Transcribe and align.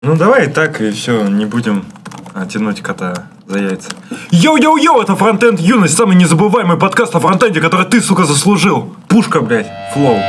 Ну 0.00 0.14
давай 0.14 0.46
так 0.46 0.80
и 0.80 0.92
все, 0.92 1.26
не 1.26 1.44
будем 1.44 1.84
а, 2.32 2.46
тянуть 2.46 2.80
кота 2.80 3.26
за 3.48 3.58
яйца. 3.58 3.90
Йоу-йоу-йоу, 4.30 5.02
это 5.02 5.16
Фронтенд 5.16 5.58
Юность, 5.58 5.96
самый 5.96 6.14
незабываемый 6.14 6.78
подкаст 6.78 7.16
о 7.16 7.18
фронтенде, 7.18 7.60
который 7.60 7.84
ты, 7.84 8.00
сука, 8.00 8.24
заслужил. 8.24 8.94
Пушка, 9.08 9.40
блядь, 9.40 9.66
flow. 9.92 10.20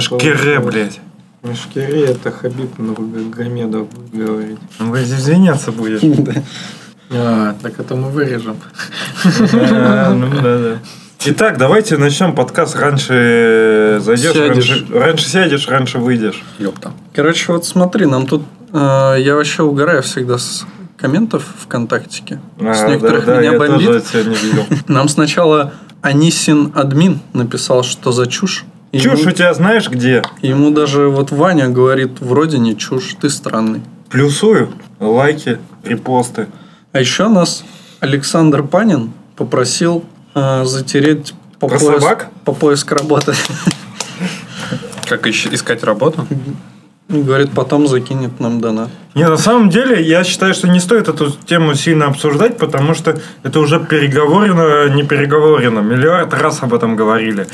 Шкере, 0.00 0.58
блядь. 0.60 1.00
Мешкири 1.42 2.02
это 2.02 2.30
Хабиб 2.30 2.78
Нургамедов 2.78 3.88
будет 3.88 4.26
говорить. 4.26 4.58
Ну, 4.78 4.94
извиняться 4.96 5.72
будешь. 5.72 6.00
А, 7.12 7.56
так 7.60 7.80
это 7.80 7.96
мы 7.96 8.08
вырежем. 8.10 8.56
А, 9.52 10.12
Ну 10.14 10.28
да, 10.42 10.58
да. 10.58 10.78
Итак, 11.26 11.58
давайте 11.58 11.96
начнем 11.96 12.36
подкаст. 12.36 12.76
Раньше 12.76 13.98
зайдешь, 14.00 14.32
Сядешь. 14.32 14.70
раньше, 14.70 14.86
раньше 14.94 15.28
сядешь, 15.28 15.68
раньше 15.68 15.98
выйдешь. 15.98 16.40
Ёпта. 16.60 16.92
Короче, 17.12 17.52
вот 17.52 17.66
смотри, 17.66 18.06
нам 18.06 18.26
тут... 18.28 18.42
э, 18.72 19.16
я 19.18 19.34
вообще 19.34 19.64
угораю 19.64 20.02
всегда 20.02 20.38
с 20.38 20.64
комментов 20.96 21.44
ВКонтактике. 21.64 22.40
с 22.58 22.82
А, 22.82 22.88
некоторых 22.88 23.24
да, 23.26 23.34
да, 23.34 23.40
меня 23.40 23.52
я 23.52 23.58
бомбит. 23.58 23.86
тоже 23.88 24.02
сегодня 24.12 24.36
видел. 24.36 24.66
Нам 24.86 25.08
сначала 25.08 25.72
Анисин 26.02 26.70
админ 26.76 27.18
написал, 27.32 27.82
что 27.82 28.12
за 28.12 28.26
чушь. 28.28 28.64
Ему- 28.92 29.16
Чушь 29.16 29.26
у 29.26 29.30
тебя 29.30 29.54
знаешь 29.54 29.88
где? 29.88 30.22
Ему 30.42 30.70
даже 30.70 31.08
вот 31.08 31.30
Ваня 31.30 31.68
говорит, 31.68 32.20
вроде 32.20 32.58
не 32.58 32.76
чушь, 32.76 33.14
ты 33.20 33.30
странный. 33.30 33.82
Плюсую. 34.08 34.70
Лайки, 34.98 35.58
репосты. 35.84 36.48
А 36.92 36.98
еще 37.00 37.28
нас 37.28 37.64
Александр 38.00 38.64
Панин 38.64 39.12
попросил 39.36 40.04
э, 40.34 40.64
затереть 40.64 41.34
по, 41.60 41.68
Про 41.68 41.78
поиск- 41.78 42.00
собак? 42.00 42.28
по 42.44 42.52
поиск 42.52 42.90
работы. 42.92 43.32
Как 45.08 45.26
ищ- 45.26 45.52
искать 45.54 45.84
работу? 45.84 46.26
Говорит, 47.08 47.50
потом 47.50 47.88
закинет 47.88 48.38
нам 48.38 48.60
донат. 48.60 48.88
Не, 49.14 49.28
на 49.28 49.36
самом 49.36 49.68
деле, 49.70 50.00
я 50.02 50.22
считаю, 50.22 50.54
что 50.54 50.68
не 50.68 50.78
стоит 50.78 51.08
эту 51.08 51.30
тему 51.32 51.74
сильно 51.74 52.06
обсуждать, 52.06 52.56
потому 52.58 52.94
что 52.94 53.20
это 53.42 53.58
уже 53.58 53.80
переговорено, 53.80 54.88
не 54.94 55.02
переговорено. 55.02 55.80
Миллиард 55.80 56.32
раз 56.34 56.62
об 56.62 56.72
этом 56.72 56.94
говорили. 56.94 57.46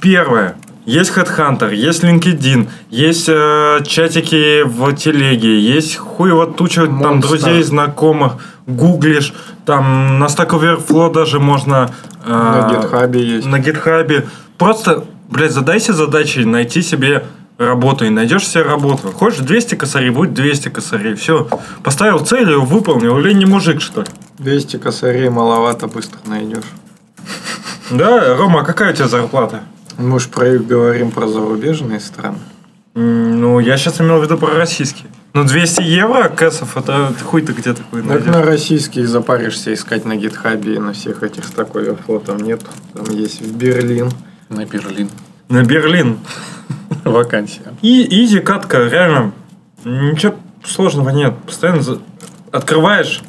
Первое. 0.00 0.56
Есть 0.86 1.10
Headhunter, 1.16 1.74
есть 1.74 2.04
LinkedIn, 2.04 2.68
есть 2.90 3.28
э, 3.28 3.80
чатики 3.84 4.62
в 4.62 4.94
телеге, 4.94 5.58
есть 5.58 5.96
хуево 5.96 6.46
туча 6.46 6.86
там 6.86 7.02
Monster. 7.02 7.20
друзей, 7.20 7.62
знакомых, 7.64 8.34
гуглишь, 8.68 9.34
там 9.64 10.20
на 10.20 10.26
Stack 10.26 10.50
Overflow 10.50 11.12
даже 11.12 11.40
можно... 11.40 11.90
э, 12.24 12.30
На 12.30 12.70
гитхабе 12.72 13.20
есть. 13.20 13.46
на 13.48 13.58
гитхабе. 13.58 14.28
Просто, 14.58 15.04
блядь, 15.28 15.50
задайся 15.52 15.92
задачей 15.92 16.44
найти 16.44 16.82
себе 16.82 17.24
работу 17.58 18.04
и 18.04 18.10
найдешь 18.10 18.46
себе 18.46 18.62
работу. 18.62 19.08
Хочешь 19.10 19.40
200 19.40 19.74
косарей, 19.74 20.10
будет 20.10 20.34
200 20.34 20.68
косарей. 20.68 21.14
Все. 21.16 21.48
Поставил 21.82 22.20
цель, 22.20 22.48
ее 22.48 22.60
выполнил. 22.60 23.18
Или 23.18 23.32
не 23.32 23.44
мужик, 23.44 23.80
что 23.80 24.02
ли? 24.02 24.06
200 24.38 24.76
косарей 24.76 25.30
маловато 25.30 25.88
быстро 25.88 26.20
найдешь. 26.26 26.64
Да, 27.90 28.36
Рома, 28.36 28.60
а 28.60 28.64
какая 28.64 28.92
у 28.92 28.94
тебя 28.94 29.08
зарплата? 29.08 29.62
Мы 29.98 30.20
же 30.20 30.28
про, 30.28 30.58
говорим 30.58 31.10
про 31.10 31.26
зарубежные 31.26 32.00
страны. 32.00 32.38
Ну, 32.94 33.58
я 33.60 33.76
сейчас 33.76 34.00
имел 34.00 34.18
в 34.20 34.22
виду 34.24 34.38
про 34.38 34.54
российские. 34.54 35.08
Ну, 35.34 35.44
200 35.44 35.82
евро 35.82 36.28
кэсов, 36.28 36.76
это 36.78 37.12
хуй 37.24 37.42
ты 37.42 37.52
где 37.52 37.74
такой 37.74 38.00
Так 38.00 38.08
найдешь. 38.10 38.26
на 38.26 38.42
российских 38.42 39.06
запаришься 39.08 39.74
искать 39.74 40.06
на 40.06 40.16
гитхабе 40.16 40.76
и 40.76 40.78
на 40.78 40.94
всех 40.94 41.22
этих 41.22 41.44
Stack 41.44 41.72
Overflow 41.72 42.24
там 42.24 42.38
нет. 42.38 42.62
Там 42.94 43.04
есть 43.14 43.42
в 43.42 43.54
Берлин. 43.56 44.10
На 44.48 44.64
Берлин. 44.64 45.10
На 45.50 45.62
Берлин. 45.62 46.18
Вакансия. 47.04 47.74
И 47.82 48.24
изи 48.24 48.40
катка, 48.40 48.88
реально. 48.88 49.32
Ничего 49.84 50.34
сложного 50.64 51.10
нет. 51.10 51.34
Постоянно 51.44 51.82
за- 51.82 52.00
открываешь 52.50 53.20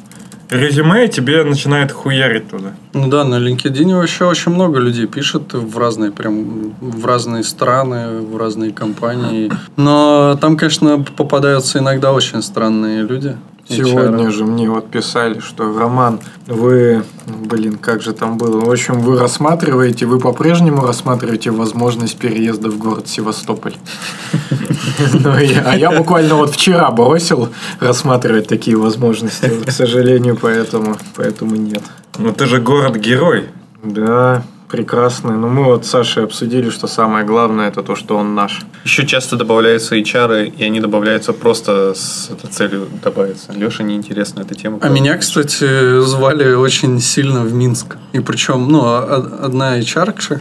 резюме, 0.50 1.08
тебе 1.08 1.44
начинает 1.44 1.92
хуярить 1.92 2.48
туда. 2.48 2.72
Ну 2.92 3.08
да, 3.08 3.24
на 3.24 3.36
LinkedIn 3.36 3.94
вообще 3.94 4.24
очень 4.24 4.52
много 4.52 4.78
людей 4.78 5.06
пишет 5.06 5.52
в 5.52 5.78
разные 5.78 6.10
прям 6.10 6.74
в 6.80 7.06
разные 7.06 7.44
страны, 7.44 8.20
в 8.20 8.36
разные 8.36 8.72
компании. 8.72 9.50
Но 9.76 10.38
там, 10.40 10.56
конечно, 10.56 11.04
попадаются 11.16 11.78
иногда 11.78 12.12
очень 12.12 12.42
странные 12.42 13.02
люди. 13.02 13.36
Сегодня 13.68 14.30
же 14.30 14.44
мне 14.44 14.70
вот 14.70 14.90
писали, 14.90 15.40
что 15.40 15.78
Роман, 15.78 16.20
вы, 16.46 17.04
блин, 17.26 17.78
как 17.78 18.02
же 18.02 18.12
там 18.12 18.38
было? 18.38 18.60
В 18.60 18.70
общем, 18.70 19.00
вы 19.00 19.18
рассматриваете, 19.18 20.06
вы 20.06 20.18
по-прежнему 20.18 20.82
рассматриваете 20.82 21.50
возможность 21.50 22.16
переезда 22.18 22.70
в 22.70 22.78
город 22.78 23.08
Севастополь. 23.08 23.74
Ну, 25.12 25.30
А 25.30 25.76
я 25.76 25.90
буквально 25.90 26.34
вот 26.34 26.50
вчера 26.50 26.90
бросил 26.90 27.50
рассматривать 27.78 28.48
такие 28.48 28.76
возможности. 28.76 29.50
К 29.64 29.70
сожалению, 29.70 30.36
поэтому, 30.40 30.96
поэтому 31.14 31.54
нет. 31.54 31.82
Ну 32.18 32.32
ты 32.32 32.46
же 32.46 32.60
город-герой. 32.60 33.48
Да, 33.82 34.42
прекрасно. 34.68 35.36
Но 35.36 35.48
мы 35.48 35.64
вот 35.64 35.84
с 35.86 35.90
Сашей 35.90 36.24
обсудили, 36.24 36.70
что 36.70 36.86
самое 36.86 37.24
главное 37.24 37.68
это 37.68 37.82
то, 37.82 37.96
что 37.96 38.16
он 38.16 38.34
наш. 38.34 38.60
Еще 38.84 39.06
часто 39.06 39.36
добавляются 39.36 39.96
HR, 39.96 40.46
и 40.58 40.64
они 40.64 40.80
добавляются 40.80 41.32
просто 41.32 41.94
с 41.94 42.30
этой 42.30 42.50
целью 42.50 42.88
добавиться. 43.02 43.52
Леша 43.52 43.82
неинтересна 43.82 44.42
эта 44.42 44.54
тема. 44.54 44.78
А 44.82 44.88
меня, 44.88 45.16
кстати, 45.16 46.00
звали 46.00 46.54
очень 46.54 47.00
сильно 47.00 47.40
в 47.40 47.52
Минск. 47.52 47.96
И 48.12 48.20
причем, 48.20 48.68
ну, 48.68 48.84
а- 48.84 49.40
одна 49.42 49.78
HR-ка, 49.78 50.40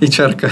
HR-ка 0.00 0.50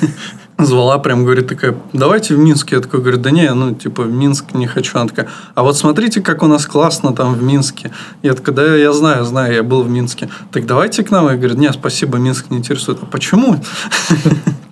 звала, 0.58 0.98
прям 0.98 1.24
говорит 1.24 1.48
такая, 1.48 1.76
давайте 1.92 2.34
в 2.34 2.38
Минск. 2.38 2.72
Я 2.72 2.80
такой 2.80 3.00
говорю, 3.00 3.18
да 3.18 3.30
не, 3.30 3.52
ну, 3.54 3.74
типа, 3.74 4.02
в 4.02 4.12
Минск 4.12 4.54
не 4.54 4.66
хочу. 4.66 4.98
Она 4.98 5.08
такая, 5.08 5.28
а 5.54 5.62
вот 5.62 5.76
смотрите, 5.76 6.20
как 6.20 6.42
у 6.42 6.46
нас 6.46 6.66
классно 6.66 7.12
там 7.12 7.34
в 7.34 7.42
Минске. 7.42 7.92
Я 8.22 8.34
такой, 8.34 8.54
да, 8.54 8.76
я 8.76 8.92
знаю, 8.92 9.24
знаю, 9.24 9.54
я 9.54 9.62
был 9.62 9.82
в 9.82 9.90
Минске. 9.90 10.28
Так 10.52 10.66
давайте 10.66 11.04
к 11.04 11.10
нам. 11.10 11.28
Я 11.28 11.36
говорю, 11.36 11.56
нет, 11.56 11.74
спасибо, 11.74 12.18
Минск 12.18 12.50
не 12.50 12.58
интересует. 12.58 12.98
А 13.02 13.06
почему? 13.06 13.56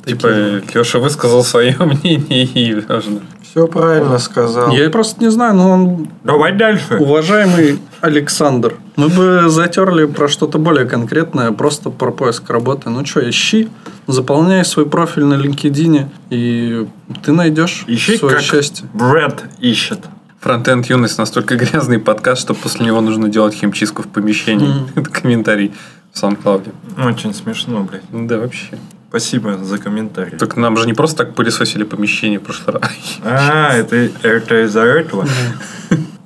Типа, 0.06 0.28
Леша 0.74 0.98
высказал 0.98 1.42
свое 1.44 1.76
мнение 1.80 2.44
и 2.44 2.74
важно. 2.88 3.20
Все 3.56 3.66
правильно 3.68 4.18
сказал. 4.18 4.70
Я 4.70 4.90
просто 4.90 5.24
не 5.24 5.30
знаю, 5.30 5.54
но 5.54 5.70
он 5.70 6.08
Давай 6.24 6.52
дальше. 6.52 6.98
Уважаемый 6.98 7.78
Александр, 8.02 8.74
мы 8.96 9.08
бы 9.08 9.48
затерли 9.48 10.04
про 10.04 10.28
что-то 10.28 10.58
более 10.58 10.84
конкретное, 10.84 11.52
просто 11.52 11.88
про 11.88 12.10
поиск 12.10 12.50
работы. 12.50 12.90
Ну 12.90 13.06
что, 13.06 13.26
ищи, 13.26 13.70
заполняй 14.06 14.62
свой 14.62 14.84
профиль 14.84 15.24
на 15.24 15.42
LinkedIn, 15.42 16.06
и 16.28 16.86
ты 17.24 17.32
найдешь 17.32 17.84
Ищи, 17.86 18.18
свое 18.18 18.34
как 18.34 18.44
счастье. 18.44 18.86
Брэд 18.92 19.44
ищет. 19.58 20.00
Фронтенд 20.40 20.84
юность 20.90 21.16
настолько 21.16 21.56
грязный 21.56 21.98
подкаст, 21.98 22.42
что 22.42 22.52
после 22.52 22.84
него 22.84 23.00
нужно 23.00 23.30
делать 23.30 23.54
химчистку 23.54 24.02
в 24.02 24.08
помещении. 24.08 24.70
Это 24.96 25.08
комментарий 25.08 25.72
в 26.12 26.22
SoundCloud. 26.22 26.74
Очень 27.08 27.32
смешно, 27.32 27.88
блядь. 27.90 28.02
Да, 28.26 28.36
вообще. 28.36 28.78
Спасибо 29.16 29.56
за 29.56 29.78
комментарий. 29.78 30.36
Так 30.36 30.56
нам 30.56 30.76
же 30.76 30.86
не 30.86 30.92
просто 30.92 31.24
так 31.24 31.34
пылесосили 31.34 31.84
помещение 31.84 32.38
в 32.38 32.42
прошлый 32.42 32.76
раз. 32.76 32.90
А, 33.24 33.72
это, 33.72 33.96
это 34.22 34.66
из-за 34.66 34.82
этого. 34.82 35.26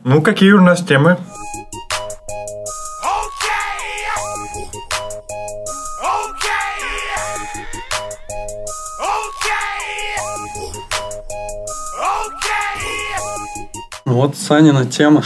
Ну, 0.02 0.22
какие 0.22 0.50
у 0.50 0.60
нас 0.60 0.82
темы? 0.82 1.16
Вот 14.04 14.36
Санина 14.36 14.84
тема. 14.84 15.22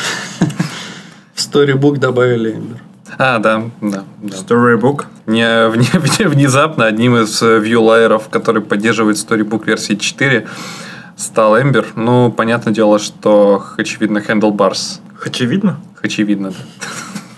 В 1.35 1.39
Storybook 1.39 1.97
добавили 1.97 2.53
Эмбер. 2.53 2.94
А, 3.19 3.39
да, 3.39 3.63
да, 3.81 4.05
да. 4.23 4.37
Storybook. 4.37 5.05
Не, 5.27 5.43
вне- 5.71 6.01
вне- 6.01 6.29
внезапно 6.29 6.87
одним 6.87 7.17
из 7.17 7.43
э, 7.43 7.59
вьюлайеров, 7.59 8.29
который 8.29 8.63
поддерживает 8.63 9.17
Storybook 9.17 9.65
версии 9.67 9.95
4, 9.95 10.47
стал 11.17 11.57
Ember. 11.59 11.87
Ну, 11.97 12.31
понятное 12.33 12.73
дело, 12.75 12.99
что, 12.99 13.65
очевидно, 13.77 14.19
Handlebars. 14.19 15.01
Очевидно. 15.25 15.81
Очевидно, 16.03 16.51
да. 16.51 16.57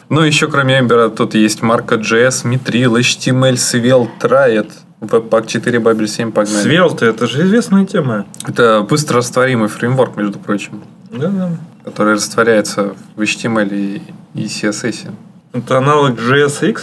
Ну, 0.08 0.20
еще 0.20 0.46
кроме 0.46 0.78
Ember 0.78 1.10
тут 1.10 1.34
есть 1.34 1.62
Marco.js, 1.62 2.44
Mitril, 2.44 2.92
HTML, 3.00 3.54
Svelte, 3.54 4.08
Riot, 4.20 4.70
Webpack 5.00 5.46
4, 5.48 5.78
Babel 5.80 6.06
7, 6.06 6.30
погнали. 6.30 6.62
Свелты, 6.62 7.06
это 7.06 7.26
же 7.26 7.42
известная 7.42 7.84
тема. 7.86 8.24
Это 8.46 8.86
быстро 8.88 9.16
растворимый 9.16 9.68
фреймворк, 9.68 10.16
между 10.16 10.38
прочим, 10.38 10.80
Да-да. 11.10 11.50
который 11.84 12.14
растворяется 12.14 12.94
в 13.16 13.20
HTML 13.20 13.68
и, 13.74 14.00
и 14.34 14.44
CSS. 14.44 15.10
Это 15.56 15.78
аналог 15.78 16.18
JSX? 16.18 16.80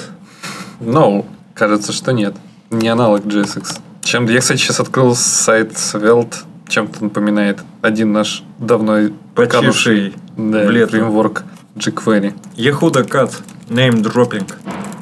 No, 0.80 1.26
кажется, 1.54 1.94
что 1.94 2.12
нет. 2.12 2.34
Не 2.72 2.88
аналог 2.88 3.24
JSX. 3.24 3.80
Чем 4.02 4.26
я, 4.26 4.40
кстати, 4.40 4.60
сейчас 4.60 4.80
открыл 4.80 5.16
сайт 5.16 5.74
Svelte, 5.74 6.38
чем-то 6.68 7.04
напоминает 7.04 7.60
один 7.84 8.14
наш 8.14 8.44
давно 8.58 9.10
Почивший 9.36 10.16
да, 10.36 10.66
фреймворк 10.66 11.44
jQuery. 11.76 12.34
Ехуда 12.56 13.04
Кат. 13.04 13.40
Name 13.70 14.02
dropping. 14.02 14.52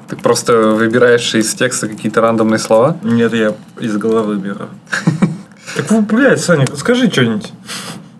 Ты 0.09 0.17
просто 0.17 0.71
выбираешь 0.71 1.33
из 1.33 1.53
текста 1.53 1.88
какие-то 1.88 2.19
рандомные 2.19 2.59
слова. 2.59 2.97
Нет, 3.03 3.33
я 3.33 3.56
из 3.79 3.95
головы 3.97 4.35
беру. 4.35 4.65
Так, 5.77 5.89
ну, 5.89 6.01
блядь, 6.01 6.41
Саня, 6.41 6.65
скажи 6.75 7.09
что-нибудь. 7.09 7.53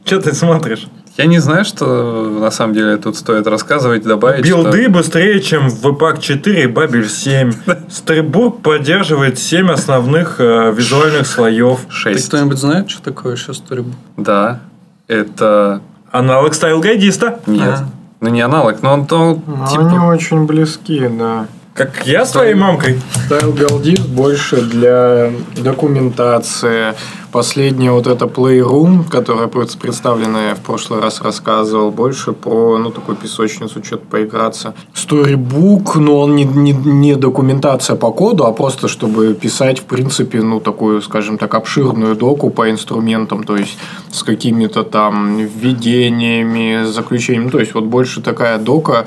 Что 0.06 0.22
ты 0.22 0.34
смотришь? 0.34 0.88
Я 1.22 1.28
не 1.28 1.38
знаю, 1.38 1.66
что 1.66 2.32
на 2.40 2.50
самом 2.50 2.74
деле 2.74 2.98
тут 2.98 3.16
стоит 3.16 3.46
рассказывать, 3.46 4.02
добавить. 4.02 4.44
Build 4.44 4.82
ы 4.82 4.90
быстрее, 4.90 5.40
чем 5.40 5.70
в 5.70 5.86
Webpack 5.86 6.20
4 6.20 6.64
и 6.64 6.66
Babel 6.66 7.08
7. 7.08 7.52
Storybook 7.90 8.62
поддерживает 8.62 9.38
7 9.38 9.70
основных 9.70 10.40
э, 10.40 10.72
визуальных 10.76 11.28
слоев. 11.28 11.82
что 11.90 12.10
Ты 12.10 12.16
6. 12.16 12.28
кто-нибудь 12.28 12.58
знает, 12.58 12.90
что 12.90 13.04
такое 13.04 13.36
сейчас 13.36 13.62
Storybook? 13.62 13.94
Да. 14.18 14.62
Это... 15.08 15.82
Аналог 16.12 16.56
Styleguidist 16.56 17.29
а. 17.29 17.42
Нет. 17.46 17.76
А. 17.82 17.86
Ну, 18.20 18.30
не 18.30 18.42
аналог, 18.42 18.82
но 18.82 18.94
он 18.94 19.06
то, 19.06 19.40
Ну, 19.46 19.68
типа... 19.68 19.88
Они 19.88 20.00
очень 20.00 20.48
близки, 20.48 21.08
да. 21.08 21.46
Как 21.74 22.06
я 22.06 22.26
с 22.26 22.32
твоей 22.32 22.54
мамкой. 22.54 23.00
Style 23.30 23.58
Галдис 23.58 24.02
больше 24.02 24.62
для 24.62 25.32
документации. 25.56 26.94
Последняя 27.32 27.92
вот 27.92 28.08
эта 28.08 28.26
Playroom, 28.26 29.10
которая 29.10 29.48
пред- 29.48 29.78
представлена, 29.80 30.50
я 30.50 30.56
в 30.56 30.60
прошлый 30.60 31.00
раз 31.00 31.22
рассказывал, 31.22 31.90
больше 31.90 32.34
про, 32.34 32.78
ну, 32.78 32.92
такую 32.92 33.16
песочницу, 33.16 33.82
что-то 33.82 34.06
поиграться. 34.06 34.74
Storybook, 34.94 35.98
но 35.98 36.20
он 36.20 36.36
не, 36.36 36.44
не, 36.44 36.74
не 36.74 37.16
документация 37.16 37.96
по 37.96 38.12
коду, 38.12 38.44
а 38.44 38.52
просто 38.52 38.90
чтобы 38.90 39.34
писать, 39.34 39.80
в 39.80 39.84
принципе, 39.84 40.42
ну, 40.42 40.60
такую, 40.60 41.02
скажем 41.02 41.38
так, 41.38 41.56
обширную 41.56 42.18
доку 42.18 42.50
по 42.50 42.70
инструментам, 42.70 43.46
то 43.46 43.56
есть 43.56 43.78
с 44.12 44.24
какими-то 44.24 44.84
там 44.84 45.38
введениями, 45.38 46.84
заключениями. 46.84 47.50
То 47.50 47.60
есть 47.60 47.74
вот 47.74 47.86
больше 47.86 48.22
такая 48.22 48.58
дока, 48.58 49.06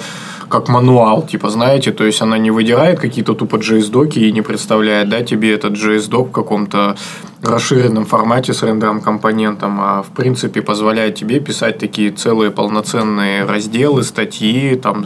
как 0.49 0.69
мануал, 0.69 1.27
типа, 1.27 1.51
знаете, 1.51 1.93
то 1.93 2.05
есть 2.05 2.23
она 2.23 2.39
не 2.39 2.51
выдирает 2.51 2.99
какие-то 2.99 3.35
тупо 3.35 3.57
JS-доки 3.57 4.19
и 4.19 4.33
не 4.33 4.43
представляет, 4.43 5.09
да, 5.09 5.23
тебе 5.23 5.55
этот 5.55 5.75
JS-док 5.75 6.29
в 6.29 6.33
каком-то 6.33 6.97
расширенном 7.49 8.05
формате 8.07 8.53
с 8.53 8.63
рендером 8.63 9.01
компонентом, 9.01 9.79
а 9.81 10.03
в 10.03 10.09
принципе 10.09 10.63
позволяет 10.63 11.15
тебе 11.15 11.41
писать 11.41 11.79
такие 11.79 12.11
целые 12.11 12.51
полноценные 12.51 13.45
разделы, 13.45 14.03
статьи, 14.03 14.77
там 14.77 15.05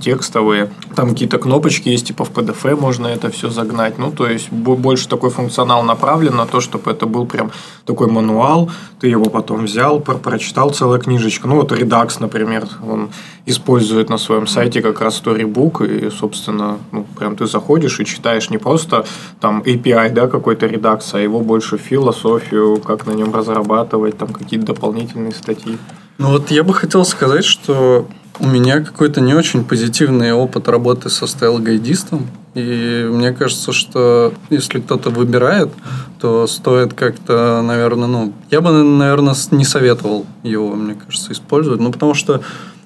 текстовые, 0.00 0.70
там 0.94 1.10
какие-то 1.10 1.38
кнопочки 1.38 1.88
есть, 1.88 2.08
типа 2.08 2.24
в 2.24 2.32
PDF 2.32 2.78
можно 2.80 3.06
это 3.06 3.30
все 3.30 3.50
загнать, 3.50 3.98
ну, 3.98 4.10
то 4.10 4.26
есть 4.26 4.50
бо- 4.50 4.76
больше 4.76 5.08
такой 5.08 5.30
функционал 5.30 5.82
направлен 5.82 6.36
на 6.36 6.46
то, 6.46 6.60
чтобы 6.60 6.90
это 6.90 7.06
был 7.06 7.26
прям 7.26 7.50
такой 7.84 8.08
мануал, 8.08 8.70
ты 9.00 9.08
его 9.08 9.26
потом 9.26 9.64
взял, 9.64 10.00
про- 10.00 10.16
прочитал 10.16 10.70
целая 10.70 11.00
книжечка, 11.00 11.48
ну, 11.48 11.56
вот 11.56 11.72
Redux, 11.72 12.16
например, 12.20 12.64
он 12.86 13.10
использует 13.46 14.10
на 14.10 14.18
своем 14.18 14.46
сайте 14.46 14.82
как 14.82 15.00
раз 15.00 15.22
Storybook, 15.24 15.86
и, 15.86 16.10
собственно, 16.10 16.78
ну, 16.92 17.06
прям 17.18 17.36
ты 17.36 17.46
заходишь 17.46 18.00
и 18.00 18.04
читаешь 18.04 18.50
не 18.50 18.58
просто 18.58 19.04
там 19.40 19.62
API, 19.62 20.12
да, 20.12 20.26
какой-то 20.26 20.66
Redux, 20.66 21.00
а 21.12 21.20
его 21.20 21.40
больше 21.40 21.75
философию, 21.78 22.80
как 22.80 23.06
на 23.06 23.12
нем 23.12 23.34
разрабатывать, 23.34 24.18
там 24.18 24.28
какие-то 24.28 24.66
дополнительные 24.66 25.32
статьи. 25.32 25.78
Ну 26.18 26.30
вот 26.30 26.50
я 26.50 26.62
бы 26.62 26.72
хотел 26.72 27.04
сказать, 27.04 27.44
что 27.44 28.08
у 28.38 28.46
меня 28.46 28.80
какой-то 28.80 29.20
не 29.20 29.34
очень 29.34 29.64
позитивный 29.64 30.32
опыт 30.32 30.68
работы 30.68 31.08
со 31.08 31.26
стайл-гайдистом. 31.26 32.26
И 32.54 33.06
мне 33.10 33.32
кажется, 33.32 33.72
что 33.72 34.32
если 34.50 34.80
кто-то 34.80 35.10
выбирает, 35.10 35.70
то 36.20 36.46
стоит 36.46 36.94
как-то, 36.94 37.62
наверное, 37.62 38.08
ну... 38.08 38.32
Я 38.50 38.60
бы, 38.60 38.70
наверное, 38.70 39.34
не 39.50 39.64
советовал 39.64 40.26
его, 40.42 40.74
мне 40.74 40.94
кажется, 40.94 41.32
использовать. 41.32 41.80
Ну, 41.80 41.92
потому 41.92 42.14
что 42.14 42.40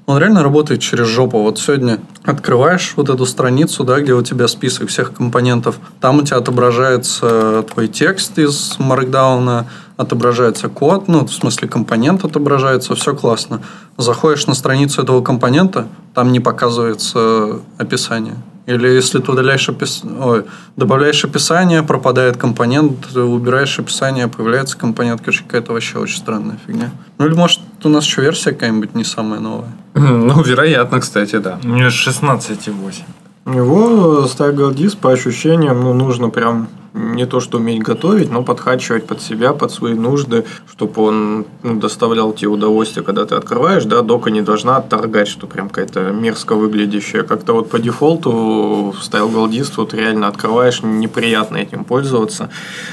он 0.06 0.18
реально 0.18 0.42
работает 0.42 0.80
через 0.80 1.06
жопу. 1.06 1.38
Вот 1.38 1.58
сегодня 1.58 1.98
открываешь 2.24 2.94
вот 2.96 3.08
эту 3.08 3.26
страницу, 3.26 3.84
да, 3.84 4.00
где 4.00 4.12
у 4.14 4.22
тебя 4.22 4.48
список 4.48 4.88
всех 4.88 5.12
компонентов. 5.12 5.78
Там 6.00 6.18
у 6.18 6.22
тебя 6.22 6.38
отображается 6.38 7.64
твой 7.72 7.88
текст 7.88 8.38
из 8.38 8.76
маркдауна, 8.78 9.66
отображается 9.96 10.68
код, 10.68 11.08
ну, 11.08 11.26
в 11.26 11.32
смысле 11.32 11.68
компонент 11.68 12.24
отображается, 12.24 12.94
все 12.94 13.14
классно. 13.14 13.60
Заходишь 13.98 14.46
на 14.46 14.54
страницу 14.54 15.02
этого 15.02 15.22
компонента, 15.22 15.88
там 16.14 16.32
не 16.32 16.40
показывается 16.40 17.60
описание. 17.78 18.36
Или 18.66 18.88
если 18.88 19.18
ты 19.18 19.32
удаляешь 19.32 19.68
опис... 19.68 20.02
Ой, 20.04 20.44
добавляешь 20.76 21.24
описание, 21.24 21.82
пропадает 21.82 22.36
компонент, 22.36 23.14
убираешь 23.16 23.78
описание, 23.78 24.28
появляется 24.28 24.78
компонент. 24.78 25.20
Короче, 25.20 25.42
какая-то 25.42 25.72
вообще 25.72 25.98
очень 25.98 26.18
странная 26.18 26.58
фигня. 26.66 26.90
Ну 27.18 27.26
или 27.26 27.34
может 27.34 27.60
у 27.82 27.88
нас 27.88 28.04
еще 28.04 28.22
версия 28.22 28.52
какая-нибудь 28.52 28.94
не 28.94 29.04
самая 29.04 29.40
новая. 29.40 29.72
Ну, 30.00 30.42
вероятно, 30.42 31.00
кстати, 31.00 31.36
да. 31.36 31.58
У 31.62 31.68
меня 31.68 31.88
16,8. 31.88 33.54
Его 33.54 34.24
Style 34.24 34.74
Disk 34.74 34.96
по 34.98 35.12
ощущениям, 35.12 35.80
ну, 35.80 35.94
нужно 35.94 36.30
прям 36.30 36.68
не 36.92 37.26
то, 37.26 37.40
что 37.40 37.58
уметь 37.58 37.82
готовить, 37.82 38.30
но 38.30 38.42
подхачивать 38.42 39.06
под 39.06 39.22
себя, 39.22 39.52
под 39.52 39.70
свои 39.70 39.94
нужды, 39.94 40.44
чтобы 40.68 41.02
он 41.02 41.46
ну, 41.62 41.76
доставлял 41.78 42.32
тебе 42.32 42.48
удовольствие, 42.48 43.04
когда 43.04 43.24
ты 43.26 43.36
открываешь, 43.36 43.84
да, 43.84 44.02
дока 44.02 44.30
не 44.30 44.42
должна 44.42 44.76
отторгать, 44.76 45.28
что 45.28 45.46
прям 45.46 45.68
какая-то 45.68 46.10
мерзко 46.10 46.54
выглядящая. 46.56 47.22
Как-то 47.22 47.52
вот 47.52 47.70
по 47.70 47.78
дефолту 47.78 48.94
в 48.96 49.00
Style 49.00 49.32
Goldist 49.32 49.74
вот 49.76 49.94
реально 49.94 50.28
открываешь, 50.28 50.82
неприятно 50.82 51.58
этим 51.58 51.84
пользоваться, 51.84 52.50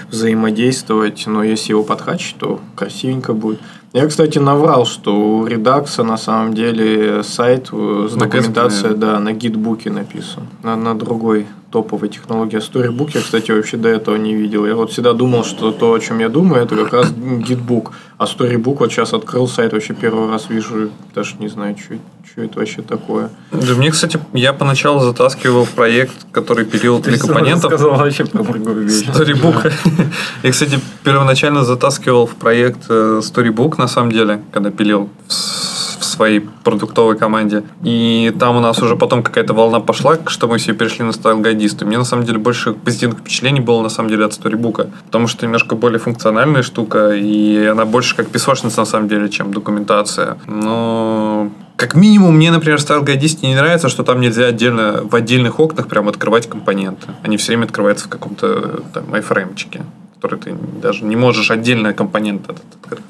взаимодействовать, 0.09 1.23
но 1.25 1.43
если 1.43 1.71
его 1.71 1.83
подхачить, 1.83 2.35
то 2.37 2.59
красивенько 2.75 3.33
будет. 3.33 3.59
Я, 3.97 4.05
кстати, 4.05 4.37
наврал, 4.37 4.85
что 4.85 5.15
у 5.15 5.47
Redux 5.47 6.03
на 6.03 6.17
самом 6.17 6.53
деле 6.53 7.23
сайт 7.23 7.69
э, 7.73 8.07
с 8.07 8.15
На 8.15 8.25
документацией, 8.25 8.93
Gatsby, 8.93 8.97
да, 8.97 9.19
на 9.19 9.33
гитбуке 9.33 9.89
написан. 9.89 10.43
На, 10.61 10.75
на 10.75 10.93
другой 10.93 11.47
топовой 11.71 12.09
технологии. 12.09 12.57
А 12.57 12.59
Storybook 12.59 13.11
я, 13.13 13.21
кстати, 13.21 13.51
вообще 13.51 13.77
до 13.77 13.89
этого 13.89 14.15
не 14.15 14.35
видел. 14.35 14.65
Я 14.65 14.75
вот 14.75 14.91
всегда 14.91 15.13
думал, 15.13 15.43
что 15.43 15.71
то, 15.71 15.93
о 15.93 15.99
чем 15.99 16.19
я 16.19 16.29
думаю, 16.29 16.63
это 16.63 16.75
как 16.75 16.93
раз 16.93 17.11
гитбук. 17.11 17.91
А 18.17 18.25
Storybook 18.25 18.77
вот 18.79 18.91
сейчас 18.91 19.13
открыл 19.13 19.47
сайт, 19.47 19.73
вообще 19.73 19.93
первый 19.93 20.29
раз 20.29 20.49
вижу, 20.49 20.89
даже 21.13 21.35
не 21.39 21.49
знаю, 21.49 21.75
что 21.77 22.41
это 22.41 22.59
вообще 22.59 22.81
такое. 22.81 23.29
Да, 23.51 23.73
мне, 23.75 23.91
кстати, 23.91 24.19
я 24.33 24.53
поначалу 24.53 24.99
затаскивал 24.99 25.65
в 25.65 25.69
проект, 25.69 26.15
который 26.31 26.65
пилил 26.65 26.99
для 26.99 27.17
компонентов. 27.17 27.71
сказал 27.71 27.97
вообще 27.97 28.25
про 28.25 28.43
другую 28.43 28.83
вещь. 28.83 29.05
Storybook. 29.07 29.71
Я, 30.43 30.51
кстати, 30.51 30.79
первоначально 31.03 31.63
затаскивал 31.63 32.27
в 32.27 32.35
проект 32.35 32.85
э, 32.89 33.21
Storybook, 33.23 33.75
на 33.77 33.87
самом 33.87 34.11
деле, 34.11 34.41
когда 34.51 34.71
пилил 34.71 35.09
в 35.27 35.76
своей 36.17 36.41
продуктовой 36.63 37.17
команде. 37.17 37.63
И 37.83 38.33
там 38.39 38.57
у 38.57 38.59
нас 38.59 38.81
уже 38.81 38.95
потом 38.95 39.23
какая-то 39.23 39.53
волна 39.53 39.79
пошла, 39.79 40.17
что 40.27 40.47
мы 40.47 40.57
все 40.57 40.73
перешли 40.73 41.05
на. 41.05 41.11
И 41.17 41.85
мне, 41.85 41.97
на 41.97 42.05
самом 42.05 42.25
деле, 42.25 42.37
больше 42.37 42.73
позитивных 42.73 43.19
впечатлений 43.19 43.61
было, 43.61 43.81
на 43.81 43.89
самом 43.89 44.09
деле, 44.09 44.25
от 44.25 44.31
Storybook. 44.31 44.89
Потому 45.05 45.27
что 45.27 45.45
немножко 45.45 45.75
более 45.75 45.99
функциональная 45.99 46.63
штука, 46.63 47.11
и 47.11 47.65
она 47.65 47.85
больше 47.85 48.15
как 48.15 48.27
песочница, 48.27 48.79
на 48.79 48.85
самом 48.85 49.07
деле, 49.07 49.29
чем 49.29 49.53
документация. 49.53 50.37
Но 50.47 51.49
как 51.75 51.95
минимум, 51.95 52.35
мне, 52.35 52.51
например, 52.51 52.79
Style 52.79 53.05
Guidist 53.05 53.39
не 53.43 53.55
нравится, 53.55 53.89
что 53.89 54.03
там 54.03 54.19
нельзя 54.19 54.45
отдельно 54.45 55.01
в 55.03 55.15
отдельных 55.15 55.59
окнах 55.59 55.87
прям 55.87 56.07
открывать 56.07 56.49
компоненты. 56.49 57.07
Они 57.23 57.37
все 57.37 57.47
время 57.47 57.65
открываются 57.65 58.05
в 58.07 58.09
каком-то 58.09 58.81
там 58.93 59.13
айфреймчике, 59.13 59.83
который 60.15 60.39
ты 60.39 60.55
даже 60.81 61.05
не 61.05 61.15
можешь 61.15 61.51
отдельно 61.51 61.93
компонент 61.93 62.43
этот 62.49 62.65
открыть. 62.81 63.05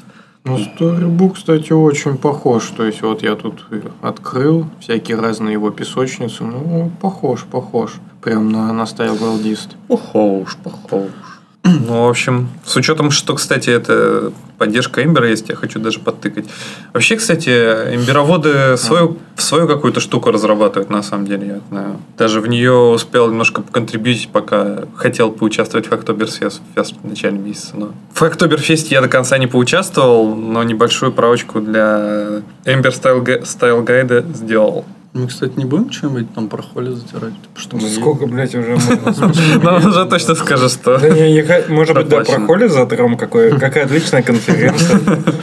Ну, 0.47 0.57
Storybook, 0.57 1.33
кстати, 1.33 1.73
очень 1.73 2.17
похож. 2.17 2.71
То 2.77 2.85
есть, 2.85 3.01
вот 3.01 3.23
я 3.23 3.35
тут 3.35 3.65
открыл 4.01 4.65
всякие 4.79 5.19
разные 5.19 5.53
его 5.53 5.71
песочницы. 5.71 6.43
Ну, 6.43 6.91
похож, 7.01 7.43
похож. 7.43 7.95
Прям 8.21 8.51
на, 8.51 8.73
на 8.73 8.83
Style 8.83 9.19
Goldist. 9.19 9.75
Похож, 9.87 10.55
похож. 10.63 11.09
Ну, 11.67 12.05
в 12.05 12.09
общем, 12.09 12.49
с 12.65 12.75
учетом, 12.75 13.11
что, 13.11 13.35
кстати, 13.35 13.69
это 13.69 14.31
поддержка 14.57 15.03
Эмбера 15.03 15.29
есть, 15.29 15.49
я 15.49 15.55
хочу 15.55 15.79
даже 15.79 15.99
подтыкать. 15.99 16.45
Вообще, 16.93 17.15
кстати, 17.15 17.49
эмбероводы 17.49 18.77
свою, 18.77 19.17
свою 19.35 19.67
какую-то 19.67 19.99
штуку 19.99 20.31
разрабатывают, 20.31 20.89
на 20.89 21.03
самом 21.03 21.27
деле, 21.27 21.47
я 21.47 21.59
знаю. 21.69 21.97
Даже 22.17 22.41
в 22.41 22.47
нее 22.47 22.73
успел 22.73 23.29
немножко 23.29 23.61
поконтрибьютить, 23.61 24.29
пока 24.29 24.85
хотел 24.95 25.31
поучаствовать 25.31 25.87
в 25.87 25.93
Октоберфест 25.93 26.61
в 26.75 27.07
начале 27.07 27.37
месяца. 27.37 27.77
Но... 27.77 27.91
В 28.13 28.21
Октоберфесте 28.21 28.95
я 28.95 29.01
до 29.01 29.09
конца 29.09 29.37
не 29.37 29.47
поучаствовал, 29.47 30.35
но 30.35 30.63
небольшую 30.63 31.11
правочку 31.11 31.61
для 31.61 32.41
Gu- 32.65 33.43
Style 33.43 33.85
Guide 33.85 34.33
сделал. 34.33 34.85
Мы, 35.17 35.27
кстати, 35.27 35.53
не 35.55 35.65
будем 35.65 35.89
чем-нибудь 35.89 36.33
там 36.35 36.47
про 36.47 36.61
холи 36.61 36.91
затирать? 36.91 37.33
Что 37.55 37.77
мы 37.77 37.89
Сколько, 37.89 38.27
блядь, 38.27 38.53
уже 38.53 38.73
он 39.63 39.85
уже 39.85 40.05
точно 40.05 40.35
скажет, 40.35 40.71
что... 40.71 40.99
Может 41.69 41.95
быть, 41.95 42.07
да, 42.07 42.23
про. 42.23 42.45
Холли 42.45 42.67
затрем, 42.67 43.17
какой, 43.17 43.57
какая 43.57 43.85
отличная 43.85 44.21
конференция. 44.21 44.99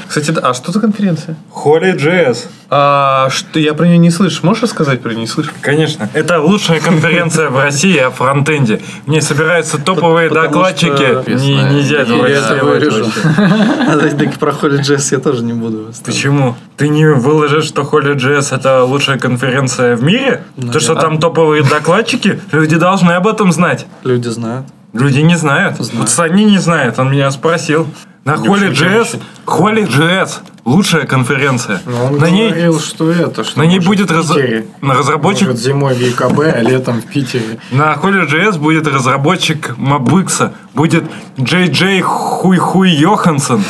Кстати, 0.07 0.33
а 0.41 0.55
что 0.55 0.71
за 0.71 0.79
конференция? 0.79 1.37
Холли 1.51 1.93
JS. 1.95 2.47
А, 2.71 3.29
что 3.31 3.59
я 3.59 3.75
про 3.75 3.87
нее 3.87 3.99
не 3.99 4.11
слышу. 4.11 4.47
Можешь 4.47 4.63
рассказать 4.63 5.01
про 5.01 5.11
нее? 5.11 5.23
Не 5.23 5.27
слышу. 5.27 5.51
Конечно. 5.61 6.09
Это 6.13 6.41
лучшая 6.41 6.81
конференция 6.81 7.49
в 7.49 7.59
России 7.59 7.99
о 7.99 8.11
фронтенде. 8.11 8.81
В 9.07 9.11
ней 9.11 9.21
собираются 9.21 9.79
топовые 9.79 10.31
докладчики. 10.31 11.29
Нельзя 11.29 12.03
этого 12.03 12.25
так 14.15 14.39
про 14.39 14.53
холи 14.53 14.81
джесс 14.81 15.11
я 15.13 15.19
тоже 15.19 15.43
не 15.43 15.53
буду. 15.53 15.93
Почему? 16.05 16.55
Ты 16.77 16.89
не 16.89 17.07
выложишь, 17.07 17.65
что 17.67 17.85
Холли 17.85 18.17
JS 18.17 18.55
это 18.57 18.83
лучшая 18.83 19.19
конференция 19.19 19.64
в 19.69 20.03
мире? 20.03 20.45
То, 20.73 20.81
что 20.81 20.95
там 20.95 21.19
топовые 21.19 21.63
докладчики? 21.63 22.41
Люди 22.53 22.77
должны 22.77 23.13
об 23.13 23.27
этом 23.27 23.53
знать. 23.53 23.87
Люди 24.05 24.29
знают. 24.29 24.67
Люди 24.93 25.21
не 25.21 25.37
знают. 25.37 25.77
Знают. 25.77 25.95
Вот 25.95 26.09
Сани 26.11 26.45
не 26.45 26.59
знает, 26.59 26.99
он 26.99 27.11
меня 27.11 27.31
спросил. 27.31 27.87
На 28.25 28.37
Холли 28.37 28.71
JS, 28.71 29.21
Холли 29.45 29.83
JS 29.85 30.31
лучшая 30.65 31.05
конференция. 31.07 31.83
Но 31.85 32.07
он 32.07 32.17
на 32.19 32.31
ней, 32.31 32.49
говорил, 32.49 32.81
что 32.81 33.11
это, 33.11 33.45
что 33.45 33.59
на 33.59 33.65
ней 33.65 33.81
будет 33.81 34.11
раз- 34.11 34.33
на 34.81 34.95
разработчик 34.95 35.49
Может, 35.49 35.63
зимой 35.63 35.95
в 35.95 36.01
ЕКБ, 36.01 36.41
а 36.41 36.61
летом 36.63 37.03
в 37.03 37.07
Питере. 37.07 37.59
На 37.71 37.95
Холли 37.97 38.27
JS 38.27 38.59
будет 38.59 38.87
разработчик 38.87 39.75
Mabix, 39.77 40.53
будет 40.75 41.05
JJ 41.37 42.01
Хуй 42.01 42.57
Хуй 42.57 42.91
Йоханссон, 42.93 43.63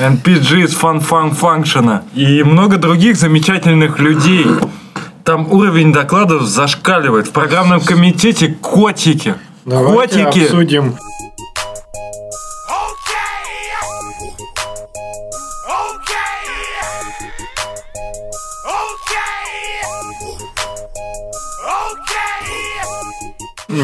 NPG 0.00 0.64
из 0.64 0.74
Fun 0.80 1.04
Fun 1.04 1.36
Function 1.36 2.02
и 2.14 2.44
много 2.44 2.76
других 2.76 3.16
замечательных 3.16 3.98
людей. 3.98 4.46
Там 5.28 5.46
уровень 5.52 5.92
докладов 5.92 6.44
зашкаливает. 6.44 7.26
В 7.26 7.32
программном 7.32 7.82
комитете 7.82 8.56
котики. 8.62 9.34
Давайте 9.66 10.24
котики. 10.24 10.44
обсудим 10.44 10.96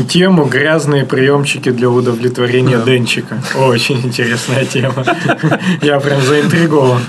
тему 0.09 0.45
«Грязные 0.47 1.05
приемчики 1.05 1.71
для 1.71 1.91
удовлетворения 1.91 2.79
денчика». 2.79 3.43
Очень 3.57 4.01
интересная 4.07 4.65
тема. 4.65 5.05
Я 5.83 6.01
прям 6.01 6.23
заинтригован. 6.23 7.01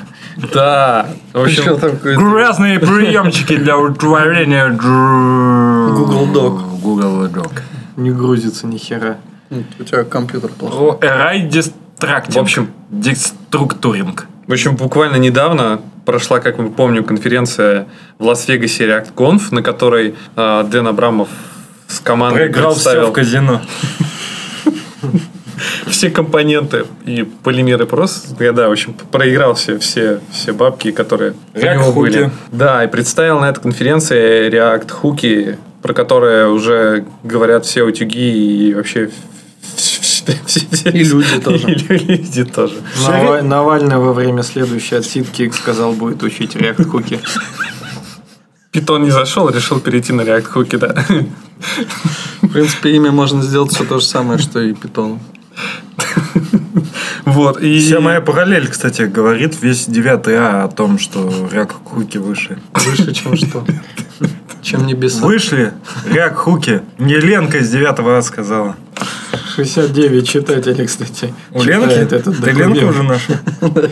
Да. 0.54 1.08
В 1.34 1.40
общем, 1.42 1.76
Грязные 2.04 2.80
приемчики 2.82 3.56
для 3.56 3.78
удовлетворения 3.78 4.70
Google 4.70 6.28
Doc. 6.28 6.80
Google 6.82 7.26
Doc. 7.28 7.52
Не 7.98 8.12
грузится 8.12 8.68
ни 8.68 8.78
хера. 8.78 9.18
Ну, 9.50 9.64
У 9.80 9.84
тебя 9.84 10.04
компьютер 10.04 10.52
плохой. 10.52 10.98
Array 11.00 11.50
Distracting. 11.50 12.34
В 12.34 12.38
общем- 12.38 12.70
деструктуринг. 12.90 14.28
В 14.48 14.52
общем, 14.52 14.76
буквально 14.76 15.16
недавно 15.16 15.80
прошла, 16.06 16.40
как 16.40 16.58
мы 16.60 16.70
помним, 16.70 17.04
конференция 17.04 17.88
в 18.20 18.26
Лас-Вегасе 18.26 18.86
ReactConf, 18.88 19.42
на 19.52 19.64
которой 19.64 20.16
э, 20.36 20.64
Дэн 20.70 20.88
Абрамов 20.88 21.30
с 21.88 22.00
командой 22.00 22.50
Проиграл 22.50 22.74
все 22.74 22.84
представил 22.84 23.10
в 23.10 23.14
казино. 23.14 23.62
все 25.88 26.10
компоненты 26.10 26.86
и 27.06 27.24
полимеры 27.44 27.86
просто, 27.86 28.44
я, 28.44 28.52
да, 28.52 28.70
в 28.70 28.72
общем, 28.72 28.94
проиграл 29.12 29.54
все, 29.56 29.80
все, 29.80 30.20
все 30.32 30.54
бабки, 30.54 30.92
которые 30.92 31.34
у 31.54 31.58
React 31.58 31.94
были. 31.94 32.32
Да, 32.52 32.84
и 32.84 32.88
представил 32.88 33.40
на 33.40 33.50
этой 33.50 33.62
конференции 33.62 34.50
React 34.50 34.92
хуки, 34.92 35.58
про 35.82 35.94
которые 35.94 36.50
уже 36.50 37.06
говорят 37.24 37.66
все 37.66 37.84
утюги 37.84 38.70
и 38.70 38.74
вообще 38.74 39.10
И 40.86 41.04
люди 41.04 41.40
тоже. 41.40 41.72
И 41.90 41.98
люди 41.98 42.44
тоже. 42.44 42.76
Нава- 43.06 43.42
Навальный 43.42 43.98
во 43.98 44.14
время 44.14 44.44
следующей 44.44 44.96
отсидки 44.96 45.52
сказал, 45.52 45.94
будет 45.94 46.24
учить 46.24 46.56
React 46.56 46.90
хуки. 46.90 47.20
Питон 48.72 49.04
не 49.04 49.12
зашел, 49.12 49.50
решил 49.50 49.80
перейти 49.80 50.12
на 50.12 50.22
React 50.22 50.46
хуки, 50.46 50.76
да. 50.76 50.96
В 52.42 52.48
принципе, 52.50 52.96
ими 52.96 53.10
можно 53.10 53.42
сделать 53.42 53.72
все 53.72 53.86
то 53.86 54.00
же 54.00 54.06
самое, 54.06 54.40
что 54.40 54.60
и 54.60 54.74
питон. 54.74 55.20
Вот, 57.26 57.62
и... 57.62 57.80
Вся 57.80 58.00
моя 58.00 58.22
параллель, 58.22 58.68
кстати, 58.68 59.04
говорит 59.04 59.62
весь 59.62 59.86
9 59.88 60.28
А 60.28 60.64
о 60.64 60.68
том, 60.68 61.00
что 61.00 61.28
React 61.52 61.74
хуки 61.84 62.18
выше. 62.18 62.60
Выше, 62.74 63.14
чем 63.14 63.36
что? 63.36 63.66
Чем 64.62 64.86
небеса. 64.86 65.26
Вышли 65.26 65.74
React 66.06 66.34
хуки. 66.36 66.82
Мне 66.98 67.20
Ленка 67.20 67.58
из 67.58 67.72
9 67.72 68.00
А 68.00 68.22
сказала. 68.22 68.76
69 69.56 70.28
читателей, 70.28 70.86
кстати, 70.86 71.34
У 71.52 71.62
читает 71.62 71.88
Ленки? 71.98 72.16
этот 72.16 72.42
Ты 72.44 72.52
Ленку 72.52 72.88
уже 72.88 73.04
нашел? 73.04 73.36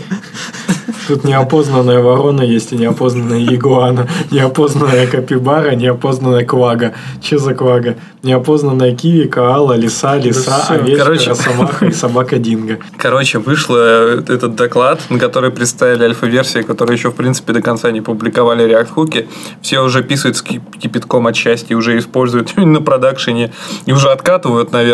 Тут 1.08 1.26
неопознанная 1.26 2.00
ворона 2.00 2.42
есть 2.44 2.72
и 2.72 2.78
неопознанная 2.78 3.40
ягуана, 3.40 4.08
неопознанная 4.32 5.06
капибара, 5.06 5.72
неопознанная 5.76 6.46
квага. 6.46 6.94
Че 7.22 7.40
за 7.40 7.54
квага? 7.54 7.96
Неопознанная 8.24 8.96
киви, 8.96 9.28
коала, 9.28 9.74
лиса, 9.74 10.16
лиса, 10.18 10.62
всё. 10.64 10.76
овечка, 10.76 11.04
Короче. 11.04 11.30
росомаха 11.32 11.86
и 11.88 11.92
собака 11.92 12.38
Динго. 12.38 12.78
Короче, 12.98 13.40
вышел 13.40 13.76
э, 13.78 14.24
этот 14.30 14.56
доклад, 14.56 15.02
на 15.10 15.20
который 15.20 15.52
представили 15.52 16.06
альфа-версии, 16.06 16.62
которые 16.62 16.96
еще, 16.96 17.10
в 17.10 17.16
принципе, 17.16 17.52
до 17.52 17.62
конца 17.62 17.92
не 17.92 18.00
публиковали 18.00 18.66
React 18.66 18.88
хуки. 18.94 19.28
Все 19.62 19.82
уже 19.82 20.04
писают 20.04 20.38
с 20.38 20.42
кип- 20.42 20.78
кипятком 20.80 21.28
от 21.28 21.36
счастья, 21.36 21.76
уже 21.76 21.98
используют 21.98 22.56
на 22.58 22.80
продакшене 22.82 23.52
и 23.86 23.92
уже 23.92 24.08
откатывают, 24.10 24.72
наверное. 24.72 24.93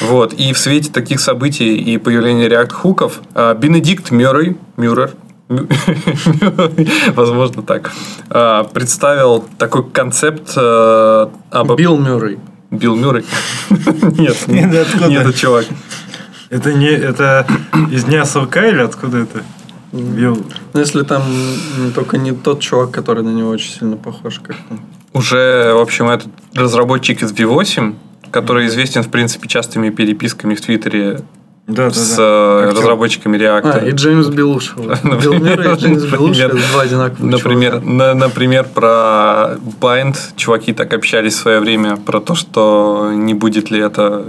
Вот. 0.00 0.32
И 0.34 0.52
в 0.52 0.58
свете 0.58 0.90
таких 0.90 1.20
событий 1.20 1.76
и 1.76 1.98
появления 1.98 2.48
React 2.48 2.72
хуков 2.72 3.20
э, 3.34 3.54
Бенедикт 3.58 4.10
Мюррей, 4.10 4.56
Мюррер, 4.76 5.12
Мю- 5.48 5.68
возможно 7.14 7.62
так, 7.62 7.92
э, 8.30 8.64
представил 8.72 9.44
такой 9.58 9.88
концепт 9.90 10.52
э, 10.56 11.26
об... 11.50 11.74
Билл 11.74 11.98
Мюррей. 11.98 12.38
Билл 12.70 12.96
Мюррей? 12.96 13.24
Нет, 13.70 14.36
Нет, 14.46 14.74
этот 14.74 15.34
чувак. 15.34 15.66
Это 16.50 16.72
не 16.72 16.88
это 16.88 17.46
из 17.92 18.04
дня 18.04 18.24
сурка 18.24 18.66
или 18.66 18.80
откуда 18.80 19.18
это? 19.18 19.42
Бил. 19.92 20.44
Ну, 20.72 20.80
если 20.80 21.02
там 21.02 21.22
только 21.94 22.16
не 22.18 22.32
тот 22.32 22.60
чувак, 22.60 22.90
который 22.90 23.22
на 23.22 23.30
него 23.30 23.50
очень 23.50 23.72
сильно 23.72 23.96
похож, 23.96 24.40
как 24.40 24.56
там. 24.68 24.80
Уже, 25.12 25.72
в 25.74 25.78
общем, 25.78 26.08
этот 26.08 26.28
разработчик 26.54 27.22
из 27.22 27.32
V8, 27.32 27.94
который 28.30 28.66
известен, 28.66 29.02
в 29.02 29.08
принципе, 29.10 29.48
частыми 29.48 29.90
переписками 29.90 30.54
в 30.54 30.60
Твиттере 30.60 31.20
Да, 31.66 31.84
да, 31.86 31.90
с 31.90 32.16
да. 32.16 32.22
э, 32.22 32.64
Актер. 32.68 32.78
разработчиками 32.80 33.36
React. 33.36 33.70
А, 33.72 33.78
и 33.86 33.90
Джеймс 33.92 34.26
Белуш. 34.28 34.74
Билл 34.76 35.34
Мюррей 35.34 35.72
и 35.72 35.76
Джеймс 35.76 36.04
Белуш 36.04 36.36
это 36.38 36.54
Например, 36.54 36.68
два 36.72 36.82
одинаковых 36.82 37.20
Например, 37.20 37.80
на- 37.80 38.14
например, 38.14 38.66
про 38.74 39.56
Bind 39.80 40.16
чуваки 40.36 40.72
так 40.72 40.92
общались 40.92 41.34
в 41.34 41.38
свое 41.38 41.60
время, 41.60 41.96
про 41.96 42.20
то, 42.20 42.34
что 42.34 43.10
не 43.14 43.34
будет 43.34 43.70
ли 43.70 43.78
это 43.80 44.24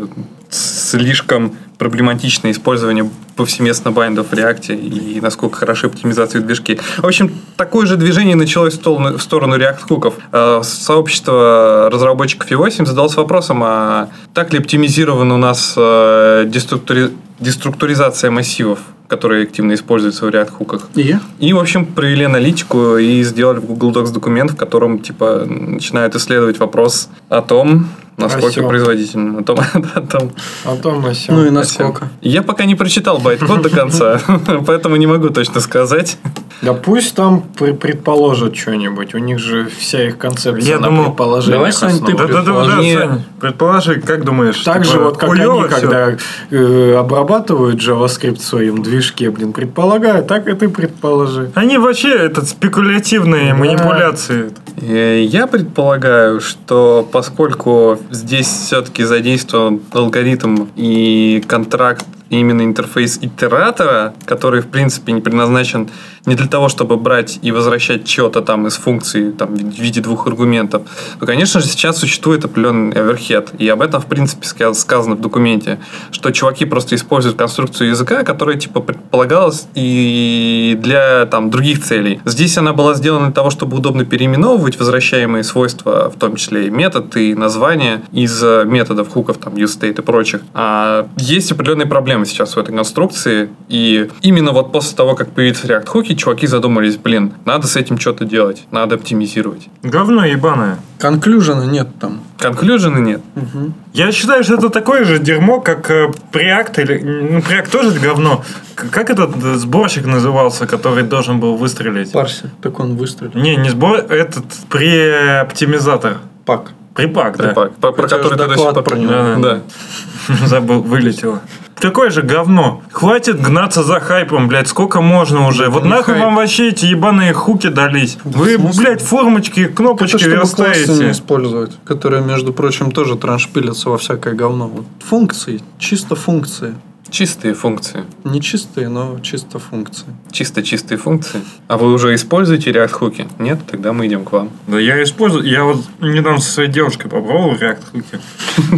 слишком 0.91 1.55
проблематичное 1.77 2.51
использование 2.51 3.09
повсеместно 3.35 3.91
байндов 3.91 4.27
в 4.27 4.33
React 4.33 4.75
и 4.75 5.21
насколько 5.21 5.57
хороши 5.57 5.87
оптимизации 5.87 6.39
в 6.39 6.45
движке. 6.45 6.79
В 6.97 7.05
общем, 7.05 7.31
такое 7.55 7.85
же 7.87 7.95
движение 7.97 8.35
началось 8.35 8.73
в 8.73 8.75
сторону, 8.75 9.17
в 9.17 9.21
сторону 9.21 9.57
React 9.57 9.81
хуков. 9.81 10.13
Э, 10.31 10.61
Сообщество 10.63 11.89
разработчиков 11.91 12.51
V8 12.51 12.85
задалось 12.85 13.15
вопросом, 13.15 13.63
а 13.63 14.09
так 14.33 14.53
ли 14.53 14.59
оптимизирована 14.59 15.35
у 15.35 15.37
нас 15.37 15.73
э, 15.77 16.45
деструктури- 16.47 17.11
деструктуризация 17.39 18.31
массивов, 18.31 18.79
которые 19.07 19.43
активно 19.43 19.73
используются 19.73 20.25
в 20.25 20.29
React 20.29 20.51
хуках? 20.51 20.89
И? 20.95 21.15
И, 21.39 21.53
в 21.53 21.59
общем, 21.59 21.85
провели 21.85 22.25
аналитику 22.25 22.97
и 22.97 23.23
сделали 23.23 23.59
в 23.59 23.65
Google 23.65 23.91
Docs 23.91 24.11
документ, 24.13 24.51
в 24.51 24.55
котором, 24.55 24.99
типа, 24.99 25.45
начинают 25.47 26.15
исследовать 26.15 26.59
вопрос 26.59 27.09
о 27.29 27.41
том, 27.41 27.87
насколько 28.21 28.47
О 28.47 28.51
сём. 28.51 28.67
производительно. 28.69 29.39
О 29.39 29.43
том, 29.43 29.59
о 29.95 30.01
том. 30.01 30.31
А 30.65 30.75
то 30.75 30.91
мы 31.03 31.13
сё. 31.13 31.33
Ну 31.33 31.45
и 31.45 31.49
насколько. 31.49 32.09
Я 32.21 32.41
пока 32.41 32.65
не 32.65 32.75
прочитал 32.75 33.17
байт-код 33.19 33.61
до 33.61 33.69
конца, 33.69 34.19
поэтому 34.65 34.95
не 34.95 35.07
могу 35.07 35.29
точно 35.29 35.59
сказать. 35.61 36.17
Да 36.61 36.73
пусть 36.73 37.15
там 37.15 37.41
предположат 37.41 38.55
что-нибудь. 38.55 39.15
У 39.15 39.17
них 39.17 39.39
же 39.39 39.67
вся 39.79 40.03
их 40.07 40.17
концепция 40.19 40.73
Я 40.75 40.79
на 40.79 40.87
думал- 40.87 41.05
предположениях 41.05 41.57
Давай, 41.59 41.73
Сань, 41.73 41.99
ты 42.05 42.13
основана. 42.13 42.27
Да, 42.27 42.27
да, 42.27 42.33
да, 42.33 42.41
да, 42.43 42.61
Предположи. 42.61 42.97
Сань, 42.99 43.23
предположи, 43.39 44.01
как 44.01 44.23
думаешь? 44.25 44.57
Так 44.59 44.85
же 44.85 44.91
типа, 44.91 45.03
вот, 45.05 45.17
как 45.17 45.29
они, 45.31 45.63
когда 45.67 46.17
э, 46.51 46.95
обрабатывают 46.99 47.81
JavaScript 47.81 48.37
в 48.37 48.43
своем 48.43 48.83
движке, 48.83 49.31
блин, 49.31 49.53
предполагают, 49.53 50.27
так 50.27 50.47
и 50.47 50.53
ты 50.53 50.69
предположи. 50.69 51.51
Они 51.55 51.79
вообще 51.79 52.13
этот 52.15 52.47
спекулятивные 52.47 53.53
манипуляции. 53.55 54.51
Э, 54.79 55.23
Я 55.23 55.47
предполагаю, 55.47 56.41
что 56.41 57.07
поскольку 57.11 57.99
здесь 58.11 58.47
все-таки 58.47 59.03
задействован 59.03 59.81
алгоритм 59.91 60.67
и 60.75 61.43
контракт 61.47 62.05
именно 62.39 62.63
интерфейс 62.63 63.19
итератора, 63.21 64.13
который, 64.25 64.61
в 64.61 64.67
принципе, 64.67 65.11
не 65.11 65.21
предназначен 65.21 65.89
не 66.25 66.35
для 66.35 66.47
того, 66.47 66.69
чтобы 66.69 66.97
брать 66.97 67.39
и 67.41 67.51
возвращать 67.51 68.07
что-то 68.07 68.41
там 68.41 68.67
из 68.67 68.75
функции 68.75 69.31
там, 69.31 69.55
в 69.55 69.79
виде 69.79 70.01
двух 70.01 70.27
аргументов, 70.27 70.83
то, 71.19 71.25
конечно 71.25 71.59
же, 71.59 71.67
сейчас 71.67 71.97
существует 71.97 72.45
определенный 72.45 72.95
оверхед. 72.95 73.49
И 73.57 73.67
об 73.67 73.81
этом, 73.81 74.01
в 74.01 74.05
принципе, 74.05 74.73
сказано 74.73 75.15
в 75.15 75.21
документе, 75.21 75.79
что 76.11 76.31
чуваки 76.31 76.65
просто 76.65 76.95
используют 76.95 77.37
конструкцию 77.37 77.89
языка, 77.89 78.23
которая, 78.23 78.57
типа, 78.57 78.81
предполагалась 78.81 79.67
и 79.73 80.77
для 80.79 81.25
там, 81.25 81.49
других 81.49 81.83
целей. 81.83 82.21
Здесь 82.25 82.57
она 82.57 82.73
была 82.73 82.93
сделана 82.93 83.25
для 83.25 83.33
того, 83.33 83.49
чтобы 83.49 83.77
удобно 83.77 84.05
переименовывать 84.05 84.77
возвращаемые 84.77 85.43
свойства, 85.43 86.11
в 86.15 86.19
том 86.19 86.35
числе 86.35 86.67
и 86.67 86.69
метод, 86.69 87.17
и 87.17 87.33
названия 87.33 88.03
из 88.11 88.43
методов 88.65 89.09
хуков, 89.09 89.37
там, 89.37 89.55
useState 89.55 89.99
и 89.99 90.01
прочих. 90.01 90.41
А 90.53 91.07
есть 91.17 91.51
определенные 91.51 91.87
проблемы 91.87 92.20
сейчас 92.25 92.55
в 92.55 92.59
этой 92.59 92.75
конструкции, 92.75 93.49
и 93.67 94.09
именно 94.21 94.51
вот 94.51 94.71
после 94.71 94.95
того, 94.95 95.15
как 95.15 95.31
появится 95.31 95.67
React 95.67 95.85
Hooky, 95.85 96.15
чуваки 96.15 96.47
задумались, 96.47 96.97
блин, 96.97 97.33
надо 97.45 97.67
с 97.67 97.75
этим 97.75 97.99
что-то 97.99 98.25
делать, 98.25 98.63
надо 98.71 98.95
оптимизировать. 98.95 99.67
Говно 99.83 100.25
ебаное. 100.25 100.79
Конклюжена 100.99 101.65
нет 101.65 101.87
там. 101.99 102.21
Конклюжена 102.37 102.99
нет. 102.99 103.21
Угу. 103.35 103.73
Я 103.93 104.11
считаю, 104.11 104.43
что 104.43 104.55
это 104.55 104.69
такое 104.69 105.03
же 105.03 105.19
дерьмо, 105.19 105.59
как 105.59 105.89
э, 105.89 106.11
Preact 106.31 106.81
или... 106.81 106.99
Ну, 107.01 107.39
Preact 107.39 107.71
тоже 107.71 107.99
говно. 107.99 108.43
Как 108.75 109.09
этот 109.09 109.35
э, 109.43 109.55
сборщик 109.55 110.05
назывался, 110.05 110.67
который 110.67 111.03
должен 111.03 111.39
был 111.39 111.55
выстрелить? 111.55 112.11
Парсер. 112.11 112.49
Так 112.61 112.79
он 112.79 112.95
выстрелил. 112.97 113.39
Не, 113.39 113.55
не 113.55 113.69
сбор, 113.69 113.97
этот 113.97 114.45
преоптимизатор. 114.69 116.17
Пак. 116.45 116.71
Припак, 116.95 117.37
да. 117.37 117.47
Припак, 117.49 117.95
про 117.95 118.07
тебя 118.07 118.17
который 118.17 118.37
ты 118.37 118.47
до 118.47 118.55
сих 118.57 118.73
пор... 118.73 118.83
про 118.83 118.95
него. 118.97 119.11
Да, 119.11 119.35
да. 119.35 119.59
Да. 120.39 120.47
Забыл, 120.47 120.81
вылетело. 120.81 121.41
Такое 121.79 122.11
же 122.11 122.21
говно. 122.21 122.83
Хватит 122.91 123.41
гнаться 123.41 123.81
за 123.81 123.99
хайпом, 123.99 124.47
блядь, 124.47 124.67
сколько 124.67 125.01
можно 125.01 125.47
уже. 125.47 125.69
Вот 125.69 125.83
нахуй 125.83 126.13
хайп. 126.13 126.25
вам 126.25 126.35
вообще 126.35 126.69
эти 126.69 126.85
ебаные 126.85 127.33
хуки 127.33 127.67
дались. 127.67 128.19
Вы, 128.23 128.57
в 128.57 128.61
смысле? 128.61 128.83
блядь, 128.83 129.01
формочки, 129.01 129.61
Это 129.61 129.73
кнопочки 129.73 130.17
чтобы 130.17 130.35
классы 130.35 130.61
не 130.61 130.67
верстаете. 130.67 131.11
использовать, 131.11 131.71
которые, 131.83 132.21
между 132.21 132.53
прочим, 132.53 132.91
тоже 132.91 133.15
траншпилятся 133.15 133.89
во 133.89 133.97
всякое 133.97 134.35
говно. 134.35 134.67
Вот 134.67 134.85
функции, 135.03 135.61
чисто 135.79 136.15
функции. 136.15 136.75
Чистые 137.11 137.55
функции. 137.55 138.05
Не 138.23 138.41
чистые, 138.41 138.87
но 138.87 139.19
чисто 139.19 139.59
функции. 139.59 140.05
Чисто 140.31 140.63
чистые 140.63 140.97
функции. 140.97 141.41
А 141.67 141.77
вы 141.77 141.91
уже 141.91 142.15
используете 142.15 142.71
React 142.71 142.91
хуки? 142.91 143.27
Нет? 143.37 143.59
Тогда 143.69 143.91
мы 143.91 144.07
идем 144.07 144.23
к 144.23 144.31
вам. 144.31 144.49
Да 144.67 144.79
я 144.79 145.03
использую. 145.03 145.43
Я 145.43 145.65
вот 145.65 145.83
недавно 145.99 146.39
со 146.39 146.49
своей 146.49 146.69
девушкой 146.69 147.09
попробовал 147.09 147.51
React 147.55 147.79
хуки. 147.91 148.19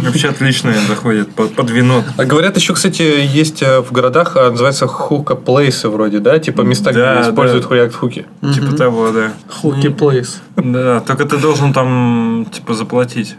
Вообще 0.04 0.30
отлично 0.30 0.74
заходит 0.88 1.32
под, 1.32 1.54
под 1.54 1.70
вино. 1.70 2.02
А 2.16 2.24
говорят, 2.24 2.56
еще, 2.56 2.74
кстати, 2.74 3.02
есть 3.02 3.62
э, 3.62 3.80
в 3.80 3.92
городах, 3.92 4.36
а, 4.36 4.50
называется 4.50 4.88
хука 4.88 5.36
плейсы 5.36 5.88
вроде, 5.88 6.18
да? 6.18 6.40
Типа 6.40 6.62
места, 6.62 6.92
Да, 6.92 7.20
где 7.20 7.30
используют 7.30 7.68
да. 7.68 7.76
React 7.76 7.92
хуки. 7.92 8.26
Типа 8.52 8.76
того, 8.76 9.12
да. 9.12 9.32
Хуки 9.48 9.90
плейс. 9.90 10.42
Да, 10.56 11.00
только 11.02 11.24
ты 11.24 11.36
должен 11.36 11.72
там, 11.72 12.48
типа, 12.52 12.74
заплатить. 12.74 13.36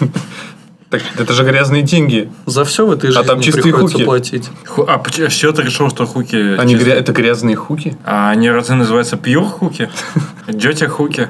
Так, 0.98 1.20
это 1.20 1.32
же 1.32 1.44
грязные 1.44 1.82
деньги. 1.82 2.30
За 2.46 2.64
все 2.64 2.86
в 2.86 2.90
этой 2.92 3.08
жизни 3.10 3.20
А 3.22 3.24
там 3.26 3.40
чистые 3.40 3.62
приходится 3.64 3.94
хуки. 3.96 4.04
платить. 4.04 4.50
Ху- 4.66 4.84
А 4.88 4.98
поч- 4.98 5.18
с 5.18 5.32
чего 5.32 5.52
ты 5.52 5.62
решил, 5.62 5.90
что 5.90 6.06
хуки 6.06 6.56
Они 6.58 6.74
чистые? 6.74 6.94
гря- 6.96 7.00
Это 7.00 7.12
грязные 7.12 7.56
хуки? 7.56 7.96
А 8.04 8.30
они 8.30 8.50
разве 8.50 8.74
называются 8.76 9.16
пьюр 9.16 9.44
хуки? 9.44 9.88
Дете 10.48 10.88
хуки. 10.88 11.28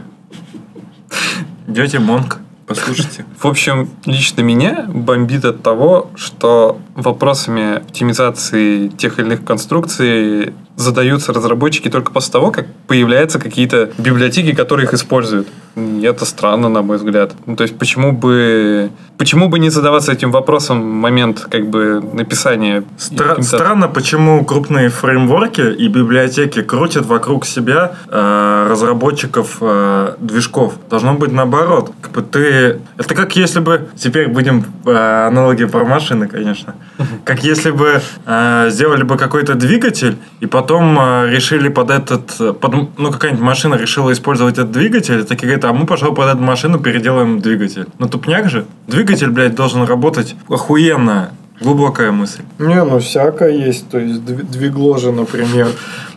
Дете 1.67 1.99
монк. 1.99 2.39
Послушайте. 2.67 3.27
В 3.39 3.47
общем, 3.47 3.91
лично 4.07 4.41
меня 4.41 4.87
бомбит 4.89 5.45
от 5.45 5.63
того, 5.63 6.11
что 6.17 6.81
вопросами 6.95 7.77
оптимизации 7.77 8.89
тех 8.89 9.19
или 9.19 9.27
иных 9.27 9.45
конструкций 9.45 10.55
задаются 10.77 11.33
разработчики 11.33 11.89
только 11.89 12.13
после 12.13 12.33
того, 12.33 12.51
как 12.51 12.67
появляются 12.87 13.39
какие-то 13.39 13.91
библиотеки, 13.99 14.55
которые 14.55 14.87
их 14.87 14.95
используют. 14.95 15.49
И 15.77 16.03
это 16.03 16.25
странно, 16.25 16.69
на 16.69 16.83
мой 16.83 16.99
взгляд. 16.99 17.33
Ну, 17.47 17.57
то 17.57 17.63
есть, 17.63 17.77
почему 17.77 18.13
бы, 18.13 18.91
почему 19.19 19.49
бы 19.49 19.59
не 19.59 19.71
задаваться 19.71 20.13
этим 20.13 20.31
вопросом 20.31 20.81
в 20.81 20.85
момент 20.85 21.47
как 21.51 21.67
бы 21.69 22.01
написания 22.13 22.85
Стра- 22.97 23.43
странно, 23.43 23.89
почему 23.89 24.45
крупные 24.45 24.89
фреймворки 24.89 25.61
и 25.61 25.89
библиотеки 25.89 26.63
крутят 26.63 27.07
вокруг 27.07 27.45
себя 27.45 27.93
э, 28.09 28.67
разработчиков 28.71 29.59
э, 29.61 30.15
движков. 30.21 30.75
Должно 30.89 31.15
быть 31.15 31.33
наоборот. 31.33 31.93
Как 32.01 32.13
бы 32.13 32.23
ты... 32.23 32.81
Это 32.97 33.15
как 33.15 33.35
если 33.37 33.61
бы... 33.61 33.89
Теперь 33.97 34.29
будем 34.29 34.65
э, 34.87 35.27
аналогии 35.27 35.65
про 35.65 35.85
машины, 35.85 36.29
конечно. 36.29 36.75
Как 37.25 37.43
если 37.43 37.71
бы 37.71 38.01
э, 38.27 38.69
сделали 38.71 39.03
бы 39.03 39.17
какой-то 39.17 39.55
двигатель, 39.55 40.17
и 40.41 40.47
потом 40.47 40.64
э, 40.71 41.31
решили 41.31 41.69
под 41.69 41.91
этот... 41.91 42.41
э, 42.41 42.53
под- 42.53 42.99
ну, 42.99 43.11
какая-нибудь 43.11 43.43
машина 43.45 43.75
решила 43.75 44.13
использовать 44.13 44.55
этот 44.55 44.73
двигатель, 44.73 45.21
и 45.21 45.23
такие 45.25 45.47
говорят, 45.47 45.65
а 45.65 45.73
мы, 45.73 45.87
пожалуй, 45.87 46.15
под 46.17 46.29
эту 46.29 46.39
машину 46.43 46.79
переделаем 46.79 47.41
двигатель. 47.41 47.87
Ну, 47.99 48.09
тупняк 48.09 48.49
же. 48.49 48.65
Двигатель, 48.87 49.31
блядь, 49.31 49.55
должен 49.55 49.85
работать 49.85 50.35
охуенно. 50.49 51.31
Глубокая 51.61 52.11
мысль. 52.11 52.43
Не, 52.59 52.83
ну 52.85 52.99
всякое 52.99 53.53
есть. 53.53 53.89
То 53.89 53.99
есть 53.99 54.21
дв- 54.23 54.43
двигло 54.51 54.99
же, 54.99 55.13
например, 55.13 55.69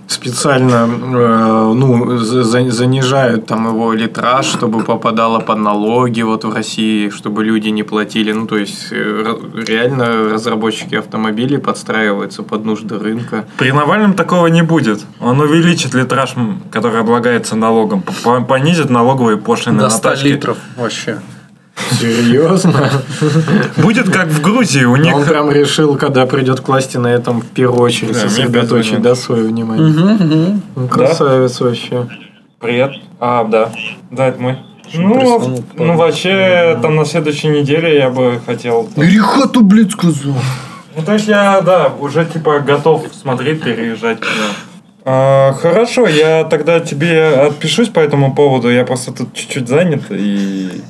специально 0.08 0.88
э, 0.88 1.74
ну, 1.76 2.18
за- 2.18 2.44
за- 2.44 2.72
занижают 2.72 3.46
там 3.46 3.68
его 3.68 3.94
литраж, 3.94 4.46
чтобы 4.46 4.84
попадало 4.84 5.40
под 5.40 5.58
налоги 5.60 6.22
вот 6.22 6.44
в 6.46 6.54
России, 6.54 7.10
чтобы 7.10 7.44
люди 7.44 7.70
не 7.70 7.84
платили. 7.84 8.32
Ну, 8.32 8.48
то 8.48 8.58
есть, 8.58 8.88
э, 8.92 9.36
реально 9.68 10.30
разработчики 10.34 10.96
автомобилей 10.96 11.58
подстраиваются 11.58 12.44
под 12.44 12.66
нужды 12.66 12.98
рынка. 12.98 13.46
При 13.58 13.72
Навальном 13.72 14.14
такого 14.14 14.48
не 14.48 14.62
будет. 14.64 15.02
Он 15.20 15.40
увеличит 15.42 15.94
литраж, 15.94 16.36
который 16.72 17.00
облагается 17.00 17.56
налогом, 17.56 18.04
понизит 18.48 18.90
налоговые 18.90 19.38
пошлины 19.38 19.78
До 19.80 19.84
на 19.86 19.90
100 19.90 20.10
тачки. 20.10 20.28
литров 20.28 20.58
вообще. 20.78 21.20
Серьезно? 22.00 22.90
Будет 23.78 24.10
как 24.10 24.28
в 24.28 24.42
Грузии, 24.42 24.84
у 24.84 24.94
Он 24.94 25.02
них... 25.02 25.28
прям 25.28 25.52
решил, 25.52 25.96
когда 25.96 26.26
придет 26.26 26.60
к 26.62 26.68
власти, 26.68 26.98
на 26.98 27.08
этом 27.08 27.42
в 27.42 27.48
первую 27.48 27.82
очередь 27.82 28.14
Да, 28.14 28.20
сосредоточить 28.20 29.02
да, 29.02 29.16
свое 29.16 29.44
внимание. 29.44 29.88
Мгм. 29.88 30.62
Ну, 30.76 30.88
красавец 30.88 31.60
вообще. 31.60 32.08
Привет. 32.60 32.92
А, 33.20 33.44
да. 33.44 33.72
Да, 34.12 34.28
это 34.28 34.42
мой. 34.42 34.58
Ну, 34.94 35.58
ну, 35.76 35.98
вообще, 35.98 36.78
там 36.82 36.96
на 36.96 37.06
следующей 37.06 37.50
неделе 37.50 37.98
я 37.98 38.10
бы 38.10 38.40
хотел... 38.46 38.90
Бери 38.96 39.18
хату, 39.18 39.62
блядь, 39.62 39.92
сказал. 39.92 40.36
Ну, 40.96 41.04
то 41.04 41.14
есть 41.14 41.28
я, 41.28 41.62
да, 41.62 41.92
уже 42.00 42.26
типа 42.26 42.60
готов 42.60 43.06
смотреть, 43.14 43.62
переезжать. 43.62 44.20
да. 44.20 44.26
А, 45.10 45.54
хорошо, 45.54 46.08
я 46.08 46.44
тогда 46.44 46.80
тебе 46.80 47.28
отпишусь 47.28 47.90
по 47.90 48.00
этому 48.00 48.34
поводу. 48.34 48.70
Я 48.70 48.84
просто 48.84 49.14
тут 49.14 49.34
чуть-чуть 49.34 49.68
занят 49.68 50.04
и 50.10 50.82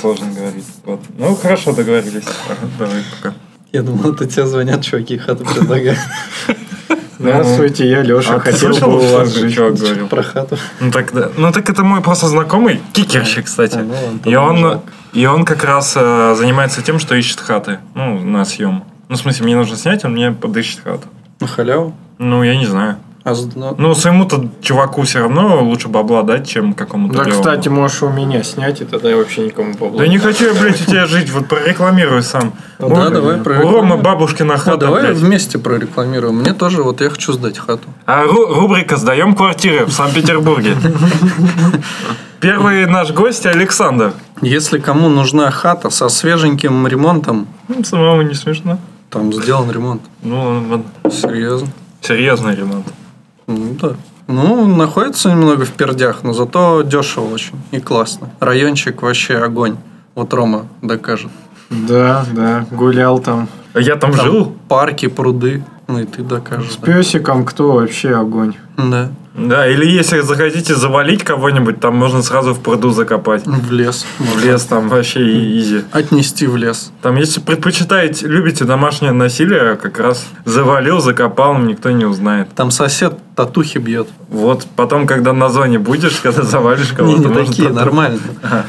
сложно 0.00 0.26
говорить. 0.32 0.64
Вот. 0.84 1.00
Ну, 1.18 1.34
хорошо, 1.34 1.72
договорились. 1.72 2.24
Давай, 2.78 3.02
пока. 3.16 3.34
Я 3.72 3.82
думал, 3.82 4.12
это 4.12 4.26
тебе 4.26 4.46
звонят 4.46 4.82
чуваки, 4.84 5.16
хату 5.18 5.44
предлагают. 5.44 5.98
Здравствуйте, 7.18 7.88
я 7.88 8.02
Леша. 8.02 8.34
А 8.34 8.40
Хотел 8.40 8.72
слышал, 8.72 8.90
бы 8.90 8.98
у 8.98 9.12
вас 9.12 9.32
жить. 9.32 9.54
чувак 9.54 9.74
говорил? 9.74 10.08
Про 10.08 10.22
хату. 10.22 10.58
Ну 10.80 10.90
так, 10.90 11.12
да. 11.12 11.30
ну 11.36 11.52
так 11.52 11.70
это 11.70 11.84
мой 11.84 12.00
просто 12.02 12.26
знакомый, 12.26 12.80
кикерщик, 12.92 13.46
кстати. 13.46 13.76
А, 13.76 13.82
ну 13.82 13.94
ладно, 13.94 14.28
и, 14.28 14.34
он, 14.34 14.80
и 15.12 15.26
он 15.26 15.44
как 15.44 15.62
раз 15.62 15.94
э, 15.96 16.34
занимается 16.36 16.82
тем, 16.82 16.98
что 16.98 17.14
ищет 17.14 17.40
хаты. 17.40 17.78
Ну, 17.94 18.18
на 18.18 18.44
съем. 18.44 18.84
Ну, 19.08 19.16
в 19.16 19.20
смысле, 19.20 19.44
мне 19.44 19.56
нужно 19.56 19.76
снять, 19.76 20.04
он 20.04 20.12
мне 20.12 20.32
подыщет 20.32 20.80
хату. 20.82 21.06
На 21.38 21.46
халяву? 21.46 21.94
Ну, 22.18 22.42
я 22.42 22.56
не 22.56 22.66
знаю. 22.66 22.96
А 23.24 23.34
с- 23.36 23.48
ну, 23.54 23.74
Ну, 23.78 23.94
своему-то 23.94 24.48
чуваку 24.62 25.02
все 25.02 25.20
равно 25.20 25.62
лучше 25.62 25.86
бабла 25.88 26.22
дать, 26.24 26.48
чем 26.48 26.72
какому-то 26.74 27.18
Да, 27.18 27.24
левому. 27.24 27.40
кстати, 27.42 27.68
можешь 27.68 28.02
у 28.02 28.08
меня 28.10 28.42
снять, 28.42 28.80
и 28.80 28.84
тогда 28.84 29.10
я 29.10 29.16
вообще 29.16 29.42
никому 29.46 29.74
бабла 29.74 29.98
Да 30.00 30.08
не 30.08 30.18
хочу 30.18 30.46
я, 30.52 30.54
блядь, 30.60 30.80
у 30.80 30.84
тебя 30.84 31.06
жить, 31.06 31.30
вот 31.30 31.46
прорекламируй 31.46 32.22
сам. 32.24 32.52
Да, 32.80 32.86
У- 32.86 33.10
давай, 33.10 33.38
У 33.40 33.44
прорекламируй. 33.44 33.80
Ромы 33.80 33.96
бабушкина 34.02 34.54
ну, 34.54 34.58
хата, 34.58 34.76
давай 34.76 35.02
блядь. 35.02 35.16
вместе 35.18 35.58
прорекламируем. 35.58 36.38
Мне 36.38 36.52
тоже, 36.52 36.82
вот 36.82 37.00
я 37.00 37.10
хочу 37.10 37.32
сдать 37.32 37.58
хату. 37.58 37.88
А 38.06 38.24
ру- 38.24 38.54
рубрика 38.54 38.96
«Сдаем 38.96 39.34
квартиры 39.36 39.84
в 39.86 39.92
Санкт-Петербурге». 39.92 40.76
Первый 42.40 42.86
наш 42.86 43.12
гость 43.12 43.46
Александр. 43.46 44.14
Если 44.40 44.78
кому 44.80 45.08
нужна 45.08 45.48
хата 45.52 45.90
со 45.90 46.08
свеженьким 46.08 46.86
ремонтом, 46.88 47.46
Ну, 47.68 47.84
Самому 47.84 48.22
не 48.22 48.34
смешно. 48.34 48.78
там 49.10 49.32
сделан 49.32 49.70
ремонт. 49.70 50.02
Ну, 50.22 50.82
Серьезно. 51.08 51.68
серьезный 52.00 52.56
ремонт. 52.56 52.86
Ну 53.52 53.76
да. 53.80 53.92
Ну, 54.28 54.66
находится 54.66 55.30
немного 55.30 55.64
в 55.64 55.72
пердях, 55.72 56.22
но 56.22 56.32
зато 56.32 56.82
дешево 56.82 57.32
очень 57.34 57.54
и 57.70 57.80
классно. 57.80 58.30
Райончик 58.40 59.02
вообще 59.02 59.36
огонь. 59.38 59.76
Вот 60.14 60.32
Рома 60.32 60.66
докажет. 60.80 61.30
Да, 61.70 62.24
да, 62.32 62.66
гулял 62.70 63.18
там. 63.18 63.48
А 63.74 63.80
Я 63.80 63.96
там, 63.96 64.12
Там 64.12 64.24
жил. 64.24 64.52
парки, 64.68 65.06
пруды. 65.08 65.64
Ну 65.88 65.98
и 66.00 66.04
ты 66.04 66.22
докажешь. 66.22 66.72
С 66.72 66.76
песиком 66.76 67.44
кто 67.44 67.72
вообще 67.72 68.14
огонь? 68.14 68.54
Да. 68.76 69.10
Да, 69.34 69.66
или 69.66 69.86
если 69.86 70.20
захотите 70.20 70.74
завалить 70.74 71.24
кого-нибудь, 71.24 71.80
там 71.80 71.96
можно 71.96 72.22
сразу 72.22 72.52
в 72.52 72.60
пруду 72.60 72.90
закопать. 72.90 73.46
В 73.46 73.72
лес. 73.72 74.04
В 74.18 74.44
лес 74.44 74.64
там 74.64 74.88
вообще 74.90 75.20
изи. 75.58 75.84
Отнести 75.90 76.46
в 76.46 76.56
лес. 76.56 76.92
Там, 77.00 77.16
если 77.16 77.40
предпочитаете, 77.40 78.26
любите 78.26 78.64
домашнее 78.64 79.12
насилие, 79.12 79.76
как 79.76 79.98
раз 79.98 80.26
завалил, 80.44 81.00
закопал, 81.00 81.56
никто 81.58 81.90
не 81.90 82.04
узнает. 82.04 82.48
Там 82.54 82.70
сосед 82.70 83.18
татухи 83.34 83.78
бьет. 83.78 84.08
Вот 84.28 84.66
потом, 84.76 85.06
когда 85.06 85.32
на 85.32 85.48
зоне 85.48 85.78
будешь, 85.78 86.16
когда 86.22 86.42
завалишь 86.42 86.88
кого-то, 86.92 87.28
не 87.28 87.34
такие, 87.34 87.68
тату- 87.68 87.74
нормально. 87.74 88.18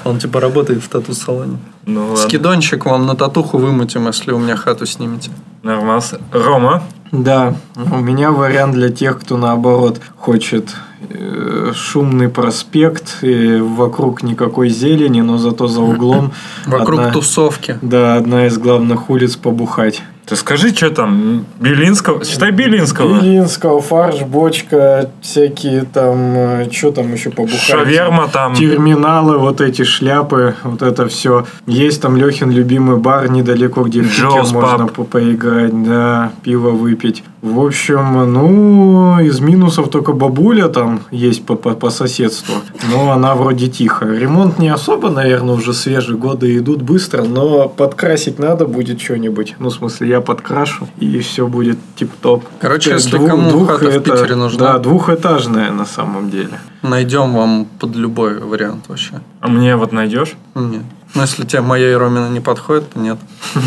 Он 0.06 0.18
типа 0.20 0.40
работает 0.40 0.82
в 0.82 0.88
тату-салоне. 0.88 1.58
Ну 1.86 2.16
Скидончик 2.16 2.86
вам 2.86 3.06
на 3.06 3.16
татуху 3.16 3.58
вымутим, 3.58 4.08
если 4.08 4.32
у 4.32 4.40
меня 4.40 4.56
хату 4.56 4.86
снимете. 4.86 5.30
нормас. 5.62 6.14
Рома, 6.32 6.84
Да, 7.14 7.54
у 7.76 8.00
меня 8.00 8.32
вариант 8.32 8.74
для 8.74 8.90
тех, 8.90 9.20
кто 9.20 9.38
наоборот 9.38 10.02
хочет 10.18 10.76
э, 11.10 11.72
шумный 11.76 12.28
проспект, 12.28 13.20
и 13.22 13.58
вокруг 13.58 14.24
никакой 14.24 14.70
зелени, 14.70 15.22
но 15.22 15.38
зато 15.38 15.68
за 15.68 15.82
углом 15.82 16.32
Вокруг 16.66 17.00
одна- 17.00 17.12
тусовки. 17.12 17.78
Да, 17.84 18.16
одна 18.16 18.48
из 18.48 18.58
главных 18.58 19.12
улиц 19.12 19.36
побухать. 19.36 20.02
Ты 20.26 20.36
скажи, 20.36 20.70
что 20.70 20.90
там, 20.90 21.46
Белинского? 21.60 22.24
Считай 22.24 22.52
Белинского. 22.52 23.20
Белинского, 23.20 23.82
фарш, 23.82 24.22
бочка, 24.22 25.10
всякие 25.22 25.84
там, 25.84 26.72
что 26.72 26.92
там 26.92 27.12
еще 27.14 27.30
побухать? 27.30 27.60
Шаверма 27.60 28.28
там. 28.32 28.54
Терминалы, 28.56 29.38
вот 29.38 29.60
эти 29.62 29.84
шляпы, 29.84 30.56
вот 30.64 30.82
это 30.82 31.08
все. 31.08 31.46
Есть 31.68 32.02
там 32.02 32.16
Лехин 32.18 32.52
любимый 32.52 32.98
бар 32.98 33.30
недалеко, 33.30 33.84
где 33.84 34.02
в 34.02 34.12
Джоз 34.12 34.52
можно 34.54 34.88
по- 34.88 35.04
поиграть, 35.04 35.84
да, 35.84 36.32
пиво 36.44 36.70
выпить. 36.72 37.24
В 37.44 37.60
общем, 37.60 38.32
ну, 38.34 39.20
из 39.20 39.42
минусов 39.42 39.90
только 39.90 40.14
бабуля 40.14 40.70
там 40.70 41.02
есть 41.12 41.46
по, 41.46 41.56
по, 41.56 41.72
по 41.74 41.90
соседству. 41.90 42.56
Но 42.90 43.12
она 43.12 43.36
вроде 43.36 43.68
тихо. 43.68 44.06
Ремонт 44.06 44.60
не 44.60 44.70
особо, 44.70 45.10
наверное, 45.10 45.54
уже 45.56 45.74
свежие 45.74 46.18
годы 46.18 46.58
идут 46.58 46.82
быстро, 46.82 47.24
но 47.24 47.68
подкрасить 47.68 48.40
надо 48.40 48.66
будет 48.66 49.02
что-нибудь. 49.02 49.56
Ну, 49.60 49.68
в 49.70 49.74
смысле, 49.74 50.08
я 50.08 50.22
подкрашу, 50.22 50.88
и 51.00 51.20
все 51.20 51.46
будет 51.46 51.78
тип-топ. 51.98 52.46
Короче, 52.62 52.92
Э, 52.92 52.94
если 52.94 53.18
двух- 53.18 53.30
кому 53.30 53.50
двух 53.50 53.68
хата 53.72 53.86
в 53.86 53.88
это- 53.90 54.00
Питере 54.00 54.36
нужна. 54.36 54.60
Да, 54.74 54.80
двухэтажная 54.80 55.72
на 55.72 55.86
самом 55.86 56.30
деле. 56.30 56.58
Найдем 56.82 57.34
вам 57.34 57.66
под 57.78 57.94
любой 57.98 58.40
вариант 58.40 58.86
вообще. 58.88 59.20
А 59.42 59.50
мне 59.50 59.76
вот 59.76 59.92
найдешь? 59.92 60.38
Нет. 60.56 60.84
Ну, 61.14 61.22
если 61.22 61.46
тебе 61.46 61.62
моя 61.62 61.92
и 61.92 61.96
Ромина 61.96 62.30
не 62.30 62.40
подходит, 62.40 62.90
то 62.94 63.00
нет. 63.00 63.18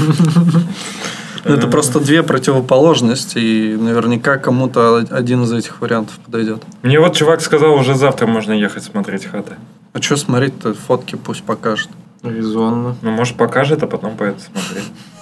Это 1.48 1.66
просто 1.68 2.00
две 2.00 2.22
противоположности, 2.22 3.38
и 3.38 3.76
наверняка 3.76 4.38
кому-то 4.38 5.04
один 5.10 5.44
из 5.44 5.52
этих 5.52 5.80
вариантов 5.80 6.18
подойдет. 6.24 6.62
Мне 6.82 7.00
вот 7.00 7.14
чувак 7.16 7.40
сказал, 7.40 7.74
уже 7.74 7.94
завтра 7.94 8.26
можно 8.26 8.52
ехать 8.52 8.84
смотреть 8.84 9.26
хаты. 9.26 9.54
А 9.92 10.02
что 10.02 10.16
смотреть-то? 10.16 10.74
Фотки 10.74 11.16
пусть 11.16 11.42
покажет. 11.42 11.88
Резонно. 12.22 12.96
Ну, 13.02 13.10
может, 13.10 13.36
покажет, 13.36 13.82
а 13.82 13.86
потом 13.86 14.16
поедет 14.16 14.42
смотреть. 14.42 14.84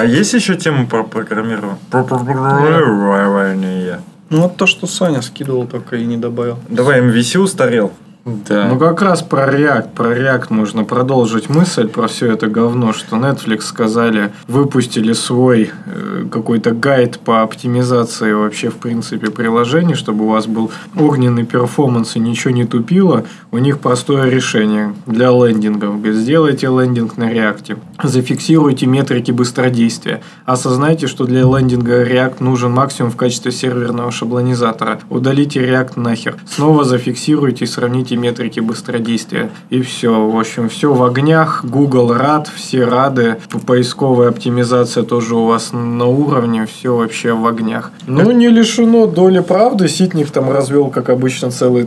А 0.00 0.04
есть 0.06 0.32
еще 0.32 0.56
тема 0.56 0.86
про 0.86 1.04
программирование? 1.04 1.76
Про 1.90 2.04
программирование. 2.04 4.00
Ну, 4.30 4.40
вот 4.40 4.56
то, 4.56 4.64
что 4.64 4.86
Саня 4.86 5.20
скидывал, 5.20 5.66
только 5.66 5.96
и 5.96 6.06
не 6.06 6.16
добавил. 6.16 6.58
Давай, 6.70 7.02
MVC 7.02 7.38
устарел. 7.38 7.92
Да. 8.24 8.68
Ну, 8.68 8.78
как 8.78 9.00
раз 9.02 9.22
про 9.22 9.46
React. 9.46 9.94
Про 9.94 10.16
React 10.16 10.46
можно 10.50 10.84
продолжить 10.84 11.48
мысль 11.48 11.88
про 11.88 12.06
все 12.06 12.32
это 12.32 12.48
говно, 12.48 12.92
что 12.92 13.16
Netflix 13.16 13.62
сказали, 13.62 14.32
выпустили 14.46 15.12
свой 15.12 15.70
э, 15.86 16.24
какой-то 16.30 16.72
гайд 16.72 17.18
по 17.20 17.42
оптимизации 17.42 18.32
вообще, 18.32 18.70
в 18.70 18.76
принципе, 18.76 19.30
приложений, 19.30 19.94
чтобы 19.94 20.24
у 20.24 20.28
вас 20.28 20.46
был 20.46 20.70
огненный 20.96 21.44
перформанс 21.44 22.16
и 22.16 22.20
ничего 22.20 22.52
не 22.52 22.64
тупило. 22.64 23.24
У 23.50 23.58
них 23.58 23.78
простое 23.80 24.28
решение 24.28 24.94
для 25.06 25.30
лендингов. 25.30 25.96
Сделайте 26.14 26.66
лендинг 26.66 27.16
на 27.16 27.32
React. 27.32 27.78
Зафиксируйте 28.02 28.86
метрики 28.86 29.32
быстродействия. 29.32 30.22
Осознайте, 30.44 31.06
что 31.06 31.24
для 31.24 31.42
лендинга 31.42 32.04
React 32.04 32.36
нужен 32.40 32.72
максимум 32.72 33.10
в 33.10 33.16
качестве 33.16 33.50
серверного 33.50 34.10
шаблонизатора. 34.10 35.00
Удалите 35.08 35.60
React 35.60 35.98
нахер. 35.98 36.36
Снова 36.46 36.84
зафиксируйте 36.84 37.64
и 37.64 37.68
сравните 37.68 38.09
метрики 38.14 38.60
быстродействия. 38.60 39.50
И 39.70 39.82
все. 39.82 40.28
В 40.28 40.38
общем, 40.38 40.68
все 40.68 40.92
в 40.92 41.02
огнях. 41.02 41.64
Google 41.64 42.12
рад, 42.14 42.48
все 42.54 42.84
рады. 42.84 43.36
Поисковая 43.66 44.28
оптимизация 44.28 45.02
тоже 45.02 45.34
у 45.34 45.46
вас 45.46 45.70
на 45.72 46.06
уровне. 46.06 46.66
Все 46.66 46.96
вообще 46.96 47.32
в 47.32 47.46
огнях. 47.46 47.90
Ну, 48.06 48.30
не 48.30 48.48
лишено 48.48 49.06
доли 49.06 49.40
правды. 49.40 49.88
Ситник 49.88 50.30
там 50.30 50.50
развел, 50.50 50.88
как 50.88 51.08
обычно, 51.08 51.50
целый 51.50 51.86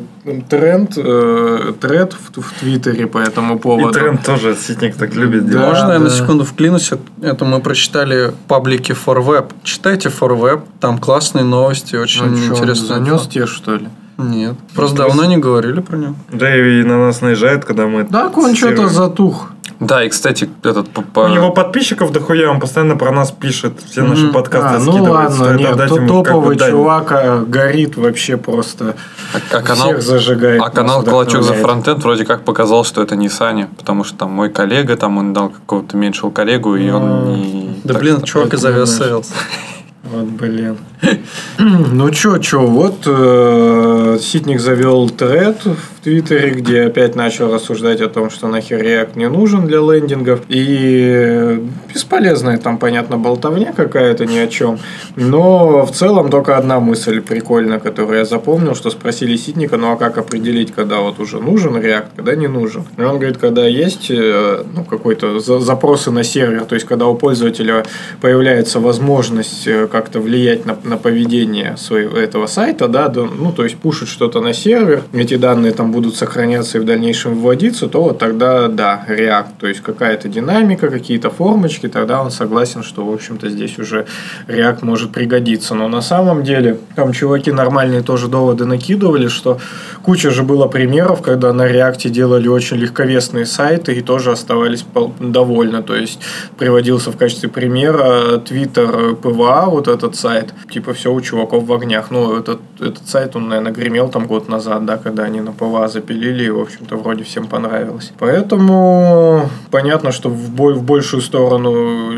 тренд, 0.49 0.93
э, 0.97 1.73
тред 1.81 2.13
в, 2.13 2.41
в 2.41 2.53
Твиттере 2.59 3.07
по 3.07 3.17
этому 3.17 3.55
И 3.55 3.59
поводу. 3.59 3.91
тренд 3.91 4.23
тоже 4.25 4.55
Ситник 4.55 4.95
так 4.95 5.15
любит 5.15 5.45
Да. 5.45 5.51
делать. 5.51 5.67
Можно 5.69 5.91
я 5.93 5.99
на 5.99 6.09
да. 6.09 6.15
секунду 6.15 6.45
вклинусь? 6.45 6.91
Это 7.21 7.43
мы 7.45 7.59
прочитали 7.59 8.31
паблики 8.47 8.93
ForWeb. 8.93 9.51
Читайте 9.63 10.09
ForWeb, 10.09 10.61
там 10.79 10.97
классные 10.97 11.43
новости, 11.43 11.95
очень 11.95 12.23
он 12.23 12.35
интересно. 12.35 12.87
занес 12.87 13.27
те, 13.27 13.45
что 13.45 13.75
ли? 13.75 13.87
Нет. 14.17 14.55
Просто 14.75 14.97
давно 14.97 15.25
не 15.25 15.37
говорили 15.37 15.81
про 15.81 15.97
него. 15.97 16.15
Да 16.31 16.55
и 16.55 16.83
на 16.83 16.97
нас 16.97 17.21
наезжает, 17.21 17.65
когда 17.65 17.87
мы... 17.87 18.03
Так 18.05 18.37
он 18.37 18.55
что-то 18.55 18.87
затух. 18.87 19.49
Да, 19.79 20.03
и, 20.03 20.09
кстати, 20.09 20.49
этот... 20.63 20.89
по- 20.89 21.21
У 21.21 21.27
него 21.29 21.49
подписчиков 21.51 22.11
дохуя, 22.11 22.49
он 22.49 22.59
постоянно 22.61 22.95
про 22.95 23.11
нас 23.11 23.31
пишет. 23.31 23.73
Все 23.89 24.01
наши 24.03 24.25
Мгм. 24.25 24.33
подкасты 24.33 24.75
А, 24.77 24.79
ну 24.79 24.91
скидывает. 24.93 25.11
ладно, 25.13 25.35
Стоит 25.45 25.59
нет, 25.59 25.77
то 25.77 25.83
ему 25.95 25.97
как 25.97 25.99
бы 25.99 26.07
топовый 26.23 26.55
дань. 26.55 26.71
чувак 26.71 27.11
а, 27.11 27.43
горит 27.45 27.97
вообще 27.97 28.37
просто. 28.37 28.95
а, 29.33 29.39
а 29.57 29.61
канал, 29.61 29.87
всех 29.87 30.01
зажигает. 30.03 30.61
а 30.63 30.69
канал 30.69 30.99
нас 31.01 31.09
Калачок 31.09 31.43
за 31.43 31.53
фронтенд 31.53 32.01
вроде 32.03 32.23
как 32.23 32.43
показал, 32.45 32.85
что 32.85 33.01
это 33.01 33.15
не 33.17 33.27
Саня, 33.29 33.67
потому 33.77 34.03
что 34.05 34.17
там 34.19 34.31
мой 34.31 34.49
коллега, 34.49 34.95
там 34.95 35.17
он 35.17 35.33
дал 35.33 35.49
какого-то 35.49 35.97
меньшего 35.97 36.29
коллегу, 36.29 36.75
и 36.75 36.89
он 36.89 37.33
не... 37.33 37.81
Да 37.83 37.93
так 37.93 38.01
блин, 38.03 38.21
чувак 38.21 38.53
из 38.53 38.63
этого 38.63 38.75
Aviasales. 38.75 39.31
Вот, 40.03 40.25
блин. 40.25 40.77
Ну 41.59 42.09
чё, 42.09 42.37
чё, 42.39 42.61
вот 42.65 43.03
э, 43.05 44.17
Ситник 44.19 44.59
завел 44.59 45.09
тред 45.09 45.63
в 45.63 46.03
Твиттере, 46.03 46.49
где 46.49 46.83
опять 46.83 47.15
начал 47.15 47.53
рассуждать 47.53 48.01
о 48.01 48.09
том, 48.09 48.29
что 48.29 48.47
нахер 48.47 48.81
React 48.81 49.11
не 49.15 49.29
нужен 49.29 49.67
для 49.67 49.77
лендингов. 49.79 50.41
И 50.49 51.63
бесполезная 51.93 52.57
там, 52.57 52.77
понятно, 52.77 53.17
болтовня 53.17 53.71
какая-то 53.71 54.25
ни 54.25 54.37
о 54.37 54.47
чем. 54.47 54.79
Но 55.15 55.85
в 55.85 55.91
целом 55.91 56.29
только 56.29 56.57
одна 56.57 56.79
мысль 56.79 57.21
прикольная, 57.21 57.79
которую 57.79 58.17
я 58.17 58.25
запомнил, 58.25 58.75
что 58.75 58.89
спросили 58.89 59.37
Ситника, 59.37 59.77
ну 59.77 59.91
а 59.91 59.95
как 59.95 60.17
определить, 60.17 60.73
когда 60.73 60.99
вот 60.99 61.19
уже 61.19 61.39
нужен 61.39 61.77
React, 61.77 62.07
когда 62.15 62.35
не 62.35 62.47
нужен. 62.47 62.83
И 62.97 63.01
он 63.01 63.15
говорит, 63.19 63.37
когда 63.37 63.65
есть 63.65 64.09
э, 64.09 64.63
ну, 64.75 64.83
какой-то 64.83 65.39
за- 65.39 65.59
запросы 65.59 66.11
на 66.11 66.23
сервер, 66.23 66.65
то 66.65 66.75
есть 66.75 66.87
когда 66.87 67.05
у 67.07 67.15
пользователя 67.15 67.85
появляется 68.19 68.79
возможность 68.79 69.67
э, 69.67 69.87
как-то 69.93 70.19
влиять 70.19 70.65
на, 70.65 70.75
на 70.83 70.97
поведение 70.97 71.77
своего, 71.77 72.17
этого 72.17 72.47
сайта, 72.47 72.87
да, 72.87 73.09
да, 73.09 73.21
ну, 73.21 73.51
то 73.51 73.63
есть 73.63 73.77
пушить 73.77 74.09
что-то 74.09 74.41
на 74.41 74.51
сервер, 74.51 75.03
эти 75.13 75.37
данные 75.37 75.71
там 75.71 75.91
будут 75.91 76.15
сохраняться 76.15 76.79
и 76.79 76.81
в 76.81 76.83
дальнейшем 76.83 77.35
вводиться, 77.35 77.87
то 77.87 78.01
вот 78.01 78.17
тогда, 78.17 78.69
да, 78.69 79.05
React, 79.07 79.45
то 79.59 79.67
есть 79.67 79.81
какая-то 79.81 80.29
динамика, 80.29 80.89
какие-то 80.89 81.29
формочки, 81.29 81.87
тогда 81.87 82.23
он 82.23 82.31
согласен, 82.31 82.81
что, 82.81 83.05
в 83.05 83.13
общем-то, 83.13 83.49
здесь 83.49 83.77
уже 83.77 84.07
React 84.47 84.79
может 84.81 85.11
пригодиться. 85.11 85.75
Но 85.75 85.87
на 85.87 86.01
самом 86.01 86.43
деле, 86.43 86.79
там 86.95 87.13
чуваки 87.13 87.51
нормальные 87.51 88.01
тоже 88.01 88.29
доводы 88.29 88.65
накидывали, 88.65 89.27
что 89.27 89.59
куча 90.01 90.31
же 90.31 90.41
было 90.41 90.67
примеров, 90.67 91.21
когда 91.21 91.53
на 91.53 91.69
React 91.69 92.09
делали 92.09 92.47
очень 92.47 92.77
легковесные 92.77 93.45
сайты 93.45 93.93
и 93.93 94.01
тоже 94.01 94.31
оставались 94.31 94.83
довольны. 95.19 95.83
То 95.83 95.95
есть 95.95 96.19
приводился 96.57 97.11
в 97.11 97.17
качестве 97.17 97.47
примера 97.47 98.37
Twitter 98.37 99.15
PVA, 99.21 99.69
вот 99.69 99.82
этот 99.87 100.15
сайт, 100.15 100.53
типа 100.71 100.93
все 100.93 101.11
у 101.11 101.21
чуваков 101.21 101.65
в 101.65 101.73
огнях. 101.73 102.11
Ну, 102.11 102.37
этот, 102.37 102.59
этот 102.79 103.07
сайт, 103.07 103.35
он, 103.35 103.49
наверное, 103.49 103.71
гремел 103.71 104.09
там 104.09 104.27
год 104.27 104.49
назад, 104.49 104.85
да, 104.85 104.97
когда 104.97 105.23
они 105.23 105.41
на 105.41 105.49
PVA 105.49 105.87
запилили, 105.87 106.45
и, 106.45 106.49
в 106.49 106.59
общем-то, 106.59 106.97
вроде 106.97 107.23
всем 107.23 107.47
понравилось. 107.47 108.11
Поэтому 108.19 109.49
понятно, 109.71 110.11
что 110.11 110.29
в, 110.29 110.49
бой, 110.49 110.73
в 110.73 110.83
большую 110.83 111.21
сторону 111.21 112.11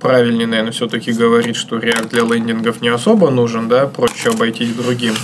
правильнее, 0.00 0.46
наверное, 0.46 0.72
все-таки 0.72 1.12
говорить, 1.12 1.56
что 1.56 1.76
React 1.78 2.10
для 2.10 2.22
лендингов 2.22 2.80
не 2.80 2.88
особо 2.88 3.30
нужен, 3.30 3.68
да, 3.68 3.86
проще 3.86 4.30
обойтись 4.30 4.74
другим. 4.74 5.14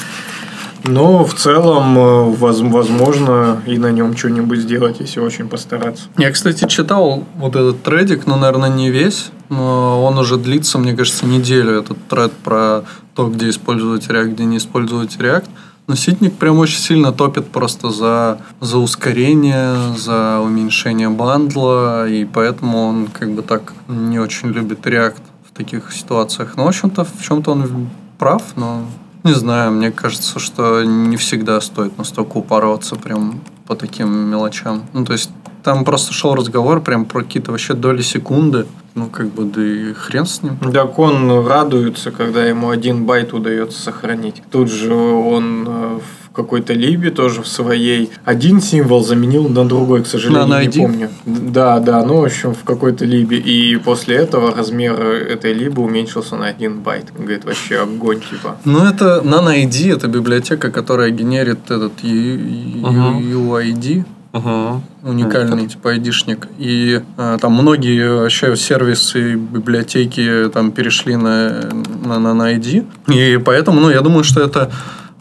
Но 0.84 1.24
в 1.24 1.34
целом, 1.34 1.98
э, 1.98 2.22
воз- 2.24 2.60
возможно, 2.60 3.62
и 3.66 3.78
на 3.78 3.90
нем 3.90 4.16
что-нибудь 4.16 4.58
сделать, 4.58 5.00
если 5.00 5.20
очень 5.20 5.48
постараться. 5.48 6.04
Я, 6.18 6.30
кстати, 6.30 6.66
читал 6.68 7.24
вот 7.36 7.56
этот 7.56 7.82
тредик, 7.82 8.26
ну, 8.26 8.36
наверное, 8.36 8.68
не 8.68 8.90
весь, 8.90 9.30
но 9.48 10.04
он 10.04 10.18
уже 10.18 10.36
длится, 10.36 10.78
мне 10.78 10.94
кажется, 10.94 11.26
неделю, 11.26 11.78
этот 11.80 11.96
тред 12.08 12.32
про 12.32 12.84
то, 13.14 13.28
где 13.28 13.48
использовать 13.48 14.06
React, 14.08 14.32
где 14.32 14.44
не 14.44 14.58
использовать 14.58 15.16
React. 15.16 15.46
Но 15.86 15.96
Ситник 15.96 16.34
прям 16.34 16.58
очень 16.58 16.78
сильно 16.78 17.12
топит 17.12 17.48
просто 17.48 17.90
за, 17.90 18.38
за 18.60 18.78
ускорение, 18.78 19.76
за 19.98 20.40
уменьшение 20.40 21.10
бандла, 21.10 22.08
и 22.08 22.24
поэтому 22.24 22.88
он 22.88 23.06
как 23.08 23.30
бы 23.32 23.42
так 23.42 23.74
не 23.88 24.18
очень 24.18 24.48
любит 24.48 24.86
React 24.86 25.20
в 25.48 25.56
таких 25.56 25.92
ситуациях. 25.92 26.54
Но, 26.56 26.64
в 26.64 26.68
общем-то, 26.68 27.04
в 27.04 27.22
чем-то 27.22 27.52
он 27.52 27.88
прав, 28.18 28.42
но 28.56 28.84
не 29.24 29.32
знаю, 29.32 29.72
мне 29.72 29.90
кажется, 29.90 30.38
что 30.38 30.84
не 30.84 31.16
всегда 31.16 31.60
стоит 31.60 31.96
настолько 31.98 32.36
упороться 32.36 32.94
прям 32.96 33.40
по 33.66 33.74
таким 33.74 34.14
мелочам. 34.14 34.84
Ну, 34.92 35.04
то 35.04 35.12
есть 35.12 35.30
там 35.62 35.84
просто 35.84 36.12
шел 36.12 36.34
разговор 36.34 36.82
прям 36.82 37.06
про 37.06 37.22
какие-то 37.22 37.50
вообще 37.50 37.72
доли 37.72 38.02
секунды. 38.02 38.66
Ну, 38.94 39.08
как 39.08 39.28
бы, 39.28 39.44
да 39.44 39.64
и 39.64 39.92
хрен 39.94 40.26
с 40.26 40.42
ним. 40.42 40.58
Так 40.72 40.98
он 40.98 41.46
радуется, 41.46 42.12
когда 42.12 42.44
ему 42.44 42.68
один 42.68 43.06
байт 43.06 43.32
удается 43.32 43.82
сохранить. 43.82 44.42
Тут 44.52 44.70
же 44.70 44.94
он 44.94 45.66
э, 45.66 45.98
в 45.98 46.23
какой-то 46.34 46.72
либе 46.74 47.10
тоже 47.10 47.40
в 47.42 47.48
своей 47.48 48.10
один 48.24 48.60
символ 48.60 49.02
заменил 49.04 49.48
на 49.48 49.66
другой, 49.66 50.02
к 50.02 50.06
сожалению, 50.06 50.46
Nano 50.48 50.68
ID? 50.68 50.78
помню. 50.78 51.08
Да, 51.24 51.78
да, 51.80 52.04
ну, 52.04 52.20
в 52.20 52.24
общем, 52.24 52.54
в 52.54 52.64
какой-то 52.64 53.04
либе. 53.06 53.38
И 53.38 53.76
после 53.76 54.16
этого 54.16 54.54
размер 54.54 55.00
этой 55.00 55.52
либы 55.54 55.82
уменьшился 55.82 56.36
на 56.36 56.46
один 56.48 56.80
байт. 56.80 57.06
Говорит, 57.16 57.44
вообще 57.44 57.80
огонь, 57.82 58.20
типа. 58.20 58.56
Ну, 58.64 58.84
это 58.84 59.22
NanoID, 59.24 59.94
это 59.94 60.08
библиотека, 60.08 60.70
которая 60.70 61.10
генерит 61.10 61.70
этот. 61.70 61.92
UID, 62.02 64.04
Угу. 64.34 64.82
уникальный 65.04 65.68
типа 65.68 65.90
айдишник. 65.90 66.48
И 66.58 67.00
э, 67.16 67.38
там 67.40 67.52
многие 67.52 68.22
вообще 68.22 68.56
сервисы, 68.56 69.34
библиотеки 69.36 70.50
там 70.52 70.72
перешли 70.72 71.14
на, 71.14 71.70
на, 72.04 72.18
на, 72.18 72.34
на 72.34 72.52
ID. 72.52 72.84
И 73.14 73.38
поэтому, 73.38 73.80
ну, 73.80 73.90
я 73.90 74.00
думаю, 74.00 74.24
что 74.24 74.40
это 74.40 74.72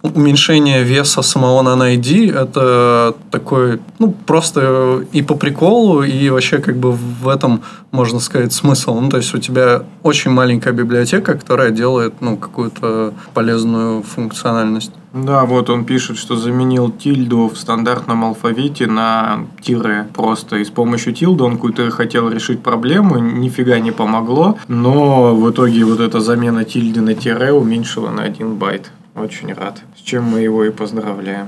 уменьшение 0.03 0.83
веса 0.83 1.21
самого 1.21 1.63
Nano 1.63 1.97
ID 1.97 2.37
это 2.37 3.15
такой, 3.31 3.79
ну, 3.99 4.11
просто 4.11 5.05
и 5.13 5.21
по 5.21 5.35
приколу, 5.35 6.03
и 6.03 6.29
вообще 6.29 6.59
как 6.59 6.77
бы 6.77 6.91
в 6.91 7.27
этом, 7.27 7.61
можно 7.91 8.19
сказать, 8.19 8.51
смысл. 8.51 8.99
Ну, 8.99 9.09
то 9.09 9.17
есть 9.17 9.33
у 9.33 9.39
тебя 9.39 9.83
очень 10.03 10.31
маленькая 10.31 10.73
библиотека, 10.73 11.33
которая 11.33 11.71
делает, 11.71 12.15
ну, 12.19 12.35
какую-то 12.37 13.13
полезную 13.33 14.03
функциональность. 14.03 14.91
Да, 15.13 15.45
вот 15.45 15.69
он 15.69 15.85
пишет, 15.85 16.17
что 16.17 16.35
заменил 16.35 16.91
тильду 16.91 17.47
в 17.47 17.57
стандартном 17.57 18.25
алфавите 18.25 18.87
на 18.87 19.45
тире 19.61 20.07
просто. 20.13 20.57
И 20.57 20.65
с 20.65 20.69
помощью 20.69 21.13
тильды 21.13 21.43
он 21.43 21.53
какую-то 21.53 21.89
хотел 21.91 22.29
решить 22.29 22.61
проблему, 22.61 23.19
нифига 23.19 23.79
не 23.79 23.91
помогло. 23.91 24.57
Но 24.67 25.35
в 25.35 25.49
итоге 25.51 25.85
вот 25.85 25.99
эта 25.99 26.19
замена 26.19 26.65
тильды 26.65 26.99
на 26.99 27.13
тире 27.13 27.53
уменьшила 27.53 28.09
на 28.09 28.23
один 28.23 28.55
байт. 28.55 28.91
Очень 29.15 29.53
рад. 29.53 29.81
С 29.97 30.01
чем 30.01 30.23
мы 30.23 30.41
его 30.41 30.63
и 30.63 30.71
поздравляем. 30.71 31.47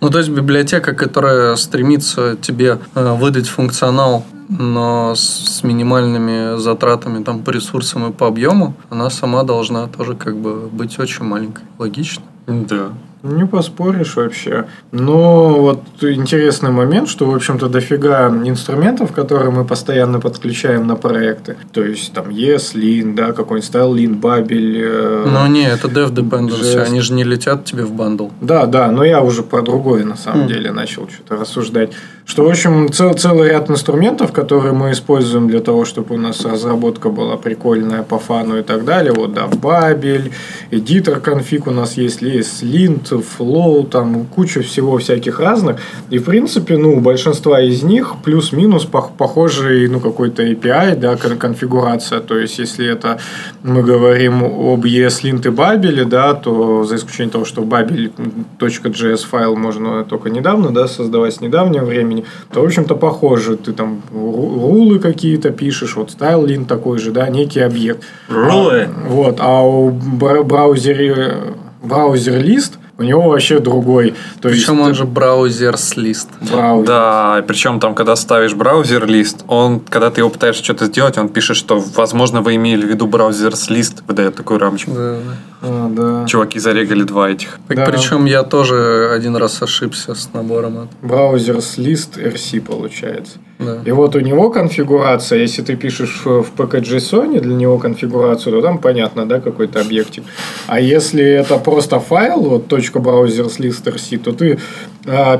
Ну, 0.00 0.08
то 0.08 0.18
есть 0.18 0.30
библиотека, 0.30 0.94
которая 0.94 1.56
стремится 1.56 2.36
тебе 2.40 2.78
э, 2.94 3.14
выдать 3.14 3.48
функционал, 3.48 4.24
но 4.48 5.14
с, 5.14 5.20
с 5.20 5.62
минимальными 5.62 6.58
затратами 6.58 7.22
там 7.22 7.42
по 7.42 7.50
ресурсам 7.50 8.10
и 8.10 8.12
по 8.12 8.26
объему, 8.26 8.74
она 8.88 9.10
сама 9.10 9.42
должна 9.42 9.88
тоже 9.88 10.14
как 10.14 10.36
бы 10.36 10.68
быть 10.68 10.98
очень 10.98 11.24
маленькой. 11.24 11.64
Логично. 11.78 12.22
Да. 12.46 12.92
Не 13.22 13.46
поспоришь 13.46 14.16
вообще. 14.16 14.64
Но 14.92 15.60
вот 15.60 15.82
интересный 16.00 16.70
момент, 16.70 17.08
что, 17.08 17.26
в 17.26 17.34
общем-то, 17.34 17.68
дофига 17.68 18.28
инструментов, 18.28 19.12
которые 19.12 19.50
мы 19.50 19.64
постоянно 19.66 20.20
подключаем 20.20 20.86
на 20.86 20.96
проекты. 20.96 21.56
То 21.72 21.84
есть, 21.84 22.14
там, 22.14 22.30
ESLint, 22.30 23.14
да, 23.14 23.32
какой-нибудь 23.32 23.70
StyleLint, 23.70 24.20
Babel. 24.20 24.72
э, 24.82 25.24
Но 25.26 25.46
не, 25.48 25.66
это 25.68 25.88
dev 25.88 26.12
dependency, 26.14 26.78
они 26.80 27.00
же 27.00 27.12
не 27.12 27.24
летят 27.24 27.64
тебе 27.66 27.84
в 27.84 27.92
бандл. 27.92 28.28
Да, 28.40 28.64
да, 28.64 28.90
но 28.90 29.04
я 29.04 29.20
уже 29.20 29.42
про 29.42 29.60
другое 29.62 30.04
на 30.04 30.16
самом 30.16 30.44
Хм. 30.44 30.48
деле 30.48 30.72
начал 30.72 31.06
что-то 31.08 31.36
рассуждать. 31.36 31.92
Что, 32.24 32.44
в 32.44 32.48
общем, 32.48 32.90
цел- 32.92 33.14
целый 33.14 33.50
ряд 33.50 33.68
инструментов, 33.70 34.32
которые 34.32 34.72
мы 34.72 34.92
используем 34.92 35.48
для 35.48 35.60
того, 35.60 35.84
чтобы 35.84 36.14
у 36.14 36.18
нас 36.18 36.44
разработка 36.44 37.10
была 37.10 37.36
прикольная 37.36 38.02
по 38.02 38.18
фану 38.18 38.58
и 38.58 38.62
так 38.62 38.84
далее. 38.84 39.12
Вот, 39.12 39.34
да, 39.34 39.46
Babel, 39.46 40.30
эдитор 40.70 41.20
конфиг 41.20 41.66
у 41.66 41.70
нас 41.72 41.94
есть, 41.96 42.22
есть 42.22 42.62
Lint, 42.62 43.09
Flow, 43.16 43.86
там 43.88 44.24
куча 44.26 44.60
всего 44.62 44.98
всяких 44.98 45.40
разных. 45.40 45.76
И, 46.10 46.18
в 46.18 46.24
принципе, 46.24 46.76
ну, 46.76 47.00
большинства 47.00 47.60
из 47.60 47.82
них 47.82 48.14
плюс-минус 48.24 48.86
пох- 48.90 49.10
похожий, 49.16 49.88
ну, 49.88 50.00
какой-то 50.00 50.42
API, 50.42 50.96
да, 50.96 51.16
кон- 51.16 51.38
конфигурация. 51.38 52.20
То 52.20 52.38
есть, 52.38 52.58
если 52.58 52.86
это 52.86 53.18
мы 53.62 53.82
говорим 53.82 54.42
об 54.44 54.84
ESLint 54.84 55.46
и 55.46 55.50
Babel, 55.50 56.04
да, 56.04 56.34
то 56.34 56.84
за 56.84 56.96
исключением 56.96 57.30
того, 57.30 57.44
что 57.44 57.62
Babel.js 57.62 59.26
файл 59.26 59.56
можно 59.56 60.04
только 60.04 60.30
недавно, 60.30 60.70
да, 60.70 60.86
создавать 60.88 61.34
с 61.34 61.40
недавнего 61.40 61.84
времени, 61.84 62.24
то, 62.52 62.60
в 62.62 62.64
общем-то, 62.64 62.94
похоже. 62.94 63.56
Ты 63.56 63.72
там 63.72 64.02
ру- 64.12 64.60
рулы 64.60 64.98
какие-то 64.98 65.50
пишешь, 65.50 65.96
вот 65.96 66.10
StyleLint 66.18 66.66
такой 66.66 66.98
же, 66.98 67.10
да, 67.10 67.28
некий 67.28 67.60
объект. 67.60 68.04
Рулы. 68.28 68.88
Вот, 69.08 69.36
а 69.40 69.62
у 69.62 69.90
бра- 69.90 70.42
браузере 70.42 71.34
браузер 71.82 72.42
лист 72.42 72.78
у 73.00 73.02
него 73.02 73.30
вообще 73.30 73.60
другой. 73.60 74.10
То 74.42 74.50
Причем 74.50 74.74
есть 74.74 74.88
он 74.88 74.94
же 74.94 75.04
браузер 75.06 75.78
с 75.78 75.96
лист. 75.96 76.28
браузер. 76.40 76.86
Да, 76.86 77.42
причем 77.48 77.80
там, 77.80 77.94
когда 77.94 78.14
ставишь 78.14 78.54
браузер 78.54 79.06
лист, 79.06 79.42
он, 79.48 79.80
когда 79.80 80.10
ты 80.10 80.20
его 80.20 80.28
пытаешься 80.28 80.62
что-то 80.62 80.84
сделать, 80.84 81.16
он 81.16 81.30
пишет, 81.30 81.56
что, 81.56 81.82
возможно, 81.96 82.42
вы 82.42 82.56
имели 82.56 82.84
в 82.84 82.88
виду 82.90 83.06
браузер 83.06 83.56
с 83.56 83.70
лист, 83.70 84.02
выдает 84.06 84.36
такую 84.36 84.60
рамочку. 84.60 84.90
Да, 84.90 85.14
да. 85.14 85.49
А, 85.62 85.88
да. 85.90 86.24
Чуваки 86.26 86.58
зарегали 86.58 87.02
два 87.02 87.30
этих. 87.30 87.58
Так 87.68 87.76
Да. 87.76 87.84
причем 87.86 88.24
я 88.24 88.42
тоже 88.42 89.10
один 89.14 89.36
раз 89.36 89.62
ошибся 89.62 90.14
с 90.14 90.32
набором. 90.32 90.78
от- 90.78 90.88
Браузер 91.08 91.60
с 91.60 91.76
лист 91.78 92.16
RC 92.16 92.60
получается. 92.60 93.38
Да. 93.58 93.82
И 93.84 93.90
вот 93.90 94.16
у 94.16 94.20
него 94.20 94.48
конфигурация, 94.50 95.38
если 95.40 95.60
ты 95.62 95.76
пишешь 95.76 96.22
в 96.24 96.46
PKJSON 96.56 97.40
для 97.40 97.54
него 97.54 97.78
конфигурацию, 97.78 98.54
то 98.56 98.62
там 98.62 98.78
понятно, 98.78 99.26
да, 99.26 99.38
какой-то 99.40 99.80
объектик. 99.82 100.24
А 100.66 100.80
если 100.80 101.22
это 101.22 101.58
просто 101.58 102.00
файл, 102.00 102.40
вот 102.40 102.68
точка 102.68 103.00
браузер 103.00 103.50
с 103.50 103.58
list 103.60 103.84
RC, 103.84 104.16
то 104.18 104.32
ты 104.32 104.58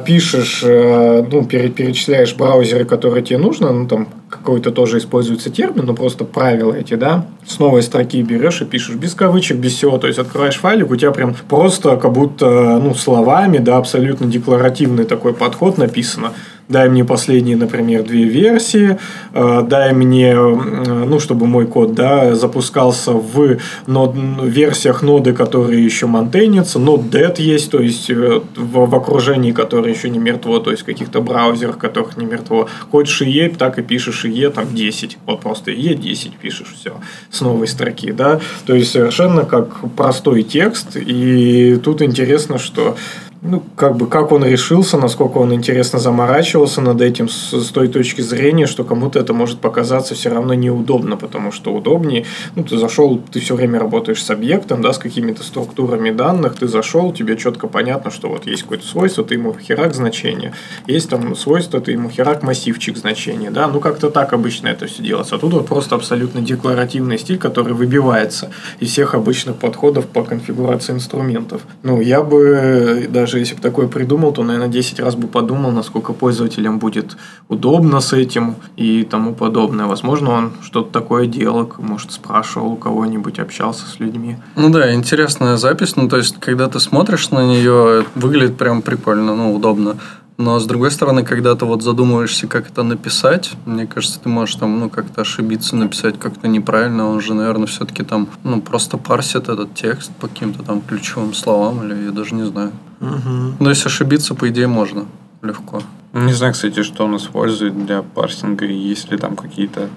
пишешь, 0.04 0.62
э, 0.64 1.24
ну, 1.30 1.44
пере- 1.44 1.68
перечисляешь 1.68 2.34
браузеры, 2.34 2.84
которые 2.84 3.22
тебе 3.22 3.38
нужно, 3.38 3.72
ну, 3.72 3.86
там 3.86 4.08
какой-то 4.28 4.70
тоже 4.70 4.98
используется 4.98 5.50
термин, 5.50 5.84
но 5.84 5.94
просто 5.94 6.24
правила 6.24 6.72
эти, 6.72 6.94
да, 6.94 7.26
с 7.46 7.58
новой 7.58 7.82
строки 7.82 8.22
берешь 8.22 8.62
и 8.62 8.64
пишешь 8.64 8.96
без 8.96 9.14
кавычек, 9.14 9.58
без 9.58 9.74
всего, 9.74 9.98
то 9.98 10.06
есть 10.06 10.18
открываешь 10.18 10.56
файлик, 10.56 10.90
у 10.90 10.96
тебя 10.96 11.10
прям 11.10 11.34
просто 11.48 11.96
как 11.96 12.12
будто, 12.12 12.78
ну, 12.82 12.94
словами, 12.94 13.58
да, 13.58 13.76
абсолютно 13.76 14.26
декларативный 14.26 15.04
такой 15.04 15.34
подход 15.34 15.78
написано. 15.78 16.32
Дай 16.70 16.88
мне 16.88 17.04
последние, 17.04 17.56
например, 17.56 18.04
две 18.04 18.22
версии, 18.22 18.96
э, 19.34 19.62
дай 19.68 19.92
мне, 19.92 20.30
э, 20.30 21.04
ну, 21.04 21.18
чтобы 21.18 21.46
мой 21.46 21.66
код, 21.66 21.94
да, 21.94 22.36
запускался 22.36 23.10
в 23.10 23.56
нод- 23.88 24.14
версиях 24.44 25.02
ноды, 25.02 25.32
которые 25.32 25.84
еще 25.84 26.06
монтейнятся, 26.06 26.78
Node.dat 26.78 27.42
есть, 27.42 27.72
то 27.72 27.80
есть 27.80 28.08
э, 28.08 28.40
в, 28.54 28.86
в 28.88 28.94
окружении, 28.94 29.50
которое 29.50 29.92
еще 29.92 30.08
не 30.10 30.20
мертво, 30.20 30.60
то 30.60 30.70
есть 30.70 30.84
в 30.84 30.86
каких-то 30.86 31.20
браузерах, 31.20 31.76
которых 31.76 32.16
не 32.16 32.24
мертво. 32.24 32.68
Хочешь 32.92 33.22
IE, 33.22 33.56
так 33.56 33.80
и 33.80 33.82
пишешь 33.82 34.24
IE, 34.24 34.50
там 34.50 34.72
10, 34.72 35.18
вот 35.26 35.40
просто 35.40 35.72
IE 35.72 35.94
10 35.94 36.36
пишешь, 36.36 36.72
все, 36.78 36.92
с 37.32 37.40
новой 37.40 37.66
строки, 37.66 38.12
да, 38.12 38.38
то 38.66 38.76
есть 38.76 38.92
совершенно 38.92 39.44
как 39.44 39.90
простой 39.96 40.44
текст, 40.44 40.96
и 40.96 41.80
тут 41.82 42.00
интересно, 42.00 42.58
что 42.58 42.96
ну, 43.42 43.62
как 43.74 43.96
бы, 43.96 44.06
как 44.06 44.32
он 44.32 44.44
решился, 44.44 44.98
насколько 44.98 45.38
он 45.38 45.54
интересно 45.54 45.98
заморачивался 45.98 46.82
над 46.82 47.00
этим 47.00 47.28
с, 47.28 47.52
с 47.52 47.68
той 47.68 47.88
точки 47.88 48.20
зрения, 48.20 48.66
что 48.66 48.84
кому-то 48.84 49.18
это 49.18 49.32
может 49.32 49.60
показаться 49.60 50.14
все 50.14 50.28
равно 50.28 50.52
неудобно, 50.52 51.16
потому 51.16 51.50
что 51.50 51.72
удобнее, 51.72 52.26
ну, 52.54 52.64
ты 52.64 52.76
зашел, 52.76 53.18
ты 53.32 53.40
все 53.40 53.54
время 53.54 53.78
работаешь 53.78 54.22
с 54.22 54.30
объектом, 54.30 54.82
да, 54.82 54.92
с 54.92 54.98
какими-то 54.98 55.42
структурами 55.42 56.10
данных, 56.10 56.56
ты 56.56 56.68
зашел, 56.68 57.12
тебе 57.12 57.36
четко 57.36 57.66
понятно, 57.66 58.10
что 58.10 58.28
вот 58.28 58.46
есть 58.46 58.62
какое-то 58.62 58.86
свойство, 58.86 59.24
ты 59.24 59.34
ему 59.34 59.54
херак 59.54 59.94
значение, 59.94 60.52
есть 60.86 61.08
там 61.08 61.34
свойство, 61.34 61.80
ты 61.80 61.92
ему 61.92 62.10
херак 62.10 62.42
массивчик 62.42 62.98
значение, 62.98 63.50
да, 63.50 63.68
ну, 63.68 63.80
как-то 63.80 64.10
так 64.10 64.34
обычно 64.34 64.68
это 64.68 64.86
все 64.86 65.02
делается, 65.02 65.36
а 65.36 65.38
тут 65.38 65.54
вот 65.54 65.66
просто 65.66 65.94
абсолютно 65.94 66.42
декларативный 66.42 67.18
стиль, 67.18 67.38
который 67.38 67.72
выбивается 67.72 68.50
из 68.80 68.90
всех 68.90 69.14
обычных 69.14 69.56
подходов 69.56 70.06
по 70.06 70.24
конфигурации 70.24 70.92
инструментов. 70.92 71.62
Ну, 71.82 72.02
я 72.02 72.22
бы 72.22 73.08
даже 73.08 73.29
если 73.38 73.54
бы 73.54 73.60
такое 73.60 73.88
придумал, 73.88 74.32
то, 74.32 74.42
наверное, 74.42 74.68
10 74.68 75.00
раз 75.00 75.14
бы 75.14 75.28
подумал, 75.28 75.70
насколько 75.70 76.12
пользователям 76.12 76.78
будет 76.78 77.16
удобно 77.48 78.00
с 78.00 78.12
этим 78.12 78.56
и 78.76 79.04
тому 79.04 79.34
подобное. 79.34 79.86
Возможно, 79.86 80.30
он 80.30 80.52
что-то 80.62 80.90
такое 80.90 81.26
делал, 81.26 81.72
может, 81.78 82.12
спрашивал 82.12 82.72
у 82.72 82.76
кого-нибудь, 82.76 83.38
общался 83.38 83.86
с 83.86 84.00
людьми. 84.00 84.36
Ну 84.56 84.70
да, 84.70 84.94
интересная 84.94 85.56
запись. 85.56 85.96
Ну, 85.96 86.08
то 86.08 86.16
есть, 86.16 86.38
когда 86.40 86.68
ты 86.68 86.80
смотришь 86.80 87.30
на 87.30 87.46
нее, 87.46 88.04
выглядит 88.14 88.56
прям 88.56 88.82
прикольно, 88.82 89.34
ну, 89.34 89.54
удобно. 89.54 89.96
Но, 90.40 90.58
с 90.58 90.64
другой 90.64 90.90
стороны, 90.90 91.22
когда 91.22 91.54
ты 91.54 91.66
вот 91.66 91.82
задумываешься, 91.82 92.46
как 92.46 92.70
это 92.70 92.82
написать, 92.82 93.50
мне 93.66 93.86
кажется, 93.86 94.18
ты 94.20 94.30
можешь 94.30 94.54
там, 94.54 94.80
ну, 94.80 94.88
как-то 94.88 95.20
ошибиться, 95.20 95.76
написать 95.76 96.18
как-то 96.18 96.48
неправильно. 96.48 97.10
Он 97.10 97.20
же, 97.20 97.34
наверное, 97.34 97.66
все-таки 97.66 98.02
там, 98.04 98.26
ну, 98.42 98.62
просто 98.62 98.96
парсит 98.96 99.50
этот 99.50 99.74
текст 99.74 100.10
по 100.12 100.28
каким-то 100.28 100.62
там 100.62 100.80
ключевым 100.80 101.34
словам, 101.34 101.84
или 101.84 102.06
я 102.06 102.10
даже 102.10 102.34
не 102.34 102.46
знаю. 102.46 102.72
Но 103.00 103.68
если 103.68 103.88
ошибиться, 103.88 104.34
по 104.34 104.48
идее, 104.48 104.66
можно 104.66 105.04
легко. 105.42 105.82
Не 106.14 106.32
знаю, 106.32 106.54
кстати, 106.54 106.84
что 106.84 107.04
он 107.04 107.18
использует 107.18 107.84
для 107.84 108.00
парсинга, 108.00 108.64
и 108.64 108.72
есть 108.72 109.10
ли 109.10 109.18
там 109.18 109.36
какие-то 109.36 109.90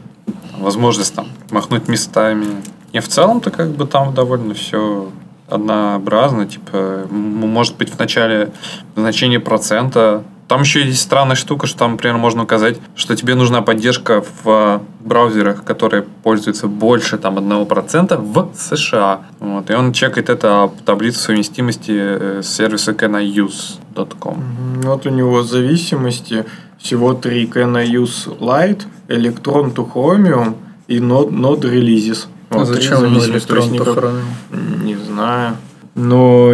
возможности 0.59 1.15
там 1.15 1.27
махнуть 1.51 1.87
местами. 1.87 2.47
И 2.91 2.99
в 2.99 3.07
целом-то 3.07 3.49
как 3.49 3.69
бы 3.69 3.87
там 3.87 4.13
довольно 4.13 4.55
все 4.55 5.09
однообразно, 5.47 6.45
типа, 6.47 7.07
может 7.09 7.77
быть, 7.77 7.91
в 7.91 7.97
начале 7.97 8.51
значение 8.97 9.39
процента. 9.39 10.25
Там 10.53 10.61
еще 10.61 10.85
есть 10.85 11.01
странная 11.01 11.35
штука, 11.35 11.65
что 11.65 11.79
там, 11.79 11.93
например, 11.93 12.17
можно 12.17 12.43
указать, 12.43 12.77
что 12.95 13.15
тебе 13.15 13.33
нужна 13.33 13.63
поддержка 13.63 14.23
в 14.43 14.83
браузерах, 14.99 15.63
которые 15.63 16.03
пользуются 16.03 16.67
больше 16.67 17.17
там 17.17 17.39
1% 17.39 18.17
в 18.21 18.51
США. 18.55 19.21
Вот. 19.39 19.71
И 19.71 19.73
он 19.73 19.93
чекает 19.93 20.29
это 20.29 20.67
по 20.67 20.83
таблице 20.83 21.17
совместимости 21.21 21.91
э, 21.95 22.41
с 22.43 22.49
сервиса 22.49 22.91
canIuse.com. 22.91 24.43
Вот 24.83 25.07
у 25.07 25.09
него 25.09 25.41
зависимости 25.41 26.45
всего 26.77 27.15
три 27.15 27.47
Can 27.47 27.75
I 27.75 27.87
Use 27.87 28.37
Lite, 28.39 28.83
Electron 29.07 29.73
to 29.73 29.91
Chromium 29.91 30.53
и 30.87 30.99
Node, 30.99 31.31
Node 31.31 31.61
Releases. 31.61 32.27
А 32.51 32.59
Вот 32.59 32.67
три 32.67 32.75
зачем 32.75 33.11
есть 33.11 33.27
электрон 33.27 33.71
никак- 33.71 33.87
похоронил? 33.87 34.21
Не 34.83 34.97
знаю. 34.97 35.57
Но, 35.95 36.53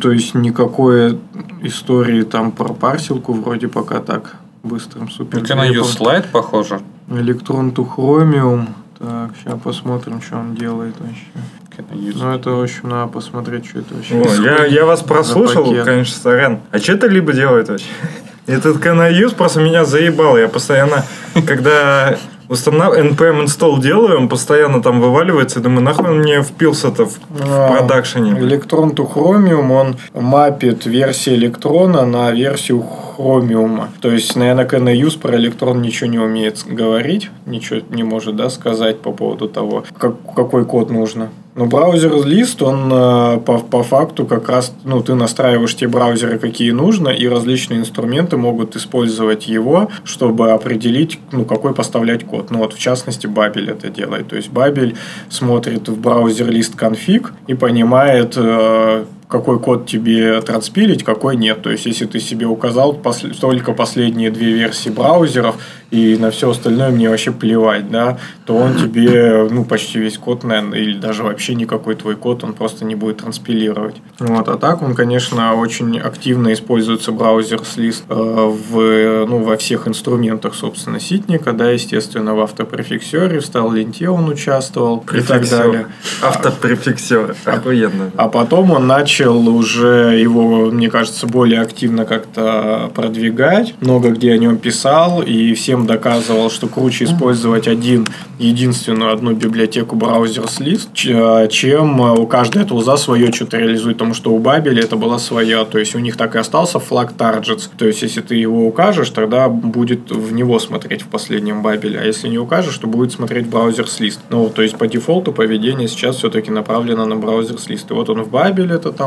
то 0.00 0.10
есть, 0.10 0.34
никакой 0.34 1.18
истории 1.62 2.22
там 2.22 2.52
про 2.52 2.74
парсилку 2.74 3.32
вроде 3.32 3.68
пока 3.68 4.00
так 4.00 4.36
быстрым 4.62 5.08
супер. 5.10 5.40
Ну, 5.40 5.44
canIuse 5.44 5.98
Lite, 5.98 6.26
похоже. 6.30 6.80
Электрон 7.10 7.70
to 7.70 7.86
Chromium. 7.96 8.68
Так, 8.98 9.32
сейчас 9.38 9.60
посмотрим, 9.60 10.20
что 10.20 10.36
он 10.36 10.54
делает 10.54 10.94
вообще. 10.98 12.14
Ну, 12.14 12.32
это, 12.32 12.50
в 12.50 12.62
общем, 12.62 12.88
надо 12.88 13.10
посмотреть, 13.10 13.66
что 13.66 13.80
это 13.80 13.94
вообще. 13.94 14.14
О, 14.14 14.42
я, 14.42 14.64
я 14.66 14.84
вас 14.84 15.02
прослушал, 15.02 15.64
конечно, 15.84 16.16
сорян. 16.16 16.60
А 16.70 16.78
что 16.78 16.92
это 16.92 17.08
либо 17.08 17.32
делает 17.32 17.68
вообще? 17.68 17.86
Этот 18.46 18.76
canIuse 18.76 19.34
просто 19.34 19.60
меня 19.60 19.84
заебал. 19.84 20.36
Я 20.36 20.48
постоянно, 20.48 21.04
когда 21.46 22.18
устанавливаю, 22.48 23.12
npm 23.12 23.44
install 23.44 23.80
делаю, 23.80 24.18
он 24.18 24.28
постоянно 24.28 24.82
там 24.82 25.00
вываливается. 25.00 25.60
и 25.60 25.62
Думаю, 25.62 25.82
нахуй 25.82 26.08
он 26.08 26.18
мне 26.20 26.42
впился-то 26.42 27.06
в, 27.06 27.12
в 27.12 27.42
А, 27.42 27.76
продакшене. 27.76 28.32
Электрон 28.32 28.90
to 28.90 29.10
Chromium, 29.12 29.70
он 29.72 29.96
мапит 30.14 30.86
версии 30.86 31.34
электрона 31.34 32.04
на 32.04 32.30
версию 32.30 32.84
хромиума. 33.16 33.90
То 34.00 34.10
есть, 34.10 34.36
наверное, 34.36 34.66
CanIuse 34.66 35.18
про 35.18 35.36
электрон 35.36 35.82
ничего 35.82 36.10
не 36.10 36.18
умеет 36.18 36.64
говорить, 36.66 37.30
ничего 37.46 37.80
не 37.90 38.02
может 38.02 38.36
да, 38.36 38.50
сказать 38.50 39.00
по 39.00 39.12
поводу 39.12 39.48
того, 39.48 39.84
как, 39.98 40.14
какой 40.34 40.64
код 40.64 40.90
нужно. 40.90 41.30
Но 41.54 41.66
браузер 41.66 42.26
лист, 42.26 42.62
он 42.62 42.90
э, 42.92 43.38
по, 43.38 43.58
по 43.58 43.84
факту 43.84 44.26
как 44.26 44.48
раз, 44.48 44.74
ну, 44.82 45.00
ты 45.02 45.14
настраиваешь 45.14 45.76
те 45.76 45.86
браузеры, 45.86 46.38
какие 46.38 46.72
нужно, 46.72 47.10
и 47.10 47.28
различные 47.28 47.78
инструменты 47.78 48.36
могут 48.36 48.74
использовать 48.74 49.46
его, 49.46 49.88
чтобы 50.02 50.50
определить, 50.50 51.20
ну, 51.30 51.44
какой 51.44 51.72
поставлять 51.72 52.24
код. 52.24 52.50
Ну, 52.50 52.58
вот, 52.58 52.72
в 52.72 52.78
частности, 52.78 53.28
Babel 53.28 53.70
это 53.70 53.88
делает. 53.88 54.28
То 54.28 54.36
есть, 54.36 54.48
Babel 54.48 54.96
смотрит 55.28 55.88
в 55.88 56.00
браузер 56.00 56.50
лист 56.50 56.74
конфиг 56.74 57.32
и 57.46 57.54
понимает, 57.54 58.34
э, 58.36 59.04
какой 59.28 59.58
код 59.58 59.86
тебе 59.86 60.40
транспилить, 60.42 61.02
какой 61.02 61.36
нет. 61.36 61.62
То 61.62 61.70
есть, 61.70 61.86
если 61.86 62.06
ты 62.06 62.20
себе 62.20 62.46
указал 62.46 62.94
пос- 62.94 63.38
только 63.40 63.72
последние 63.72 64.30
две 64.30 64.52
версии 64.52 64.90
браузеров, 64.90 65.56
и 65.90 66.16
на 66.18 66.30
все 66.30 66.50
остальное 66.50 66.90
мне 66.90 67.08
вообще 67.08 67.30
плевать, 67.32 67.90
да, 67.90 68.18
то 68.46 68.56
он 68.56 68.74
тебе, 68.76 69.46
ну, 69.50 69.64
почти 69.64 69.98
весь 70.00 70.18
код, 70.18 70.42
наверное, 70.44 70.78
или 70.80 70.98
даже 70.98 71.22
вообще 71.22 71.54
никакой 71.54 71.94
твой 71.94 72.16
код, 72.16 72.42
он 72.44 72.52
просто 72.52 72.84
не 72.84 72.94
будет 72.96 73.18
транспилировать. 73.18 73.96
Вот, 74.18 74.48
а 74.48 74.56
так 74.56 74.82
он, 74.82 74.94
конечно, 74.94 75.54
очень 75.54 75.98
активно 75.98 76.52
используется 76.52 77.12
браузер 77.12 77.60
с 77.64 77.76
лист 77.76 78.04
э, 78.08 78.14
в, 78.14 79.26
ну, 79.26 79.38
во 79.38 79.56
всех 79.56 79.86
инструментах, 79.86 80.54
собственно, 80.54 80.98
ситника, 80.98 81.52
да, 81.52 81.70
естественно, 81.70 82.34
в 82.34 82.40
автопрефиксере, 82.40 83.38
в 83.40 83.46
стал-ленте 83.46 84.08
он 84.08 84.28
участвовал 84.28 84.98
и 84.98 85.20
так 85.20 85.38
Префиксер. 85.38 85.58
далее. 85.58 85.86
Автопрефиксер. 86.22 87.36
Охуенно. 87.44 88.10
А 88.16 88.28
потом 88.28 88.72
он 88.72 88.86
начал 88.88 89.13
уже 89.22 90.18
его, 90.20 90.70
мне 90.70 90.90
кажется, 90.90 91.26
более 91.26 91.60
активно 91.60 92.04
как-то 92.04 92.90
продвигать. 92.94 93.74
Много 93.80 94.10
где 94.10 94.32
о 94.32 94.38
нем 94.38 94.56
писал 94.56 95.22
и 95.22 95.54
всем 95.54 95.86
доказывал, 95.86 96.50
что 96.50 96.66
круче 96.66 97.04
использовать 97.04 97.68
один, 97.68 98.06
единственную 98.38 99.12
одну 99.12 99.32
библиотеку 99.32 99.96
браузер 99.96 100.48
с 100.48 100.60
лист, 100.60 100.88
ч- 100.94 101.48
чем 101.50 102.00
у 102.00 102.26
каждой 102.26 102.64
тулза 102.64 102.96
свое 102.96 103.32
что-то 103.32 103.58
реализует. 103.58 103.96
Потому 103.98 104.14
что 104.14 104.32
у 104.32 104.38
Бабеля 104.38 104.82
это 104.82 104.96
была 104.96 105.18
своя. 105.18 105.64
То 105.64 105.78
есть 105.78 105.94
у 105.94 105.98
них 105.98 106.16
так 106.16 106.34
и 106.34 106.38
остался 106.38 106.78
флаг 106.78 107.12
Targets. 107.16 107.68
То 107.76 107.86
есть 107.86 108.02
если 108.02 108.20
ты 108.20 108.34
его 108.34 108.66
укажешь, 108.66 109.10
тогда 109.10 109.48
будет 109.48 110.10
в 110.10 110.32
него 110.32 110.58
смотреть 110.58 111.02
в 111.02 111.08
последнем 111.08 111.62
Бабеле. 111.62 112.00
А 112.00 112.04
если 112.04 112.28
не 112.28 112.38
укажешь, 112.38 112.76
то 112.78 112.86
будет 112.86 113.12
смотреть 113.12 113.46
браузер 113.46 113.86
с 113.88 114.00
лист. 114.00 114.20
Ну, 114.30 114.48
то 114.48 114.62
есть 114.62 114.76
по 114.76 114.86
дефолту 114.86 115.32
поведение 115.32 115.88
сейчас 115.88 116.16
все-таки 116.16 116.50
направлено 116.50 117.04
на 117.04 117.16
браузер 117.16 117.58
с 117.58 117.68
лист. 117.68 117.90
И 117.90 117.94
вот 117.94 118.08
он 118.10 118.22
в 118.22 118.28
Бабеле 118.30 118.74
это 118.74 118.92
там 118.92 119.03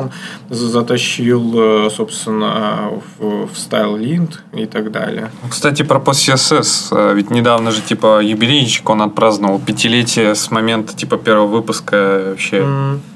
за- 0.49 0.67
затащил, 0.67 1.53
э, 1.87 1.89
собственно, 1.89 2.89
в, 3.19 3.47
в 3.47 3.51
StyleLint 3.53 4.33
и 4.53 4.65
так 4.65 4.91
далее. 4.91 5.29
Кстати, 5.49 5.83
про 5.83 5.99
PostCSS. 5.99 6.87
Э, 6.91 7.13
Ведь 7.15 7.29
недавно 7.31 7.71
же, 7.71 7.81
типа, 7.81 8.21
юбилейчик 8.21 8.89
он 8.89 9.01
отпраздновал. 9.01 9.59
Пятилетие 9.59 10.35
с 10.35 10.51
момента, 10.51 10.95
типа, 10.95 11.17
первого 11.17 11.47
выпуска 11.47 12.23
вообще 12.29 12.61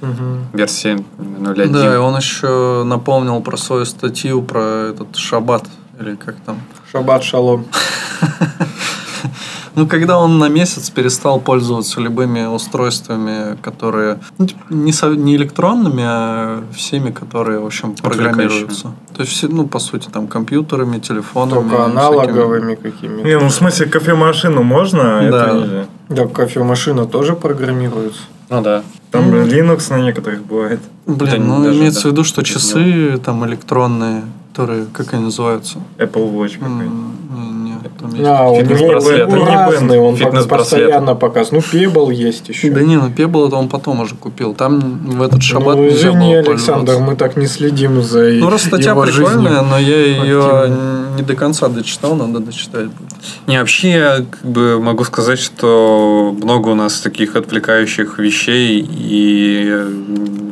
Мгм. 0.02 0.48
версии 0.54 1.04
0.1. 1.20 1.72
Да, 1.72 1.94
и 1.94 1.98
он 1.98 2.16
еще 2.18 2.84
напомнил 2.86 3.42
про 3.42 3.58
свою 3.58 3.86
статью 3.86 4.42
про 4.42 4.90
этот 4.90 5.16
шаббат, 5.16 5.64
или 6.00 6.16
как 6.16 6.36
там. 6.46 6.60
Шаббат 6.92 7.24
шалом. 7.24 7.66
Ну, 9.76 9.88
когда 9.88 10.20
он 10.20 10.38
на 10.40 10.50
месяц 10.50 10.90
перестал 10.90 11.40
пользоваться 11.40 12.02
любыми 12.02 12.46
устройствами, 12.46 13.58
которые 13.62 14.20
ну, 14.38 14.46
типа, 14.48 14.62
не, 14.70 14.92
со- 14.92 15.16
не 15.16 15.36
электронными, 15.36 16.04
а 16.06 16.64
всеми, 16.76 17.12
которые, 17.12 17.60
в 17.60 17.66
общем, 17.66 17.96
программируются. 17.96 18.92
То 19.16 19.22
есть, 19.24 19.32
все, 19.32 19.48
ну, 19.48 19.66
по 19.68 19.80
сути, 19.80 20.10
там, 20.10 20.28
компьютерами, 20.28 21.00
телефонами. 21.00 21.54
Только 21.70 21.76
всякими. 21.78 21.92
аналоговыми 21.92 22.76
какими-то. 22.76 23.28
Не, 23.28 23.40
ну 23.40 23.48
в 23.48 23.52
смысле 23.54 23.86
кофемашину 23.88 24.64
можно, 24.64 25.20
а 25.20 25.32
Да. 25.32 25.46
это 25.48 25.56
нельзя. 25.58 25.86
Да, 26.10 26.28
кофемашина 26.28 27.06
тоже 27.06 27.34
программируется. 27.36 28.22
Ну 28.50 28.62
да. 28.62 28.84
Там 29.12 29.30
Linux 29.34 29.90
на 29.90 30.02
некоторых 30.02 30.44
бывает. 30.46 30.82
Блин, 31.06 31.30
Да, 31.32 31.38
ну, 31.38 31.64
даже, 31.64 31.80
имеется 31.80 32.04
да, 32.04 32.10
в 32.10 32.12
виду, 32.12 32.24
что 32.24 32.44
часы 32.44 33.18
там 33.24 33.46
электронные, 33.46 34.24
которые, 34.52 34.86
как 34.92 35.14
они 35.14 35.24
называются? 35.26 35.80
Apple 35.98 36.34
Watch 36.34 36.60
какой-нибудь. 36.60 36.92
Там 38.00 38.10
есть 38.14 38.24
А, 38.28 38.54
Фитнес-браслет. 38.54 39.28
не 39.30 39.36
разный, 39.46 40.00
он 40.00 40.16
Фитнес-браслет. 40.16 40.82
постоянно 40.82 41.16
показывает. 41.16 41.66
Ну, 41.74 41.80
Pebble 41.80 42.14
есть 42.14 42.50
еще. 42.50 42.70
Да 42.72 42.82
не, 42.82 42.98
ну 42.98 43.10
Pebble 43.10 43.48
это 43.48 43.56
он 43.56 43.70
потом 43.70 44.02
уже 44.02 44.16
купил. 44.16 44.54
Там 44.54 45.00
в 45.06 45.22
этот 45.22 45.42
шаббат 45.42 45.78
ну, 45.78 45.84
нельзя 45.84 46.10
извини, 46.10 46.36
было 46.42 46.52
Александр, 46.54 46.98
мы 47.00 47.16
так 47.16 47.38
не 47.38 47.48
следим 47.48 48.02
за 48.02 48.24
Ну, 48.34 48.50
раз 48.50 48.64
статья 48.64 48.96
жизнью. 49.06 49.26
прикольная, 49.28 49.62
но 49.62 49.78
я 49.80 50.06
ее 50.06 50.40
активно. 50.40 51.01
Не 51.16 51.24
до 51.24 51.36
конца 51.36 51.68
дочитал, 51.68 52.16
надо 52.16 52.40
дочитать 52.40 52.88
будет. 52.88 53.14
Не, 53.48 53.60
вообще 53.60 53.90
я 53.90 54.18
как 54.30 54.46
бы 54.46 54.80
могу 54.80 55.04
сказать, 55.04 55.40
что 55.40 56.36
много 56.42 56.70
у 56.70 56.76
нас 56.76 57.00
таких 57.00 57.36
отвлекающих 57.36 58.20
вещей, 58.20 58.86
и 58.90 59.86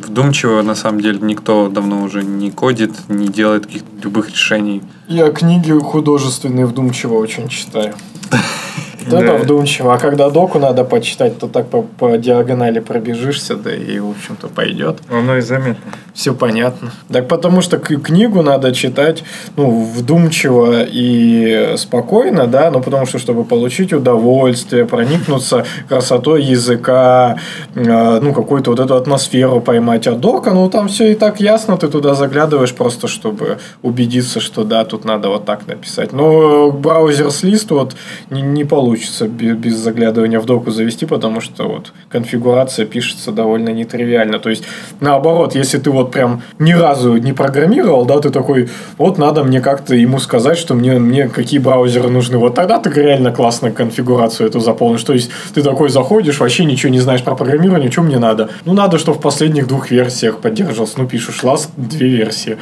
вдумчиво 0.07 0.61
на 0.61 0.75
самом 0.75 1.01
деле 1.01 1.19
никто 1.21 1.69
давно 1.69 2.03
уже 2.03 2.23
не 2.23 2.51
кодит, 2.51 2.91
не 3.07 3.27
делает 3.27 3.65
каких 3.65 3.83
любых 4.03 4.29
решений. 4.29 4.81
Я 5.07 5.31
книги 5.31 5.71
художественные 5.71 6.65
вдумчиво 6.65 7.15
очень 7.15 7.47
читаю. 7.47 7.95
Да, 9.07 9.21
да, 9.21 9.27
Да. 9.27 9.33
вдумчиво. 9.37 9.93
А 9.93 9.97
когда 9.97 10.29
доку 10.29 10.59
надо 10.59 10.83
почитать, 10.83 11.37
то 11.39 11.47
так 11.47 11.67
по, 11.69 11.81
по 11.81 12.17
диагонали 12.17 12.79
пробежишься, 12.79 13.55
да 13.55 13.73
и, 13.73 13.99
в 13.99 14.09
общем-то, 14.09 14.47
пойдет. 14.47 14.97
Оно 15.09 15.37
и 15.37 15.41
заметно. 15.41 15.91
Все 16.13 16.33
понятно. 16.33 16.91
Так 17.11 17.27
потому 17.27 17.61
что 17.61 17.77
книгу 17.77 18.41
надо 18.41 18.73
читать 18.73 19.23
ну, 19.55 19.83
вдумчиво 19.83 20.83
и 20.83 21.73
спокойно, 21.77 22.47
да, 22.47 22.71
ну 22.71 22.81
потому 22.81 23.05
что, 23.05 23.19
чтобы 23.19 23.45
получить 23.45 23.93
удовольствие, 23.93 24.85
проникнуться 24.85 25.65
красотой 25.87 26.43
языка, 26.43 27.37
э, 27.75 28.19
ну, 28.21 28.33
какую-то 28.33 28.71
вот 28.71 28.79
эту 28.79 28.95
атмосферу 28.95 29.61
поймать. 29.61 30.07
А 30.07 30.11
дока, 30.13 30.51
ну, 30.51 30.69
там 30.69 30.87
все 30.87 31.11
и 31.11 31.15
так 31.15 31.39
ясно, 31.39 31.77
ты 31.77 31.87
туда 31.87 32.15
заглядываешь 32.15 32.73
просто, 32.73 33.07
чтобы 33.07 33.59
убедиться, 33.81 34.39
что 34.39 34.63
да, 34.63 34.83
тут 34.85 35.05
надо 35.05 35.29
вот 35.29 35.45
так 35.45 35.67
написать. 35.67 36.11
Но 36.13 36.71
браузер 36.71 37.31
с 37.31 37.43
лист 37.43 37.71
вот 37.71 37.95
не, 38.29 38.41
не 38.41 38.65
получится 38.65 38.88
получится 38.89 39.27
бе- 39.27 39.53
без 39.53 39.75
заглядывания 39.75 40.39
в 40.39 40.45
доку 40.45 40.71
завести, 40.71 41.05
потому 41.05 41.41
что 41.41 41.67
вот 41.67 41.93
конфигурация 42.09 42.87
пишется 42.87 43.31
довольно 43.31 43.69
нетривиально. 43.69 44.39
То 44.39 44.49
есть, 44.49 44.63
наоборот, 44.99 45.53
если 45.53 45.77
ты 45.77 45.91
вот 45.91 46.11
прям 46.11 46.41
ни 46.57 46.73
разу 46.73 47.17
не 47.17 47.33
программировал, 47.33 48.05
да, 48.05 48.19
ты 48.19 48.31
такой, 48.31 48.67
вот 48.97 49.19
надо 49.19 49.43
мне 49.43 49.61
как-то 49.61 49.93
ему 49.93 50.17
сказать, 50.19 50.57
что 50.57 50.73
мне, 50.73 50.93
мне 50.93 51.27
какие 51.27 51.59
браузеры 51.59 52.09
нужны. 52.09 52.39
Вот 52.39 52.55
тогда 52.55 52.79
ты 52.79 52.89
реально 52.89 53.31
классно 53.31 53.69
конфигурацию 53.69 54.49
эту 54.49 54.59
заполнишь. 54.59 55.03
То 55.03 55.13
есть, 55.13 55.29
ты 55.53 55.61
такой 55.61 55.89
заходишь, 55.89 56.39
вообще 56.39 56.65
ничего 56.65 56.91
не 56.91 56.99
знаешь 56.99 57.21
про 57.21 57.35
программирование, 57.35 57.91
что 57.91 58.01
мне 58.01 58.17
надо? 58.17 58.49
Ну, 58.65 58.73
надо, 58.73 58.97
чтобы 58.97 59.19
в 59.19 59.21
последних 59.21 59.67
двух 59.67 59.91
версиях 59.91 60.39
поддерживался. 60.39 60.95
Ну, 60.97 61.07
пишешь 61.07 61.43
last 61.43 61.69
две 61.77 62.07
версии 62.07 62.57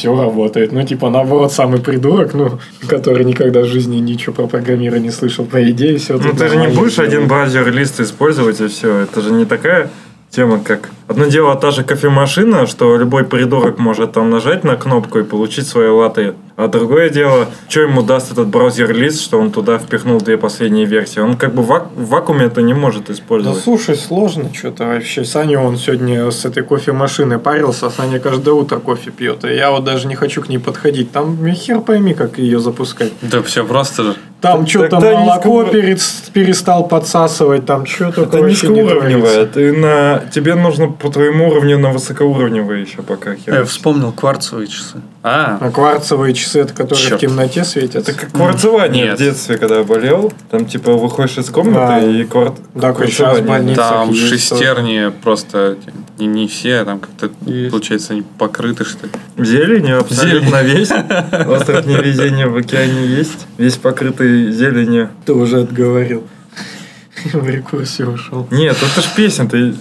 все 0.00 0.16
работает. 0.16 0.72
Ну, 0.72 0.82
типа, 0.82 1.10
наоборот, 1.10 1.52
самый 1.52 1.80
придурок, 1.80 2.32
ну, 2.34 2.58
который 2.88 3.24
никогда 3.24 3.60
в 3.60 3.66
жизни 3.66 3.96
ничего 3.96 4.32
про 4.32 4.46
программирование 4.46 5.08
не 5.08 5.10
слышал, 5.10 5.44
по 5.44 5.62
идее, 5.70 5.98
все. 5.98 6.18
Ну, 6.18 6.32
ты 6.32 6.48
же 6.48 6.56
не 6.56 6.68
будешь 6.68 6.98
один 6.98 7.28
браузер-лист 7.28 8.00
использовать, 8.00 8.60
и 8.60 8.68
все. 8.68 9.00
Это 9.00 9.20
же 9.20 9.30
не 9.32 9.44
такая 9.44 9.90
тема, 10.30 10.60
как... 10.62 10.90
Одно 11.08 11.26
дело 11.26 11.56
та 11.56 11.72
же 11.72 11.82
кофемашина, 11.82 12.66
что 12.66 12.96
любой 12.96 13.24
придурок 13.24 13.78
может 13.78 14.12
там 14.12 14.30
нажать 14.30 14.62
на 14.62 14.76
кнопку 14.76 15.18
и 15.18 15.24
получить 15.24 15.66
свои 15.66 15.88
латы. 15.88 16.34
А 16.56 16.68
другое 16.68 17.08
дело, 17.10 17.48
что 17.68 17.80
ему 17.80 18.02
даст 18.02 18.30
этот 18.30 18.46
браузер-лист, 18.48 19.20
что 19.20 19.40
он 19.40 19.50
туда 19.50 19.78
впихнул 19.78 20.20
две 20.20 20.36
последние 20.38 20.84
версии. 20.84 21.18
Он 21.18 21.36
как 21.36 21.54
бы 21.54 21.62
в, 21.62 21.66
вак- 21.66 21.88
в 21.96 22.06
вакууме 22.10 22.44
это 22.44 22.62
не 22.62 22.74
может 22.74 23.06
Да 23.06 23.12
использовать. 23.14 23.58
слушай, 23.60 23.96
сложно 23.96 24.50
что-то 24.54 24.84
вообще. 24.86 25.24
Саня, 25.24 25.58
он 25.58 25.76
сегодня 25.76 26.30
с 26.30 26.44
этой 26.44 26.62
кофемашиной 26.62 27.38
парился, 27.38 27.86
а 27.86 27.90
Саня 27.90 28.20
каждое 28.20 28.54
утро 28.54 28.78
кофе 28.78 29.10
пьет. 29.10 29.44
И 29.44 29.54
я 29.54 29.72
вот 29.72 29.82
даже 29.84 30.06
не 30.06 30.14
хочу 30.14 30.42
к 30.42 30.48
ней 30.48 30.58
подходить. 30.58 31.10
Там 31.10 31.38
хер 31.52 31.80
пойми, 31.80 32.14
как 32.14 32.38
ее 32.38 32.60
запускать. 32.60 33.12
Да 33.22 33.42
все 33.42 33.64
просто 33.64 34.02
же. 34.04 34.16
Там 34.40 34.66
что-то 34.66 35.00
молоко 35.00 35.64
перестал 35.64 36.88
подсасывать, 36.88 37.66
там 37.66 37.86
что 37.86 38.12
только 38.12 38.36
Это 38.36 38.44
вообще 38.46 38.68
не 38.68 38.82
низкоуровневое. 38.82 39.46
Ты 39.46 39.72
на... 39.72 40.22
Тебе 40.32 40.54
нужно 40.54 40.88
по 40.88 41.10
твоему 41.10 41.48
уровню 41.48 41.78
на 41.78 41.90
высокоуровневое 41.90 42.80
еще 42.80 43.02
пока. 43.02 43.34
Я 43.46 43.64
вспомнил 43.64 44.12
кварцевые 44.12 44.66
часы. 44.66 45.00
А, 45.22 45.58
А 45.60 45.70
кварцевые 45.70 46.32
часы, 46.32 46.60
это 46.60 46.72
которые 46.72 47.08
Чёрт. 47.08 47.22
в 47.22 47.26
темноте 47.26 47.64
светятся. 47.64 48.12
Это 48.12 48.20
как 48.20 48.30
кварцевание 48.32 49.04
Нет. 49.06 49.16
в 49.16 49.18
детстве, 49.18 49.58
когда 49.58 49.82
болел. 49.82 50.32
Там 50.50 50.64
типа 50.64 50.94
выходишь 50.94 51.36
из 51.36 51.50
комнаты 51.50 51.78
Да. 51.78 52.00
и 52.00 52.24
кварт... 52.24 52.54
В 52.74 52.80
кварцевание. 52.80 53.76
там 53.76 54.10
есть 54.10 54.28
шестерни 54.28 55.12
просто 55.22 55.76
не, 56.18 56.26
не 56.26 56.48
все, 56.48 56.84
там 56.84 57.00
как-то 57.00 57.30
Есть. 57.44 57.70
получается 57.70 58.14
они 58.14 58.22
покрыты 58.38 58.84
что 58.84 59.06
ли. 59.06 59.12
Зеленью 59.44 60.00
абсолютно 60.00 60.62
весь. 60.62 60.90
Остров 60.90 61.84
невезения 61.86 62.46
в 62.46 62.56
океане 62.56 63.06
есть. 63.06 63.46
Весь 63.58 63.76
покрытый 63.76 64.50
зеленью. 64.52 65.10
Ты 65.26 65.34
уже 65.34 65.60
отговорил. 65.60 66.26
В 67.34 67.46
рекурсию 67.46 68.12
ушел. 68.14 68.46
Нет, 68.50 68.76
это 68.80 69.02
ж 69.02 69.04
песня. 69.14 69.46
Ты, 69.46 69.74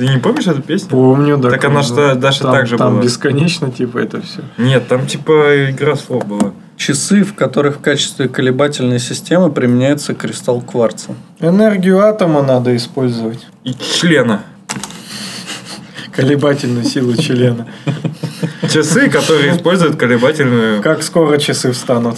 ты 0.00 0.08
не 0.08 0.18
помнишь 0.18 0.46
эту 0.46 0.62
песню? 0.62 0.88
Помню, 0.88 1.36
да. 1.36 1.50
Так 1.50 1.62
она 1.66 1.82
что, 1.82 2.14
даже 2.14 2.40
там, 2.40 2.52
так 2.52 2.66
же 2.66 2.78
Там 2.78 2.94
была. 2.94 3.02
бесконечно, 3.02 3.70
типа, 3.70 3.98
это 3.98 4.22
все. 4.22 4.40
Нет, 4.56 4.88
там 4.88 5.06
типа 5.06 5.70
игра 5.70 5.94
слов 5.94 6.24
была. 6.24 6.52
Часы, 6.78 7.22
в 7.22 7.34
которых 7.34 7.76
в 7.76 7.80
качестве 7.80 8.26
колебательной 8.26 8.98
системы 8.98 9.52
применяется 9.52 10.14
кристалл 10.14 10.62
кварца. 10.62 11.14
Энергию 11.38 12.00
атома 12.00 12.40
надо 12.42 12.74
использовать. 12.76 13.46
И 13.62 13.74
члена. 13.74 14.40
Колебательную 16.12 16.86
силу 16.86 17.14
члена. 17.14 17.66
Часы, 18.72 19.10
которые 19.10 19.54
используют 19.54 19.96
колебательную... 19.96 20.80
Как 20.80 21.02
скоро 21.02 21.36
часы 21.36 21.72
встанут? 21.72 22.16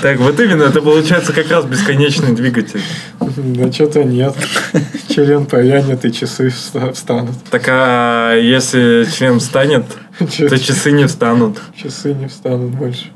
Так, 0.00 0.18
вот 0.18 0.40
именно, 0.40 0.62
это 0.64 0.80
получается 0.80 1.32
как 1.32 1.50
раз 1.50 1.64
бесконечный 1.66 2.34
двигатель. 2.34 2.80
Да 3.20 3.70
что-то 3.70 4.02
нет. 4.04 4.34
Член 5.08 5.46
повянет 5.46 6.04
и 6.04 6.12
часы 6.12 6.48
вста- 6.48 6.92
встанут. 6.92 7.34
Так 7.50 7.64
а 7.68 8.34
если 8.34 9.06
член 9.14 9.40
встанет, 9.40 9.84
то 10.18 10.58
часы 10.58 10.92
не 10.92 11.06
встанут. 11.06 11.60
Часы 11.76 12.14
не 12.14 12.28
встанут 12.28 12.70
больше. 12.70 13.10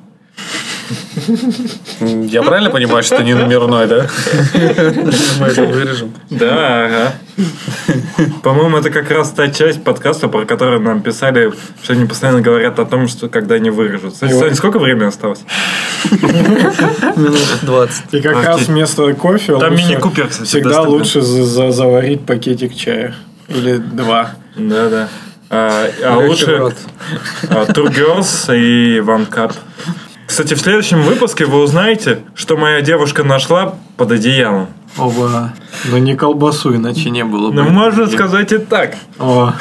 Я 2.26 2.42
правильно 2.42 2.70
понимаю, 2.70 3.02
что 3.02 3.22
не 3.22 3.34
номерной, 3.34 3.86
да? 3.86 4.06
Мы 5.40 5.46
это 5.46 5.62
вырежем. 5.64 6.12
Да, 6.30 6.84
ага. 6.86 7.12
По-моему, 8.42 8.76
это 8.78 8.90
как 8.90 9.10
раз 9.10 9.30
та 9.32 9.48
часть 9.48 9.82
подкаста, 9.82 10.28
про 10.28 10.44
которую 10.44 10.80
нам 10.80 11.00
писали, 11.02 11.52
что 11.82 11.92
они 11.94 12.06
постоянно 12.06 12.40
говорят 12.40 12.78
о 12.78 12.84
том, 12.84 13.08
что 13.08 13.28
когда 13.28 13.56
они 13.56 13.70
вырежут. 13.70 14.14
Кстати, 14.14 14.54
сколько 14.54 14.78
времени 14.78 15.04
осталось? 15.08 15.40
Минут 16.10 17.38
20. 17.62 18.14
И 18.14 18.20
как 18.20 18.36
Окей. 18.36 18.46
раз 18.46 18.60
вместо 18.68 19.12
кофе 19.14 19.58
Там 19.58 19.74
мини-купер, 19.76 20.28
кстати, 20.28 20.48
всегда 20.48 20.70
доступен. 20.70 20.92
лучше 20.98 21.20
за- 21.22 21.44
за- 21.44 21.70
заварить 21.72 22.24
пакетик 22.26 22.74
чая. 22.74 23.14
Или 23.48 23.76
два. 23.76 24.30
Да, 24.56 24.88
да. 24.88 25.08
А, 25.50 25.86
а 26.04 26.18
лучше 26.18 26.72
а, 27.48 27.64
Two 27.66 27.86
Girls 27.88 28.56
и 28.56 28.98
One 29.00 29.28
Cup. 29.28 29.52
Кстати, 30.26 30.54
в 30.54 30.60
следующем 30.60 31.02
выпуске 31.02 31.44
вы 31.44 31.62
узнаете, 31.62 32.20
что 32.34 32.56
моя 32.56 32.80
девушка 32.80 33.24
нашла 33.24 33.74
под 33.96 34.12
одеялом. 34.12 34.68
Оба. 34.96 35.52
Но 35.90 35.98
не 35.98 36.16
колбасу, 36.16 36.74
иначе 36.74 37.10
не 37.10 37.24
было 37.24 37.50
бы. 37.50 37.62
Ну, 37.62 37.70
можно 37.70 38.06
сказать 38.06 38.52
и 38.52 38.58
так. 38.58 38.96
О. 39.18 39.52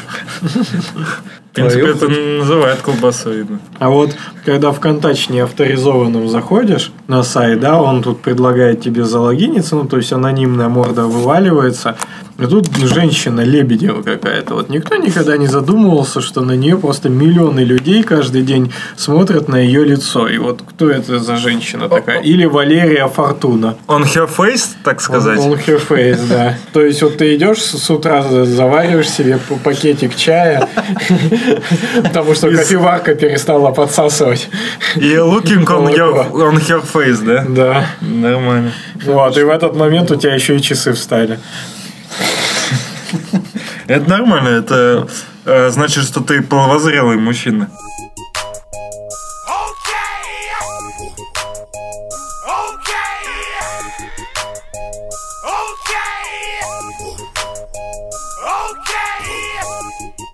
В 0.41 1.55
принципе, 1.55 1.87
это 1.87 2.07
называют 2.07 2.81
колбасой. 2.81 3.43
да. 3.43 3.55
А 3.77 3.89
вот 3.89 4.15
когда 4.43 4.71
ВКонтакте 4.71 5.31
не 5.33 5.39
авторизованным 5.39 6.27
заходишь 6.27 6.91
на 7.07 7.21
сайт, 7.21 7.59
да, 7.59 7.79
он 7.79 8.01
тут 8.01 8.21
предлагает 8.21 8.81
тебе 8.81 9.03
залогиниться, 9.03 9.75
ну, 9.75 9.85
то 9.85 9.97
есть 9.97 10.11
анонимная 10.11 10.69
морда 10.69 11.03
вываливается, 11.03 11.95
и 12.39 12.45
тут 12.47 12.67
женщина 12.77 13.41
Лебедева 13.41 14.01
какая-то. 14.01 14.55
Вот 14.55 14.69
никто 14.69 14.95
никогда 14.95 15.37
не 15.37 15.45
задумывался, 15.47 16.19
что 16.19 16.41
на 16.41 16.53
нее 16.53 16.77
просто 16.77 17.09
миллионы 17.09 17.59
людей 17.59 18.01
каждый 18.03 18.41
день 18.41 18.73
смотрят 18.95 19.47
на 19.47 19.57
ее 19.57 19.85
лицо. 19.85 20.27
И 20.27 20.37
вот 20.39 20.63
кто 20.67 20.89
это 20.89 21.19
за 21.19 21.37
женщина 21.37 21.87
такая? 21.89 22.21
Или 22.21 22.45
Валерия 22.45 23.07
Фортуна. 23.07 23.77
On 23.87 24.03
her 24.03 24.27
face, 24.27 24.69
так 24.83 24.99
сказать. 25.01 25.39
Он, 25.39 25.51
он 25.51 25.57
her 25.59 25.81
face, 25.87 26.27
да. 26.27 26.57
То 26.73 26.81
есть 26.81 27.03
вот 27.03 27.17
ты 27.17 27.35
идешь 27.35 27.61
с 27.61 27.89
утра, 27.91 28.23
за- 28.23 28.45
завариваешь 28.45 29.09
себе 29.09 29.37
пакетик 29.63 30.15
чая, 30.15 30.67
потому 32.03 32.33
что 32.33 32.49
кофеварка 32.49 33.13
перестала 33.13 33.71
подсасывать. 33.71 34.49
И 34.95 35.13
looking 35.13 35.65
on, 35.65 35.93
your, 35.95 36.31
on 36.31 36.55
her 36.55 36.83
face, 36.83 37.23
да? 37.23 37.45
Да. 37.47 37.85
Нормально. 38.01 38.71
Вот, 39.05 39.37
и 39.37 39.43
в 39.43 39.49
этот 39.49 39.75
момент 39.75 40.09
у 40.11 40.15
тебя 40.15 40.33
еще 40.33 40.55
и 40.55 40.61
часы 40.61 40.93
встали. 40.93 41.39
Это 43.87 44.09
нормально, 44.09 44.49
это 44.49 45.07
э, 45.45 45.69
значит, 45.69 46.03
что 46.05 46.21
ты 46.21 46.41
половозрелый 46.41 47.17
мужчина. 47.17 47.69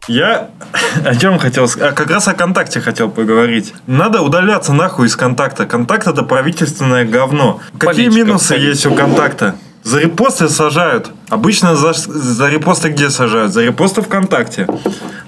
Я 0.08 0.50
о 1.06 1.16
чем 1.16 1.38
хотел 1.38 1.68
сказать? 1.68 1.96
Как 1.96 2.10
раз 2.10 2.28
о 2.28 2.34
контакте 2.34 2.82
хотел 2.82 3.10
поговорить. 3.10 3.74
Надо 3.88 4.22
удаляться 4.22 4.74
нахуй 4.74 5.08
из 5.08 5.16
контакта. 5.16 5.66
Контакт 5.66 6.08
это 6.08 6.24
правительственное 6.24 7.06
говно. 7.06 7.60
Какие 7.78 8.06
Политика, 8.08 8.16
минусы 8.26 8.50
политика. 8.50 8.70
есть 8.70 8.86
у 8.86 8.96
контакта? 8.96 9.56
За 9.90 10.00
репосты 10.00 10.50
сажают. 10.50 11.10
Обычно 11.30 11.76
за, 11.76 11.94
за 11.94 12.48
репосты 12.48 12.90
где 12.90 13.10
сажают? 13.10 13.52
За 13.52 13.64
репосты 13.64 14.04
ВКонтакте. 14.04 14.68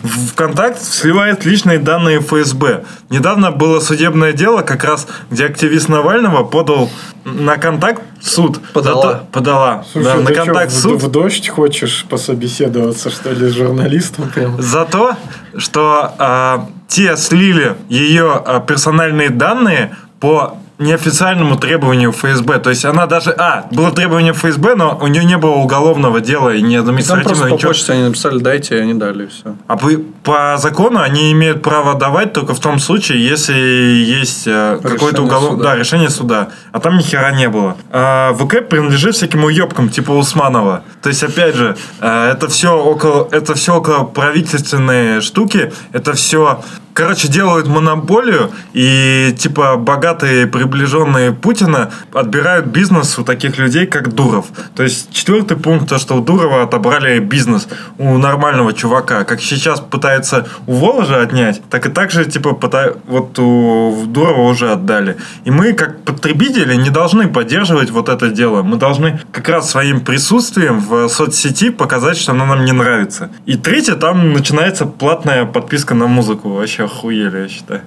В 0.03 0.27
ВКонтакт 0.33 0.79
сливает 0.79 1.45
личные 1.45 1.79
данные 1.79 2.19
ФСБ. 2.19 2.83
Недавно 3.09 3.49
было 3.49 3.79
судебное 3.79 4.33
дело, 4.33 4.61
как 4.61 4.83
раз, 4.83 5.07
где 5.31 5.47
активист 5.47 5.89
Навального 5.89 6.43
подал 6.43 6.91
на 7.25 7.57
контакт 7.57 8.03
в 8.21 8.29
суд. 8.29 8.59
Подала. 8.71 9.01
За 9.01 9.17
то- 9.17 9.25
подала. 9.31 9.85
Слушай, 9.91 10.23
да, 10.23 10.29
на 10.29 10.31
контакт 10.31 10.71
в 10.71 10.75
в, 10.75 10.79
суд. 10.79 11.01
в 11.01 11.09
дождь 11.09 11.49
хочешь 11.49 12.05
пособеседоваться, 12.07 13.09
что 13.09 13.31
ли, 13.31 13.49
с 13.49 13.53
журналистом 13.55 14.29
прям? 14.29 14.61
за 14.61 14.85
то, 14.85 15.15
что 15.57 16.13
а, 16.19 16.69
те 16.87 17.17
слили 17.17 17.75
ее 17.89 18.39
а, 18.45 18.59
персональные 18.59 19.31
данные 19.31 19.95
по 20.19 20.57
неофициальному 20.81 21.57
требованию 21.57 22.11
ФСБ. 22.11 22.59
То 22.59 22.69
есть 22.69 22.85
она 22.85 23.05
даже... 23.05 23.31
А, 23.31 23.67
было 23.71 23.91
требование 23.91 24.33
ФСБ, 24.33 24.75
но 24.75 24.97
у 25.01 25.07
нее 25.07 25.23
не 25.23 25.37
было 25.37 25.51
уголовного 25.51 26.21
дела 26.21 26.53
и 26.53 26.61
не 26.61 26.77
Там 26.77 26.85
просто 26.85 27.13
административного 27.13 27.49
по 27.49 27.53
ничего. 27.53 27.69
почте 27.69 27.93
они 27.93 28.03
написали 28.03 28.39
«дайте», 28.39 28.77
и 28.77 28.79
они 28.79 28.93
дали, 28.93 29.25
и 29.25 29.27
все. 29.27 29.55
А 29.67 29.77
по, 29.77 29.87
по 30.23 30.57
закону 30.57 30.99
они 30.99 31.31
имеют 31.31 31.61
право 31.61 31.95
давать 31.95 32.33
только 32.33 32.53
в 32.53 32.59
том 32.59 32.79
случае, 32.79 33.25
если 33.25 33.53
есть 33.53 34.47
э, 34.47 34.79
какое-то 34.81 35.23
уголовное... 35.23 35.63
Да, 35.63 35.75
решение 35.75 36.09
суда. 36.09 36.49
А 36.71 36.79
там 36.79 36.97
ни 36.97 37.01
хера 37.01 37.31
не 37.31 37.49
было. 37.49 37.77
А, 37.91 38.33
ВК 38.33 38.67
принадлежит 38.67 39.15
всяким 39.15 39.43
уебкам, 39.43 39.89
типа 39.89 40.11
Усманова. 40.11 40.83
То 41.01 41.09
есть, 41.09 41.23
опять 41.23 41.55
же, 41.55 41.75
э, 41.99 42.31
это 42.31 42.47
все 42.47 42.77
около, 42.77 43.27
это 43.31 43.53
все 43.55 43.77
около 43.77 44.03
правительственные 44.03 45.21
штуки, 45.21 45.71
это 45.93 46.13
все 46.13 46.61
короче, 46.93 47.27
делают 47.27 47.67
монополию, 47.67 48.51
и 48.73 49.35
типа 49.37 49.77
богатые 49.77 50.47
приближенные 50.47 51.31
Путина 51.31 51.91
отбирают 52.13 52.67
бизнес 52.67 53.17
у 53.19 53.23
таких 53.23 53.57
людей, 53.57 53.85
как 53.85 54.13
Дуров. 54.13 54.47
То 54.75 54.83
есть 54.83 55.11
четвертый 55.11 55.57
пункт, 55.57 55.89
то, 55.89 55.97
что 55.97 56.15
у 56.15 56.21
Дурова 56.21 56.63
отобрали 56.63 57.19
бизнес 57.19 57.67
у 57.97 58.17
нормального 58.17 58.73
чувака. 58.73 59.23
Как 59.23 59.41
сейчас 59.41 59.79
пытаются 59.79 60.47
у 60.67 60.73
Воложа 60.73 61.21
отнять, 61.21 61.61
так 61.69 61.85
и 61.87 61.89
так 61.89 62.11
же, 62.11 62.25
типа, 62.25 62.49
пыта- 62.49 62.97
вот 63.07 63.37
у 63.39 64.05
Дурова 64.07 64.41
уже 64.41 64.71
отдали. 64.71 65.17
И 65.45 65.51
мы, 65.51 65.73
как 65.73 66.03
потребители, 66.03 66.75
не 66.75 66.89
должны 66.89 67.27
поддерживать 67.27 67.91
вот 67.91 68.09
это 68.09 68.29
дело. 68.29 68.63
Мы 68.63 68.77
должны 68.77 69.19
как 69.31 69.49
раз 69.49 69.69
своим 69.69 70.01
присутствием 70.01 70.79
в 70.79 71.07
соцсети 71.07 71.69
показать, 71.69 72.17
что 72.17 72.31
оно 72.31 72.45
нам 72.45 72.65
не 72.65 72.71
нравится. 72.71 73.29
И 73.45 73.55
третье, 73.55 73.95
там 73.95 74.33
начинается 74.33 74.85
платная 74.85 75.45
подписка 75.45 75.95
на 75.95 76.07
музыку. 76.07 76.49
Вообще 76.49 76.80
охуели, 76.81 77.39
я 77.39 77.47
считаю. 77.47 77.81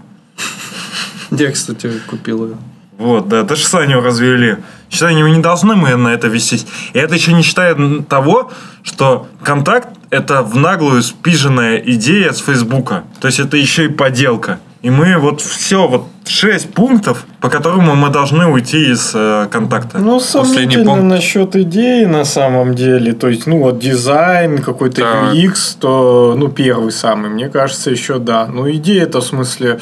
Я, 1.31 1.51
кстати, 1.51 1.91
купил 2.07 2.47
ее. 2.47 2.57
Вот, 2.99 3.29
да, 3.29 3.45
то 3.45 3.57
же 3.57 3.65
Саню 3.65 4.01
развели. 4.01 4.59
Считаю, 4.89 5.17
не, 5.17 5.23
не 5.33 5.43
должны 5.43 5.75
мы 5.75 5.97
на 5.97 6.09
это 6.09 6.29
вестись. 6.29 6.67
И 6.93 6.99
это 6.99 7.15
еще 7.15 7.33
не 7.33 7.43
считая 7.43 7.77
того, 8.03 8.53
что 8.85 9.27
контакт– 9.43 9.89
это 10.11 10.43
в 10.43 10.57
наглую 10.57 11.03
спиженная 11.03 11.79
идея 11.79 12.33
с 12.33 12.39
Фейсбука. 12.39 13.05
То 13.21 13.27
есть 13.27 13.41
это 13.41 13.57
еще 13.57 13.87
и 13.87 13.89
поделка. 13.89 14.61
И 14.83 14.91
мы 14.91 15.19
вот 15.19 15.41
все, 15.41 15.89
вот 15.89 16.07
шесть 16.27 16.73
пунктов, 16.73 17.27
по 17.41 17.49
которым 17.49 17.97
мы 17.97 18.09
должны 18.11 18.47
уйти 18.47 18.91
из 18.93 19.13
э, 19.15 19.47
контакта. 19.51 19.99
Ну, 19.99 20.21
сомнительно 20.21 20.93
пункт. 20.93 21.05
насчет 21.05 21.57
идеи 21.57 22.05
на 22.05 22.25
самом 22.25 22.75
деле. 22.75 23.13
То 23.13 23.29
есть, 23.29 23.47
ну, 23.47 23.59
вот 23.63 23.79
дизайн, 23.79 24.59
какой-то 24.59 25.03
Так. 25.03 25.35
UX, 25.35 25.77
то, 25.79 26.35
ну, 26.37 26.49
первый 26.49 26.93
самый, 26.93 27.31
мне 27.31 27.49
кажется, 27.49 27.91
еще 27.91 28.19
да. 28.19 28.47
Ну, 28.47 28.71
идея-то 28.71 29.21
в 29.21 29.25
смысле... 29.25 29.81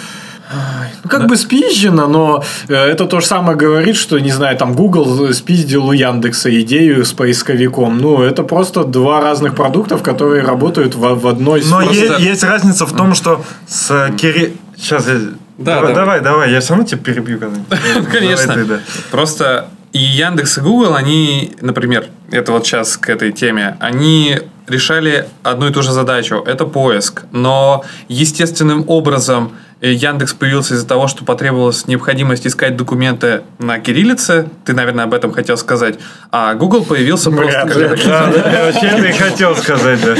Ну, 1.03 1.09
как 1.09 1.29
бы 1.29 1.37
спизжено, 1.37 2.07
но 2.09 2.45
э, 2.69 2.75
это 2.75 3.07
то 3.07 3.21
же 3.21 3.27
самое 3.27 3.57
говорит, 3.57 3.97
что, 3.97 4.19
не 4.19 4.31
знаю, 4.31 4.57
там 4.59 4.75
Google 4.75 5.33
спиздил 5.33 5.87
у 5.87 5.93
Яндекса 5.93 6.61
идею 6.61 7.05
с 7.07 7.13
поисковиком. 7.13 7.99
Ну, 7.99 8.21
это 8.23 8.43
просто 8.43 8.85
два 8.85 9.23
разных 9.23 9.55
продуктов, 9.55 10.03
которые 10.03 10.43
работают 10.43 10.95
в, 10.95 11.01
в 11.01 11.27
одной 11.27 11.63
Но 11.65 11.79
Просто- 11.79 12.19
есть 12.21 12.45
разница 12.45 12.85
в 12.85 12.93
том, 12.93 13.15
что 13.15 13.43
с 13.67 14.11
Кири... 14.19 14.55
Сейчас 14.77 15.07
я... 15.07 15.21
Да, 15.63 15.77
давай, 15.77 15.95
да. 15.95 16.01
давай, 16.01 16.21
давай, 16.21 16.53
я 16.53 16.61
все 16.61 16.71
равно 16.71 16.87
тебя 16.87 17.01
перебью 17.01 17.39
когда-нибудь. 17.39 18.09
Конечно. 18.13 18.81
Просто 19.11 19.69
и 19.93 19.99
Яндекс, 19.99 20.59
и 20.59 20.61
Google, 20.61 20.95
они, 20.95 21.53
например, 21.61 22.07
это 22.31 22.53
вот 22.53 22.67
сейчас 22.67 22.97
к 22.97 23.11
этой 23.11 23.33
теме, 23.33 23.77
они 23.79 24.41
решали 24.67 25.29
одну 25.43 25.69
и 25.69 25.73
ту 25.73 25.83
же 25.83 25.93
задачу, 25.93 26.43
это 26.47 26.65
поиск. 26.65 27.25
Но 27.31 27.85
естественным 28.09 28.85
образом 28.89 29.53
Яндекс 29.91 30.33
появился 30.35 30.75
из-за 30.75 30.87
того, 30.87 31.09
что 31.09 31.25
потребовалась 31.25 31.87
необходимость 31.89 32.47
искать 32.47 32.77
документы 32.77 33.43
на 33.59 33.81
кириллице. 33.81 34.49
Ты, 34.65 34.75
наверное, 34.75 35.05
об 35.05 35.15
этом 35.15 35.33
хотел 35.33 35.57
сказать. 35.57 35.99
А 36.31 36.55
Google 36.55 36.85
появился 36.85 37.31
просто... 37.31 37.65
Ли. 37.79 37.89
как- 37.89 38.05
Да, 38.05 38.65
вообще 38.67 38.87
это 38.87 39.07
и 39.07 39.13
хотел 39.13 39.57
сказать, 39.57 40.01
да. 40.05 40.15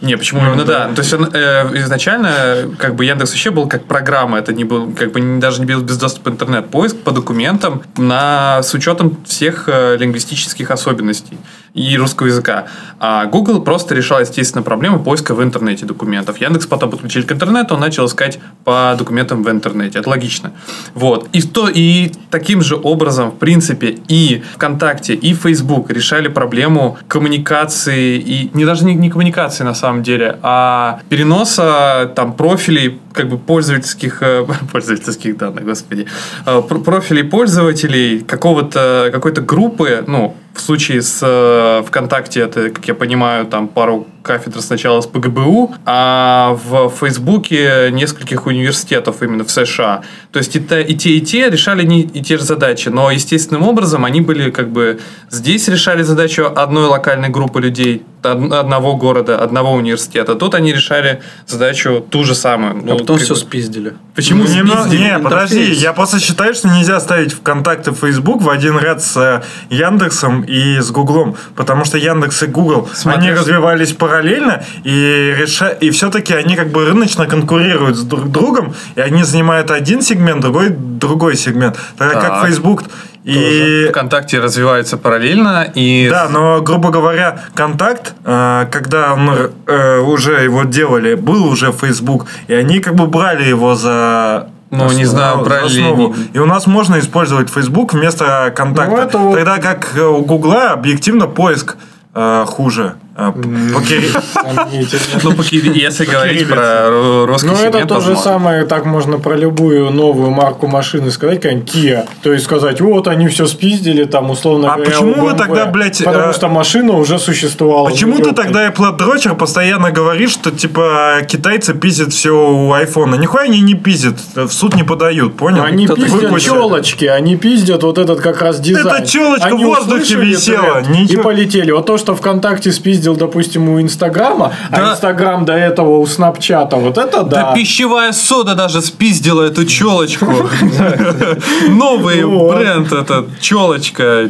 Не, 0.00 0.16
почему 0.16 0.42
именно 0.46 0.64
да? 0.64 0.88
То 0.94 1.00
есть 1.00 1.12
он, 1.12 1.28
э, 1.32 1.76
изначально 1.78 2.68
как 2.78 2.94
бы 2.94 3.04
Яндекс 3.04 3.30
вообще 3.30 3.50
был 3.50 3.66
как 3.66 3.84
программа, 3.84 4.38
это 4.38 4.52
не 4.52 4.62
был 4.64 4.92
как 4.92 5.10
бы 5.12 5.38
даже 5.40 5.60
не 5.60 5.66
был 5.74 5.80
без 5.82 5.96
доступа 5.96 6.28
интернет, 6.28 6.68
поиск 6.68 6.98
по 6.98 7.10
документам 7.10 7.82
на 7.96 8.62
с 8.62 8.72
учетом 8.74 9.16
всех 9.26 9.64
э, 9.66 9.96
лингвистических 9.96 10.70
особенностей 10.70 11.38
и 11.74 11.96
русского 11.96 12.28
языка. 12.28 12.66
А 13.00 13.26
Google 13.26 13.60
просто 13.62 13.94
решал 13.94 14.20
естественно 14.20 14.62
проблему 14.62 15.00
поиска 15.02 15.34
в 15.34 15.42
интернете 15.42 15.84
документов. 15.84 16.38
Яндекс 16.40 16.66
потом 16.66 16.90
подключили 16.90 17.24
к 17.24 17.32
интернету, 17.32 17.74
он 17.74 17.80
начал 17.80 18.06
искать 18.06 18.38
по 18.64 18.94
документам 18.98 19.42
в 19.42 19.50
интернете. 19.50 19.98
Это 19.98 20.10
логично. 20.10 20.52
Вот. 20.94 21.28
И 21.32 21.42
то 21.42 21.68
и 21.68 22.12
таким 22.30 22.62
же 22.62 22.76
образом, 22.76 23.30
в 23.30 23.38
принципе, 23.38 23.98
и 24.08 24.42
ВКонтакте, 24.54 25.14
и 25.14 25.34
Facebook 25.34 25.90
решали 25.90 26.28
проблему 26.28 26.98
коммуникации 27.08 28.18
и 28.18 28.50
не 28.54 28.64
даже 28.64 28.84
не, 28.84 28.94
не 28.94 29.10
коммуникации 29.10 29.64
на 29.64 29.74
самом 29.74 30.02
деле, 30.02 30.38
а 30.42 31.00
переноса 31.08 32.12
там 32.14 32.32
профилей 32.32 32.98
как 33.18 33.28
бы 33.28 33.36
пользовательских 33.36 34.22
э, 34.22 34.46
пользовательских 34.72 35.36
данных, 35.36 35.64
господи, 35.64 36.06
э, 36.46 36.62
про- 36.62 36.78
профилей 36.78 37.24
пользователей 37.24 38.20
какого-то 38.20 39.10
какой-то 39.12 39.40
группы, 39.40 40.04
ну 40.06 40.36
в 40.54 40.60
случае 40.60 41.02
с 41.02 41.20
э, 41.22 41.82
ВКонтакте 41.86 42.40
это, 42.40 42.70
как 42.70 42.86
я 42.86 42.94
понимаю, 42.94 43.46
там 43.46 43.66
пару 43.68 44.06
кафедр 44.22 44.60
сначала 44.60 45.00
с 45.00 45.06
ПГБУ, 45.06 45.74
а 45.84 46.56
в 46.64 46.90
Фейсбуке 46.90 47.90
нескольких 47.92 48.46
университетов 48.46 49.22
именно 49.22 49.44
в 49.44 49.50
США. 49.50 50.02
То 50.30 50.38
есть 50.40 50.54
и, 50.56 50.60
те, 50.60 50.82
и 50.82 50.94
те, 50.94 51.10
и 51.10 51.20
те 51.22 51.48
решали 51.50 51.84
не, 51.84 52.02
и 52.02 52.22
те 52.22 52.36
же 52.36 52.44
задачи, 52.44 52.90
но 52.90 53.10
естественным 53.10 53.62
образом 53.62 54.04
они 54.04 54.20
были 54.20 54.50
как 54.50 54.68
бы 54.70 54.98
здесь 55.30 55.68
решали 55.68 56.02
задачу 56.02 56.52
одной 56.54 56.86
локальной 56.86 57.30
группы 57.30 57.60
людей, 57.62 58.02
од- 58.22 58.52
одного 58.52 58.94
города, 58.96 59.38
одного 59.42 59.72
университета. 59.72 60.34
Тут 60.34 60.54
они 60.54 60.72
решали 60.72 61.22
задачу 61.46 62.04
ту 62.10 62.24
же 62.24 62.34
самую. 62.34 62.72
А 62.72 62.80
Ну, 62.84 62.98
потом 62.98 63.16
все 63.18 63.32
бы- 63.34 63.40
спиздили. 63.40 63.94
Почему 64.14 64.44
Не, 64.44 64.62
ну, 64.64 64.74
спиздили? 64.76 65.02
не, 65.02 65.18
подожди, 65.18 65.72
я 65.72 65.92
просто 65.94 66.20
считаю, 66.20 66.52
что 66.54 66.68
нельзя 66.68 67.00
ставить 67.00 67.32
ВКонтакт 67.32 67.88
и 67.88 67.92
Facebook 67.94 68.42
в 68.42 68.50
один 68.50 68.78
ряд 68.78 69.02
с 69.02 69.16
э, 69.16 69.42
Яндексом 69.74 70.42
и 70.42 70.78
с 70.80 70.90
Гуглом, 70.90 71.36
потому 71.56 71.84
что 71.86 71.96
Яндекс 71.96 72.42
и 72.42 72.46
Google, 72.48 72.88
Смотри. 72.92 73.20
они 73.28 73.30
развивались 73.38 73.92
параллельно, 73.92 74.62
и, 74.84 75.34
реша... 75.38 75.68
и 75.68 75.88
все-таки 75.90 76.34
они 76.34 76.54
как 76.56 76.68
бы 76.70 76.84
рыночно 76.84 77.26
конкурируют 77.26 77.96
с 77.96 78.02
друг 78.02 78.30
другом, 78.30 78.74
и 78.96 79.00
они 79.00 79.22
занимают 79.24 79.70
один 79.70 80.02
сегмент, 80.02 80.18
другой 80.34 80.68
другой 80.70 81.36
сегмент. 81.36 81.78
Тогда 81.96 82.14
как 82.20 82.28
Так. 82.28 82.46
Facebook 82.46 82.84
и... 83.24 83.86
ВКонтакте 83.90 84.38
развивается 84.40 84.96
параллельно 84.96 85.70
и 85.74 86.08
Да, 86.10 86.28
но, 86.30 86.60
грубо 86.62 86.90
говоря, 86.90 87.40
контакт, 87.54 88.14
э, 88.24 88.66
когда 88.70 89.12
он, 89.14 89.30
э, 89.66 89.98
уже 89.98 90.44
его 90.44 90.64
делали, 90.64 91.14
был 91.14 91.44
уже 91.46 91.72
Facebook, 91.72 92.26
и 92.46 92.54
они 92.54 92.80
как 92.80 92.94
бы 92.94 93.06
брали 93.06 93.44
его 93.44 93.74
за 93.74 94.48
Ну, 94.70 94.90
не 94.92 95.04
знаю, 95.04 95.44
брали 95.44 95.68
ли 95.68 95.82
основу. 95.82 96.14
И 96.32 96.38
у 96.38 96.46
нас 96.46 96.66
можно 96.66 96.98
использовать 96.98 97.50
Facebook 97.50 97.92
вместо 97.92 98.52
контакта. 98.54 98.96
Ну, 98.96 99.02
это 99.02 99.18
вот- 99.18 99.34
Тогда 99.34 99.58
как 99.58 99.94
у 99.96 100.22
Гугла 100.22 100.72
объективно 100.72 101.26
поиск 101.26 101.76
э, 102.14 102.44
хуже. 102.46 102.94
Э, 103.18 103.32
Сомнительно. 103.32 105.00
Ну, 105.24 105.32
по 105.32 105.42
Кири- 105.42 105.76
если 105.76 106.04
говорить 106.04 106.48
про 106.48 106.86
ру- 106.88 107.26
русский 107.26 107.48
Ну, 107.48 107.56
это 107.56 107.84
то 107.84 108.00
же 108.00 108.16
самое, 108.16 108.64
так 108.64 108.84
можно 108.84 109.18
про 109.18 109.36
любую 109.36 109.90
новую 109.90 110.30
марку 110.30 110.68
машины 110.68 111.10
сказать, 111.10 111.40
как 111.40 111.52
Kia. 111.52 112.06
То 112.22 112.32
есть 112.32 112.44
сказать, 112.44 112.80
вот 112.80 113.08
они 113.08 113.26
все 113.26 113.46
спиздили, 113.46 114.04
там, 114.04 114.30
условно 114.30 114.72
А 114.72 114.76
говоря, 114.76 114.90
почему 114.92 115.12
у 115.22 115.26
вы 115.26 115.34
тогда, 115.34 115.66
блядь, 115.66 115.98
Потому 116.04 116.30
э, 116.30 116.32
что 116.32 116.48
машина 116.48 116.92
уже 116.92 117.18
существовала. 117.18 117.88
Почему 117.88 118.18
ты 118.18 118.32
тогда, 118.32 118.68
Apple 118.68 118.96
дрочер, 118.96 119.34
постоянно 119.34 119.90
говоришь, 119.90 120.30
что 120.30 120.52
типа 120.52 121.22
китайцы 121.28 121.74
пиздят 121.74 122.12
все 122.12 122.30
у 122.30 122.72
айфона? 122.72 123.16
Нихуя 123.16 123.44
они 123.44 123.60
не 123.60 123.74
пиздят, 123.74 124.16
в 124.36 124.50
суд 124.50 124.76
не 124.76 124.84
подают, 124.84 125.36
понял? 125.36 125.64
Они 125.64 125.88
пиздят 125.88 126.40
челочки, 126.40 127.06
они 127.06 127.36
пиздят 127.36 127.82
вот 127.82 127.98
этот 127.98 128.20
как 128.20 128.40
раз 128.42 128.60
дизайн. 128.60 128.86
Эта 128.86 129.06
челочка 129.06 129.48
Они 129.48 129.64
в 129.64 129.66
воздухе 129.66 130.14
висела. 130.14 130.84
И 131.08 131.16
полетели. 131.16 131.72
Вот 131.72 131.86
то, 131.86 131.98
что 131.98 132.14
ВКонтакте 132.14 132.70
спиздил, 132.70 133.07
допустим, 133.16 133.68
у 133.68 133.80
Инстаграма, 133.80 134.52
Да. 134.70 134.88
а 134.88 134.92
Инстаграм 134.92 135.44
до 135.44 135.52
этого 135.54 135.98
у 135.98 136.06
Снапчата, 136.06 136.76
вот 136.76 136.98
это 136.98 137.22
Да 137.22 137.42
да. 137.48 137.52
пищевая 137.54 138.12
сода 138.12 138.54
даже 138.54 138.80
спиздила 138.82 139.42
эту 139.42 139.64
челочку. 139.64 140.26
Новый 141.68 142.24
бренд 142.24 142.92
этот, 142.92 143.40
челочка. 143.40 144.28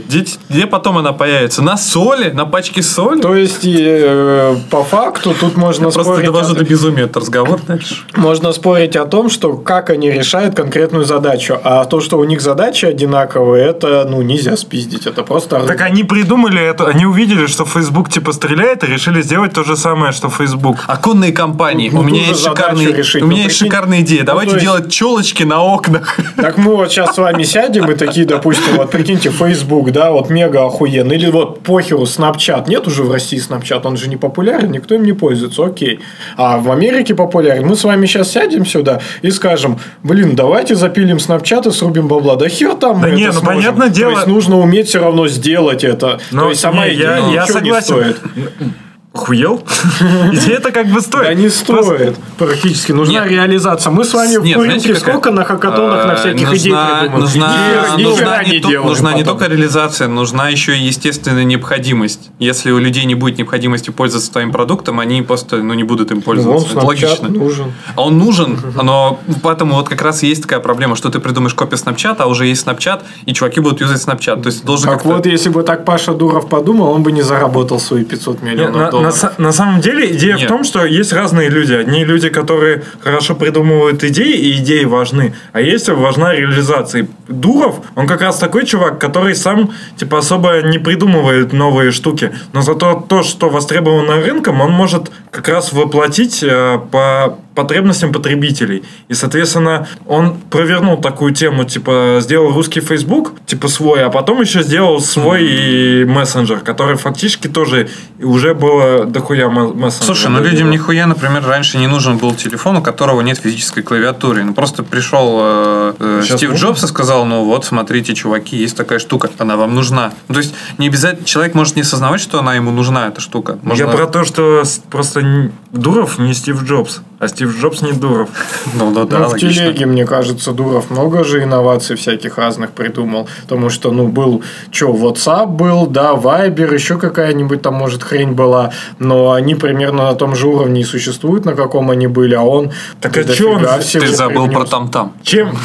Где, 0.49 0.67
потом 0.67 0.99
она 0.99 1.13
появится? 1.13 1.63
На 1.63 1.77
соли? 1.77 2.31
На 2.31 2.45
пачке 2.45 2.83
соли? 2.83 3.21
То 3.21 3.35
есть, 3.35 3.65
э, 3.65 4.57
по 4.71 4.85
факту, 4.85 5.35
тут 5.39 5.57
можно 5.57 5.85
Просто 5.91 6.03
спорить... 6.13 6.27
довожу 6.27 6.53
о- 6.53 6.57
до 6.57 6.65
безумия 6.65 7.05
этот 7.05 7.19
разговор 7.19 7.61
дальше. 7.67 7.97
Можно 8.17 8.53
спорить 8.53 8.97
о 8.97 9.05
том, 9.07 9.31
что 9.31 9.55
как 9.57 9.91
они 9.91 10.11
решают 10.11 10.55
конкретную 10.55 11.05
задачу. 11.05 11.59
А 11.65 11.85
то, 11.85 12.01
что 12.01 12.19
у 12.19 12.25
них 12.25 12.41
задачи 12.41 12.87
одинаковые, 12.87 13.67
это 13.67 14.07
ну 14.09 14.23
нельзя 14.23 14.57
спиздить. 14.57 15.07
Это 15.07 15.23
просто... 15.23 15.61
Так 15.67 15.81
они 15.83 16.05
придумали 16.05 16.61
это, 16.63 16.87
они 16.87 17.07
увидели, 17.07 17.47
что 17.47 17.65
Facebook 17.65 18.09
типа 18.11 18.33
стреляет 18.33 18.68
и 18.73 18.87
решили 18.87 19.23
сделать 19.23 19.53
то 19.53 19.65
же 19.65 19.77
самое, 19.77 20.13
что 20.13 20.29
Facebook. 20.29 20.79
Оконные 20.87 21.33
компании. 21.33 21.91
Ну, 21.93 22.01
у 22.01 22.03
меня 22.03 22.27
есть 22.29 22.43
шикарные, 22.45 22.93
решить. 22.93 23.23
у 23.23 23.27
меня 23.27 23.39
Ну, 23.39 23.45
есть 23.45 23.59
прикинь. 23.59 23.73
шикарная 23.73 24.01
идея. 24.01 24.21
Ну, 24.21 24.27
Давайте 24.27 24.51
то 24.51 24.57
есть- 24.57 24.65
делать 24.67 24.93
челочки 24.93 25.43
на 25.45 25.63
окнах. 25.63 26.17
Так 26.37 26.59
мы 26.59 26.77
вот 26.77 26.91
сейчас 26.91 27.15
с 27.15 27.19
вами 27.19 27.43
сядем 27.45 27.91
и 27.91 27.95
такие, 27.95 28.27
допустим, 28.27 28.77
вот 28.77 28.91
прикиньте, 28.91 29.31
Facebook, 29.31 29.91
да, 29.93 30.11
вот 30.13 30.31
мега 30.31 30.65
охуенный. 30.67 31.17
Или 31.17 31.31
вот 31.31 31.63
похеру, 31.63 32.03
Snapchat. 32.03 32.69
Нет 32.69 32.87
уже 32.87 33.03
в 33.03 33.13
России 33.13 33.39
Snapchat, 33.41 33.81
он 33.85 33.97
же 33.97 34.09
не 34.09 34.17
популярен, 34.17 34.71
никто 34.71 34.95
им 34.95 35.03
не 35.05 35.13
пользуется, 35.13 35.65
окей. 35.65 36.01
А 36.37 36.59
в 36.59 36.71
Америке 36.71 37.15
популярен. 37.15 37.67
Мы 37.67 37.77
с 37.77 37.85
вами 37.85 38.07
сейчас 38.07 38.31
сядем 38.33 38.67
сюда 38.67 39.01
и 39.23 39.31
скажем, 39.31 39.79
блин, 40.03 40.37
давайте 40.37 40.75
запилим 40.75 41.17
Snapchat 41.17 41.69
и 41.69 41.73
срубим 41.73 42.09
бабла. 42.09 42.37
Да 42.37 42.49
хер 42.49 42.75
там 42.75 43.01
Да 43.01 43.09
мы 43.09 43.15
не, 43.15 43.23
это 43.23 43.35
ну, 43.35 43.41
сможем. 43.41 43.57
понятное 43.57 43.89
То 43.89 43.95
дело- 43.95 44.11
есть 44.13 44.27
нужно 44.27 44.59
уметь 44.59 44.89
все 44.89 45.01
равно 45.01 45.29
сделать 45.29 45.85
это. 45.85 46.21
Но 46.31 46.43
То 46.45 46.49
есть 46.51 46.61
сама 46.61 46.87
не, 46.87 46.95
идея 46.95 47.09
я, 47.11 47.17
я 47.19 47.43
ничего 47.43 47.59
не 47.61 47.81
согласен. 47.81 48.17
Mm. 48.59 48.88
Стоит. 49.19 49.23
Охуел? 49.23 49.63
Идея-то 50.33 50.73
как 50.73 50.87
бы 50.89 51.01
стоит. 51.01 51.25
Да 51.25 51.35
не 51.35 51.49
стоит. 51.49 52.17
Практически. 52.39 52.93
Нужна 52.93 53.27
реализация. 53.27 53.91
Мы 53.91 54.05
с 54.05 54.15
вами 54.15 54.37
в 54.37 54.55
курилке 54.55 54.95
сколько 54.95 55.31
на 55.31 55.45
хакатонах 55.45 56.07
на 56.07 56.13
А, 56.13 56.17
всяких 56.17 56.53
идей 56.55 56.73
нужна, 56.73 58.43
придумали. 58.45 58.77
нужна, 58.89 59.13
не, 59.15 59.25
только 59.25 59.47
реализация, 59.47 60.09
нужна 60.09 60.49
еще 60.49 60.77
и 60.77 60.81
естественная 60.81 61.45
необходимость. 61.45 62.31
Если 62.39 62.71
у 62.71 62.79
людей 62.79 63.05
не 63.05 63.15
будет 63.15 63.39
необходимости 63.39 63.91
пользоваться 63.91 64.33
твоим 64.33 64.53
продуктом, 64.53 65.01
они 65.01 65.23
просто 65.23 65.57
ну, 65.59 65.75
не 65.75 65.85
будут 65.85 66.11
им 66.11 66.19
Ну, 66.19 66.23
пользоваться. 66.23 66.69
Это 66.69 66.81
Snapchat 66.81 66.85
логично. 66.87 67.29
нужен. 67.29 67.73
А 67.95 68.03
он 68.03 68.19
нужен, 68.19 68.59
но 68.83 69.21
поэтому 69.43 69.75
вот 69.75 69.89
как 69.89 70.03
раз 70.03 70.23
и 70.23 70.27
есть 70.27 70.43
такая 70.43 70.61
проблема, 70.61 70.97
что 70.97 71.09
ты 71.11 71.19
придумаешь 71.21 71.55
копию 71.55 71.79
Snapchat, 71.79 72.17
а 72.19 72.27
уже 72.27 72.47
есть 72.47 72.67
Snapchat, 72.67 73.03
и 73.27 73.33
чуваки 73.33 73.61
будут 73.61 73.81
юзать 73.81 74.01
Snapchat. 74.03 74.43
То 74.43 74.47
есть 74.49 74.65
должен 74.65 74.91
как-то... 74.91 75.09
вот, 75.09 75.27
если 75.27 75.49
бы 75.49 75.63
так 75.63 75.85
Паша 75.85 76.13
Дуров 76.15 76.49
подумал, 76.49 76.91
он 76.93 77.03
бы 77.03 77.13
не 77.13 77.23
заработал 77.23 77.81
свои 77.81 78.05
500 78.05 78.43
Не, 78.43 78.51
миллионов 78.51 78.93
на, 78.93 79.08
на 79.39 79.49
на 79.49 79.53
самом 79.53 79.81
деле 79.81 80.13
идея 80.13 80.37
Нет. 80.37 80.45
в 80.45 80.49
том, 80.49 80.65
что 80.65 80.85
есть 80.85 81.13
разные 81.13 81.49
люди. 81.49 81.73
Одни 81.73 82.05
люди, 82.05 82.29
которые 82.29 82.83
хорошо 83.01 83.35
придумывают 83.35 84.05
идеи, 84.05 84.35
и 84.35 84.59
идеи 84.59 84.85
важны, 84.85 85.35
а 85.53 85.61
есть 85.61 85.89
важна 85.89 86.35
реализация. 86.35 87.03
И 87.03 87.09
Дуров, 87.29 87.81
он 87.95 88.07
как 88.07 88.21
раз 88.21 88.39
такой 88.39 88.67
чувак, 88.67 88.99
который 88.99 89.35
сам 89.35 89.71
типа 89.97 90.19
особо 90.19 90.61
не 90.63 90.79
придумывает 90.79 91.53
новые 91.53 91.93
штуки, 91.93 92.33
но 92.53 92.63
зато 92.63 93.07
то, 93.09 93.23
что 93.23 93.49
востребовано 93.49 94.21
рынком, 94.21 94.61
он 94.61 94.71
может 94.71 95.11
как 95.31 95.49
раз 95.49 95.73
воплотить 95.73 96.43
э, 96.43 96.79
по 96.91 97.39
потребностям 97.59 98.13
потребителей. 98.13 98.85
И, 99.09 99.15
соответственно, 99.15 99.89
он 100.07 100.37
провернул 100.51 100.97
такую 101.01 101.35
тему, 101.35 101.65
типа, 101.65 102.19
сделал 102.21 102.53
русский 102.53 102.81
Facebook, 102.81 103.33
типа, 103.47 103.67
свой, 103.67 104.05
а 104.05 104.11
потом 104.11 104.41
еще 104.41 104.63
сделал 104.63 105.01
свой 105.01 105.43
и 105.45 106.05
мессенджер, 106.05 106.61
который 106.61 106.97
фактически 106.97 107.49
тоже 107.49 107.89
уже 108.23 108.55
было 108.55 109.07
дохуя 109.07 109.49
ме- 109.49 109.73
мессенджеров. 109.75 110.05
Слушай, 110.05 110.31
ну 110.31 110.41
людям 110.41 110.71
нихуя, 110.71 111.07
например, 111.09 111.45
раньше 111.45 111.79
не 111.79 111.89
нужен 111.89 112.17
был 112.19 112.33
телефон, 112.37 112.77
у 112.77 112.83
которого 112.83 113.23
нет 113.23 113.39
физической 113.39 113.83
клавиатуры. 113.83 114.45
Ну 114.45 114.55
просто 114.55 114.85
пришел 114.85 115.39
э, 115.41 115.95
э, 115.99 116.23
Стив 116.25 116.51
нужно? 116.51 116.67
Джобс 116.67 116.85
и 116.85 116.87
сказал, 116.87 117.25
ну 117.25 117.45
вот, 117.45 117.65
смотрите, 117.65 118.15
чуваки, 118.15 118.57
есть 118.57 118.77
такая 118.77 119.01
штука, 119.01 119.29
она 119.39 119.57
вам 119.57 119.75
нужна. 119.75 120.13
Ну, 120.29 120.35
то 120.35 120.41
есть 120.41 120.55
не 120.79 120.87
обязательно 120.87 121.27
человек 121.27 121.55
может 121.55 121.75
не 121.75 121.83
осознавать, 121.83 122.21
что 122.21 122.39
она 122.39 122.55
ему 122.55 122.71
нужна, 122.71 123.09
эта 123.09 123.21
штука. 123.21 123.59
Я 123.65 123.69
Можно- 123.69 123.89
про 123.89 124.07
то, 124.07 124.25
что 124.25 124.63
просто 124.91 125.51
Дуров 125.73 126.19
не 126.19 126.35
Стив 126.35 126.63
Джобс, 126.63 127.01
а 127.19 127.29
Стив 127.29 127.57
Джобс 127.61 127.83
не 127.83 127.93
Дуров. 127.93 128.29
Ну 128.75 128.93
да, 128.93 129.05
да, 129.05 129.19
Ну, 129.19 129.29
в 129.29 129.39
телеге, 129.39 129.87
мне 129.87 130.07
кажется, 130.07 130.53
Дуров 130.53 130.91
много 130.91 131.25
же 131.25 131.43
инноваций 131.43 131.97
всяких 131.97 132.39
разных 132.39 132.71
придумал. 132.71 133.29
Потому 133.43 133.71
что, 133.71 133.91
ну, 133.91 134.07
был, 134.07 134.43
что, 134.71 134.89
WhatsApp 134.93 135.47
был, 135.47 135.87
да, 135.87 136.13
Viber, 136.13 136.73
еще 136.75 136.97
какая-нибудь 136.99 137.63
там, 137.63 137.75
может, 137.75 138.03
хрень 138.03 138.33
была. 138.33 138.71
Но 138.99 139.33
они 139.33 139.55
примерно 139.55 140.05
на 140.05 140.15
том 140.15 140.35
же 140.37 140.47
уровне 140.47 140.81
и 140.83 140.85
существуют, 140.85 141.45
на 141.45 141.55
каком 141.55 141.91
они 141.91 142.07
были, 142.07 142.35
а 142.35 142.43
он... 142.43 142.71
Так 143.01 143.17
а 143.17 143.25
чё 143.25 143.53
он- 143.55 143.67
Ты 143.93 144.07
забыл 144.09 144.49
про 144.49 144.65
там-там. 144.65 145.13
Чем, 145.23 145.57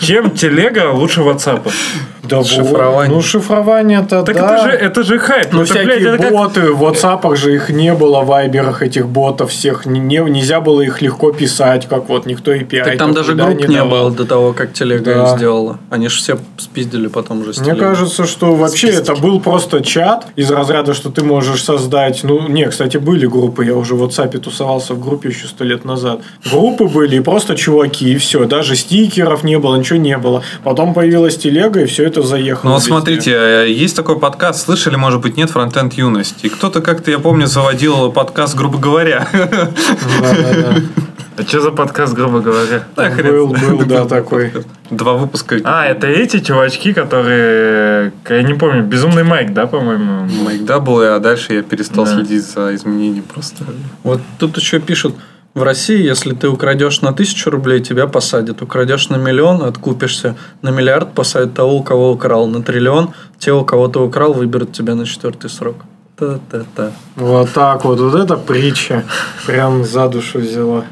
чем 0.00 0.30
телега 0.30 0.90
лучше 0.92 1.20
WhatsApp? 1.20 1.62
Да. 2.22 2.42
Шифрование. 2.42 3.14
Ну, 3.14 3.20
шифрование-то, 3.22 4.22
Так 4.22 4.36
да. 4.36 4.56
это 4.56 4.64
же, 4.70 4.76
это 4.76 5.02
же 5.02 5.18
хайп. 5.18 5.48
Ну, 5.52 5.62
Это, 5.62 5.74
блядь, 5.74 5.88
всякие 5.88 6.14
это 6.14 6.22
как- 6.22 6.32
боты, 6.32 6.72
в 6.72 6.82
WhatsApp 6.82 7.36
же 7.36 7.54
их 7.54 7.68
не 7.68 7.92
было, 7.92 8.20
в 8.22 8.26
Вайберах 8.28 8.82
этих 8.82 9.06
ботов 9.08 9.50
всех, 9.50 9.84
не, 9.84 10.00
не- 10.00 10.20
нельзя 10.44 10.60
было 10.60 10.82
их 10.82 11.00
легко 11.00 11.32
писать, 11.32 11.88
как 11.88 12.08
вот 12.08 12.26
никто 12.26 12.54
API. 12.54 12.84
Так 12.84 12.98
там 12.98 13.14
даже 13.14 13.34
да, 13.34 13.46
групп 13.46 13.66
не 13.66 13.76
давал. 13.76 13.88
было 13.90 14.10
до 14.10 14.24
того, 14.26 14.52
как 14.52 14.74
телега 14.74 15.14
Да. 15.14 15.22
их 15.22 15.36
сделала. 15.38 15.78
Они 15.90 16.08
же 16.08 16.18
все 16.18 16.38
спиздили 16.58 17.08
потом 17.08 17.44
же 17.44 17.54
с 17.54 17.60
Мне 17.60 17.74
кажется, 17.74 18.26
что 18.26 18.54
вообще 18.54 18.88
это 18.88 19.14
был 19.14 19.40
просто 19.40 19.82
чат 19.82 20.26
из 20.36 20.50
разряда, 20.50 20.92
что 20.92 21.10
ты 21.10 21.24
можешь 21.24 21.64
создать. 21.64 22.20
Ну, 22.24 22.46
не, 22.48 22.66
кстати, 22.66 22.98
были 22.98 23.26
группы. 23.26 23.64
Я 23.64 23.74
уже 23.74 23.94
в 23.94 24.02
WhatsApp 24.04 24.38
тусовался 24.38 24.92
в 24.94 25.00
группе 25.00 25.30
еще 25.30 25.46
сто 25.46 25.64
лет 25.64 25.84
назад. 25.86 26.20
Группы 26.50 26.84
были 26.84 27.16
и 27.16 27.20
просто 27.20 27.56
чуваки, 27.56 28.12
и 28.12 28.16
все. 28.18 28.44
Даже 28.44 28.76
стикеров 28.76 29.44
не 29.44 29.58
было, 29.58 29.76
ничего 29.76 29.98
не 29.98 30.18
было. 30.18 30.42
Потом 30.62 30.92
появилась 30.92 31.36
телега, 31.38 31.80
и 31.80 31.86
все 31.86 32.04
это 32.04 32.20
заехало. 32.22 32.68
Ну 32.68 32.74
вот 32.74 32.82
смотрите, 32.82 33.32
э, 33.32 33.70
есть 33.70 33.96
такой 33.96 34.18
подкаст, 34.18 34.64
слышали, 34.66 34.96
может 34.96 35.22
быть, 35.22 35.36
нет, 35.38 35.50
Фронтенд 35.50 35.94
Юность. 35.94 36.44
И 36.44 36.48
кто-то 36.50 36.82
как-то, 36.82 37.10
я 37.10 37.18
помню, 37.18 37.46
заводил 37.46 38.12
подкаст, 38.12 38.54
грубо 38.56 38.78
говоря. 38.78 39.26
А 41.36 41.42
что 41.42 41.60
за 41.60 41.72
подкаст, 41.72 42.14
грубо 42.14 42.40
говоря? 42.40 42.84
Да, 42.94 43.10
хрен 43.10 43.32
Был, 43.32 43.48
был, 43.48 43.84
да, 43.86 44.04
такой. 44.04 44.52
Два 44.90 45.14
выпуска. 45.14 45.56
А, 45.64 45.84
это 45.84 46.06
эти 46.06 46.38
чувачки, 46.38 46.92
которые... 46.92 48.12
Я 48.28 48.42
не 48.42 48.54
помню, 48.54 48.84
Безумный 48.84 49.24
Майк, 49.24 49.52
да, 49.52 49.66
по-моему? 49.66 50.28
Mike 50.44 50.64
Double, 50.64 51.00
а 51.00 51.18
дальше 51.18 51.54
я 51.54 51.62
перестал 51.62 52.04
Да. 52.04 52.14
следить 52.14 52.44
за 52.46 52.72
изменением 52.76 53.24
просто. 53.24 53.64
Вот 54.04 54.20
тут 54.38 54.56
еще 54.56 54.78
пишут, 54.78 55.16
в 55.54 55.62
России, 55.62 56.02
если 56.02 56.34
ты 56.34 56.48
украдешь 56.48 57.00
на 57.00 57.12
тысячу 57.12 57.50
рублей, 57.50 57.80
тебя 57.80 58.06
посадят. 58.06 58.62
Украдешь 58.62 59.08
на 59.08 59.16
миллион, 59.16 59.62
откупишься. 59.62 60.36
На 60.62 60.70
миллиард 60.70 61.14
посадят 61.14 61.54
того, 61.54 61.76
у 61.76 61.82
кого 61.82 62.12
украл. 62.12 62.46
На 62.46 62.62
триллион, 62.62 63.10
те, 63.38 63.52
у 63.52 63.64
кого 63.64 63.88
ты 63.88 63.98
украл, 64.00 64.32
выберут 64.32 64.72
тебя 64.72 64.94
на 64.94 65.04
четвертый 65.06 65.48
срок. 65.50 65.76
Та-та-та. 66.16 66.92
Вот 67.16 67.52
так 67.52 67.84
вот. 67.84 68.00
Вот 68.00 68.14
эта 68.14 68.36
притча 68.36 69.04
прям 69.46 69.84
за 69.84 70.08
душу 70.08 70.38
взяла. 70.38 70.84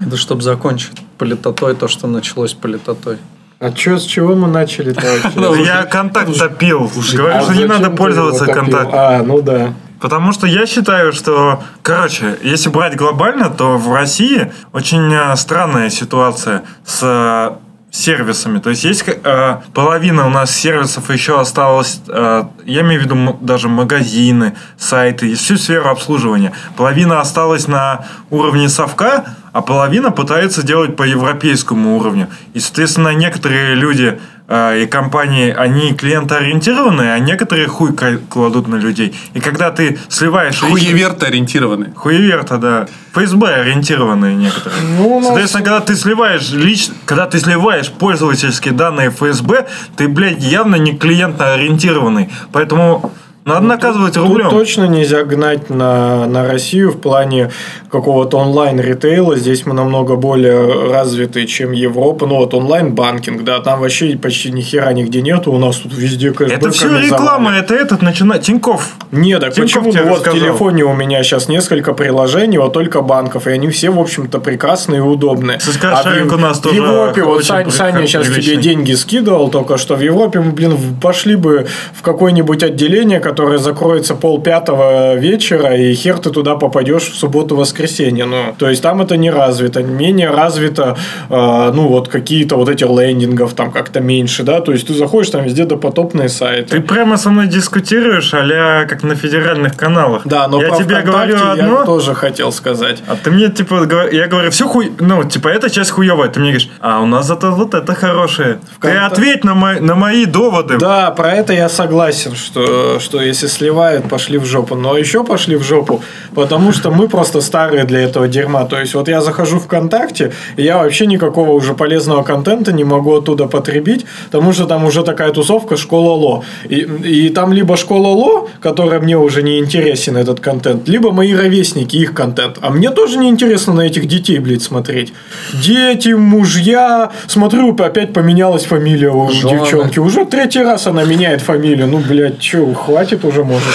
Это 0.00 0.16
чтобы 0.16 0.42
закончить 0.42 1.02
политотой 1.18 1.74
то, 1.74 1.88
что 1.88 2.06
началось 2.06 2.54
политотой. 2.54 3.18
А 3.58 3.72
чё, 3.72 3.98
с 3.98 4.04
чего 4.04 4.36
мы 4.36 4.46
начали-то 4.46 5.02
Да 5.34 5.48
вообще? 5.48 5.64
Я 5.64 5.84
контакт 5.84 6.38
топил. 6.38 6.88
Говорю, 7.14 7.38
А 7.38 7.42
что 7.42 7.54
не 7.54 7.64
надо 7.64 7.90
пользоваться 7.90 8.46
контактом. 8.46 8.94
А, 8.94 9.22
ну 9.24 9.42
да. 9.42 9.74
Потому 10.00 10.30
что 10.30 10.46
я 10.46 10.64
считаю, 10.66 11.12
что, 11.12 11.60
короче, 11.82 12.38
если 12.44 12.68
брать 12.68 12.94
глобально, 12.94 13.50
то 13.50 13.76
в 13.78 13.92
России 13.92 14.52
очень 14.72 15.12
э, 15.12 15.34
странная 15.34 15.90
ситуация 15.90 16.62
с 16.84 17.00
э, 17.02 17.56
сервисами. 17.98 18.58
То 18.58 18.70
есть 18.70 18.84
есть 18.84 19.04
э, 19.06 19.56
половина 19.74 20.26
у 20.26 20.30
нас 20.30 20.54
сервисов 20.54 21.10
еще 21.10 21.40
осталось, 21.40 22.00
э, 22.08 22.44
я 22.64 22.80
имею 22.82 23.00
в 23.00 23.04
виду 23.04 23.38
даже 23.40 23.68
магазины, 23.68 24.54
сайты, 24.78 25.34
всю 25.34 25.56
сферу 25.56 25.90
обслуживания. 25.90 26.52
Половина 26.76 27.20
осталась 27.20 27.66
на 27.66 28.06
уровне 28.30 28.68
совка, 28.68 29.24
а 29.52 29.62
половина 29.62 30.10
пытается 30.10 30.62
делать 30.62 30.96
по 30.96 31.02
европейскому 31.02 31.96
уровню. 31.96 32.28
И, 32.54 32.60
соответственно, 32.60 33.14
некоторые 33.14 33.74
люди 33.74 34.20
и 34.48 34.86
компании, 34.86 35.54
они 35.54 35.92
клиентоориентированные, 35.92 37.12
а 37.12 37.18
некоторые 37.18 37.68
хуй 37.68 37.92
кладут 37.92 38.66
на 38.66 38.76
людей. 38.76 39.14
И 39.34 39.40
когда 39.40 39.70
ты 39.70 39.98
сливаешь... 40.08 40.60
Хуеверты 40.60 41.26
ориентированы. 41.26 41.92
Хуеверта, 41.94 42.56
да. 42.56 42.88
ФСБ 43.12 43.46
ориентированные 43.46 44.34
некоторые. 44.34 44.80
Ну, 44.96 45.22
Соответственно, 45.22 45.64
когда 45.64 45.80
ты 45.80 45.96
сливаешь 45.96 46.50
лич... 46.52 46.88
когда 47.04 47.26
ты 47.26 47.38
сливаешь 47.40 47.90
пользовательские 47.90 48.72
данные 48.72 49.10
ФСБ, 49.10 49.66
ты, 49.96 50.08
блядь, 50.08 50.42
явно 50.42 50.76
не 50.76 50.96
клиентно 50.96 51.52
ориентированный. 51.52 52.30
Поэтому 52.50 53.12
надо 53.48 53.66
наказывать 53.66 54.16
рублем. 54.16 54.48
Тут 54.50 54.58
точно 54.58 54.86
нельзя 54.88 55.24
гнать 55.24 55.70
на, 55.70 56.26
на 56.26 56.46
Россию 56.46 56.92
в 56.92 56.98
плане 57.00 57.50
какого-то 57.90 58.36
онлайн-ритейла. 58.38 59.36
Здесь 59.36 59.66
мы 59.66 59.74
намного 59.74 60.16
более 60.16 60.90
развиты, 60.92 61.46
чем 61.46 61.72
Европа. 61.72 62.26
Ну 62.26 62.36
вот 62.36 62.54
онлайн-банкинг, 62.54 63.44
да, 63.44 63.60
там 63.60 63.80
вообще 63.80 64.16
почти 64.16 64.50
ни 64.52 64.60
хера 64.60 64.92
нигде 64.92 65.22
нету. 65.22 65.52
У 65.52 65.58
нас 65.58 65.76
тут 65.76 65.92
везде 65.94 66.30
кэшбэками 66.30 66.58
Это 66.58 66.70
все 66.70 66.98
реклама, 66.98 67.52
это 67.56 67.74
этот 67.74 68.02
начинает. 68.02 68.42
Тиньков. 68.42 68.90
Нет, 69.12 69.40
так 69.40 69.54
Тинькофф 69.54 69.74
почему? 69.74 69.92
тебе 69.92 70.02
Ну, 70.02 70.08
вот 70.10 70.18
в 70.18 70.22
рассказал. 70.22 70.40
телефоне 70.40 70.84
у 70.84 70.94
меня 70.94 71.22
сейчас 71.22 71.48
несколько 71.48 71.92
приложений, 71.94 72.58
вот 72.58 72.72
только 72.72 73.00
банков, 73.02 73.46
и 73.46 73.50
они 73.50 73.68
все, 73.68 73.90
в 73.90 73.98
общем-то, 73.98 74.38
прекрасные 74.40 74.98
и 74.98 75.00
удобные. 75.00 75.58
Кстати, 75.58 75.78
кошелек 75.78 76.30
в- 76.32 76.34
у 76.34 76.38
нас 76.38 76.58
в 76.58 76.62
тоже 76.62 76.76
Европе, 76.76 77.22
вот 77.24 77.44
Сань- 77.44 77.70
Саня 77.70 78.06
сейчас 78.06 78.24
тебе 78.26 78.34
приличный. 78.36 78.62
деньги 78.62 78.92
скидывал 78.92 79.48
только 79.50 79.76
что. 79.78 79.96
В 79.96 80.00
Европе 80.00 80.40
мы, 80.40 80.52
блин, 80.52 80.74
в- 80.74 81.00
пошли 81.00 81.36
бы 81.36 81.66
в 81.94 82.02
какое-нибудь 82.02 82.62
отделение, 82.62 83.20
которое 83.20 83.37
закроется 83.58 84.14
пол 84.14 84.40
пятого 84.40 85.14
вечера, 85.14 85.76
и 85.76 85.94
хер 85.94 86.18
ты 86.18 86.30
туда 86.30 86.56
попадешь 86.56 87.04
в 87.10 87.16
субботу-воскресенье. 87.16 88.24
Ну, 88.24 88.54
то 88.58 88.68
есть 88.68 88.82
там 88.82 89.00
это 89.00 89.16
не 89.16 89.30
развито. 89.30 89.82
Менее 89.82 90.30
развито, 90.30 90.96
э, 91.28 91.72
ну, 91.74 91.88
вот 91.88 92.08
какие-то 92.08 92.56
вот 92.56 92.68
эти 92.68 92.84
лендингов 92.84 93.54
там 93.54 93.70
как-то 93.70 94.00
меньше, 94.00 94.42
да. 94.42 94.60
То 94.60 94.72
есть 94.72 94.86
ты 94.86 94.94
заходишь, 94.94 95.30
там 95.30 95.44
везде 95.44 95.64
допотопные 95.64 96.28
сайты. 96.28 96.76
Ты 96.76 96.80
прямо 96.80 97.16
со 97.16 97.30
мной 97.30 97.46
дискутируешь, 97.46 98.32
а 98.34 98.84
как 98.86 99.02
на 99.02 99.14
федеральных 99.14 99.76
каналах. 99.76 100.22
Да, 100.24 100.48
но 100.48 100.60
я 100.60 100.70
тебе 100.70 101.00
говорю 101.02 101.36
я 101.36 101.52
одно, 101.52 101.84
тоже 101.84 102.14
хотел 102.14 102.52
сказать. 102.52 103.02
А 103.06 103.16
ты 103.16 103.30
мне, 103.30 103.48
типа, 103.48 103.86
я 104.12 104.26
говорю, 104.26 104.50
все 104.50 104.66
хуй... 104.68 104.92
Ну, 104.98 105.24
типа, 105.24 105.48
эта 105.48 105.70
часть 105.70 105.90
хуевая. 105.90 106.28
Ты 106.28 106.40
мне 106.40 106.50
говоришь, 106.50 106.70
а 106.80 107.00
у 107.00 107.06
нас 107.06 107.26
зато 107.26 107.50
вот 107.52 107.74
это 107.74 107.94
хорошее. 107.94 108.58
Ты 108.80 108.90
ответь 108.90 109.44
на, 109.44 109.54
мои- 109.54 109.80
на 109.80 109.94
мои 109.94 110.24
доводы. 110.26 110.78
Да, 110.78 111.10
про 111.10 111.32
это 111.32 111.52
я 111.52 111.68
согласен, 111.68 112.34
что, 112.34 112.98
что 113.00 113.17
что 113.18 113.24
если 113.24 113.48
сливают, 113.48 114.08
пошли 114.08 114.38
в 114.38 114.44
жопу. 114.44 114.76
Но 114.76 114.96
еще 114.96 115.24
пошли 115.24 115.56
в 115.56 115.64
жопу, 115.64 116.02
потому 116.36 116.72
что 116.72 116.92
мы 116.92 117.08
просто 117.08 117.40
старые 117.40 117.84
для 117.84 118.00
этого 118.00 118.28
дерьма. 118.28 118.64
То 118.64 118.78
есть 118.78 118.94
вот 118.94 119.08
я 119.08 119.20
захожу 119.20 119.58
ВКонтакте, 119.58 120.32
и 120.56 120.62
я 120.62 120.78
вообще 120.78 121.06
никакого 121.06 121.50
уже 121.50 121.74
полезного 121.74 122.22
контента 122.22 122.72
не 122.72 122.84
могу 122.84 123.16
оттуда 123.16 123.46
потребить, 123.46 124.06
потому 124.26 124.52
что 124.52 124.66
там 124.66 124.84
уже 124.84 125.02
такая 125.02 125.32
тусовка 125.32 125.76
школа 125.76 126.12
Ло. 126.12 126.44
И, 126.68 126.86
и 127.04 127.28
там 127.30 127.52
либо 127.52 127.76
школа 127.76 128.08
Ло, 128.08 128.48
которая 128.60 129.00
мне 129.00 129.16
уже 129.16 129.42
не 129.42 129.58
интересен 129.58 130.16
этот 130.16 130.38
контент, 130.38 130.88
либо 130.88 131.10
мои 131.10 131.34
ровесники, 131.34 131.96
их 131.96 132.14
контент. 132.14 132.58
А 132.60 132.70
мне 132.70 132.90
тоже 132.90 133.18
не 133.18 133.28
интересно 133.28 133.72
на 133.74 133.80
этих 133.80 134.06
детей, 134.06 134.38
блядь, 134.38 134.62
смотреть. 134.62 135.12
Дети, 135.52 136.10
мужья. 136.10 137.10
Смотрю, 137.26 137.74
опять 137.74 138.12
поменялась 138.12 138.64
фамилия 138.64 139.10
у 139.10 139.28
Жены. 139.28 139.58
девчонки. 139.58 139.98
Уже 139.98 140.24
третий 140.24 140.62
раз 140.62 140.86
она 140.86 141.04
меняет 141.04 141.40
фамилию. 141.40 141.88
Ну, 141.88 141.98
блядь, 141.98 142.40
что, 142.42 142.72
хватит 142.74 143.07
уже, 143.24 143.44
может. 143.44 143.68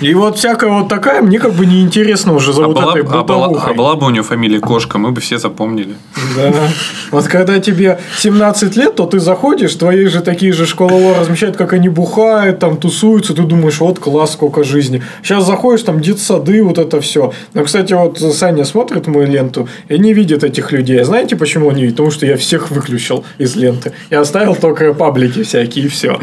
И 0.00 0.14
вот 0.14 0.38
всякая 0.38 0.70
вот 0.70 0.88
такая, 0.88 1.22
мне 1.22 1.38
как 1.38 1.54
бы 1.54 1.66
неинтересно 1.66 2.34
уже 2.34 2.52
за 2.52 2.64
А 2.64 2.66
вот 2.66 2.76
была, 2.76 2.90
этой 2.92 3.02
а, 3.02 3.22
была, 3.22 3.46
а 3.46 3.74
была 3.74 3.96
бы 3.96 4.06
у 4.06 4.10
нее 4.10 4.22
фамилия 4.22 4.60
Кошка, 4.60 4.98
мы 4.98 5.10
бы 5.10 5.20
все 5.20 5.38
запомнили. 5.38 5.94
Да. 6.36 6.52
Вот 7.10 7.26
когда 7.26 7.58
тебе 7.58 7.98
17 8.18 8.76
лет, 8.76 8.94
то 8.94 9.06
ты 9.06 9.18
заходишь, 9.18 9.74
твои 9.74 10.06
же 10.06 10.20
такие 10.20 10.52
же 10.52 10.66
школы 10.66 11.14
размещают, 11.18 11.56
как 11.56 11.72
они 11.72 11.88
бухают, 11.88 12.58
там 12.58 12.76
тусуются, 12.76 13.34
ты 13.34 13.42
думаешь, 13.42 13.80
вот 13.80 13.98
класс, 13.98 14.32
сколько 14.32 14.64
жизни. 14.64 15.02
Сейчас 15.22 15.46
заходишь, 15.46 15.82
там 15.82 16.00
детсады, 16.00 16.62
вот 16.62 16.78
это 16.78 17.00
все. 17.00 17.32
Но, 17.54 17.64
кстати, 17.64 17.92
вот 17.92 18.18
Саня 18.18 18.64
смотрит 18.64 19.06
мою 19.06 19.26
ленту 19.26 19.68
и 19.88 19.98
не 19.98 20.12
видит 20.12 20.44
этих 20.44 20.72
людей. 20.72 21.02
Знаете, 21.02 21.36
почему 21.36 21.68
он 21.68 21.74
не 21.74 21.82
видит? 21.82 21.96
Потому 21.96 22.10
что 22.10 22.26
я 22.26 22.36
всех 22.36 22.70
выключил 22.70 23.24
из 23.38 23.56
ленты. 23.56 23.92
Я 24.10 24.20
оставил 24.20 24.54
только 24.54 24.92
паблики 24.94 25.42
всякие, 25.42 25.86
и 25.86 25.88
все. 25.88 26.20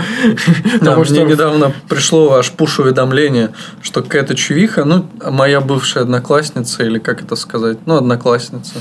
Да, 0.81 0.95
мне 0.97 1.23
недавно 1.23 1.73
пришло 1.89 2.24
аж 2.33 2.51
пуш-уведомление, 2.51 3.51
что 3.81 4.01
какая-то 4.01 4.35
чувиха, 4.35 4.85
ну, 4.85 5.05
моя 5.29 5.61
бывшая 5.61 6.01
одноклассница, 6.01 6.83
или 6.83 6.99
как 6.99 7.21
это 7.21 7.35
сказать, 7.35 7.77
ну, 7.85 7.97
одноклассница. 7.97 8.73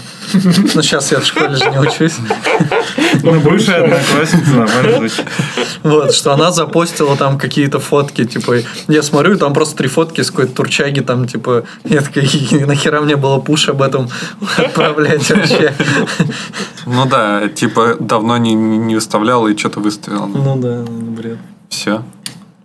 Но 0.75 0.83
сейчас 0.83 1.13
я 1.13 1.21
в 1.21 1.27
школе 1.27 1.57
же 1.57 1.71
не 1.71 1.79
учусь. 1.79 2.17
Ну, 3.23 3.41
бывшая 3.41 3.85
одноклассница, 3.85 4.51
нормально 4.51 4.99
звучит. 4.99 5.25
Вот, 5.83 6.15
что 6.15 6.33
она 6.33 6.51
запостила 6.51 7.17
там 7.17 7.39
какие-то 7.39 7.79
фотки, 7.79 8.25
типа, 8.25 8.59
я 8.89 9.03
смотрю, 9.03 9.37
там 9.37 9.53
просто 9.53 9.77
три 9.77 9.89
фотки 9.89 10.23
с 10.23 10.31
какой-то 10.31 10.55
турчаги, 10.55 11.01
там, 11.01 11.27
типа, 11.27 11.65
я 11.85 12.01
такая, 12.01 12.25
«И 12.25 12.65
нахера 12.65 13.01
мне 13.01 13.17
было 13.17 13.39
пуш 13.39 13.69
об 13.69 13.83
этом 13.83 14.09
отправлять 14.57 15.29
вообще? 15.31 15.75
Ну 16.87 17.07
да, 17.07 17.49
типа 17.49 17.97
давно 18.01 18.37
не, 18.37 18.55
не 18.55 18.95
выставлял 18.95 19.47
и 19.47 19.57
что-то 19.57 19.81
выставил. 19.81 20.27
Ну 20.27 20.57
да, 20.57 20.85
бред. 20.89 21.39
Все. 21.69 22.03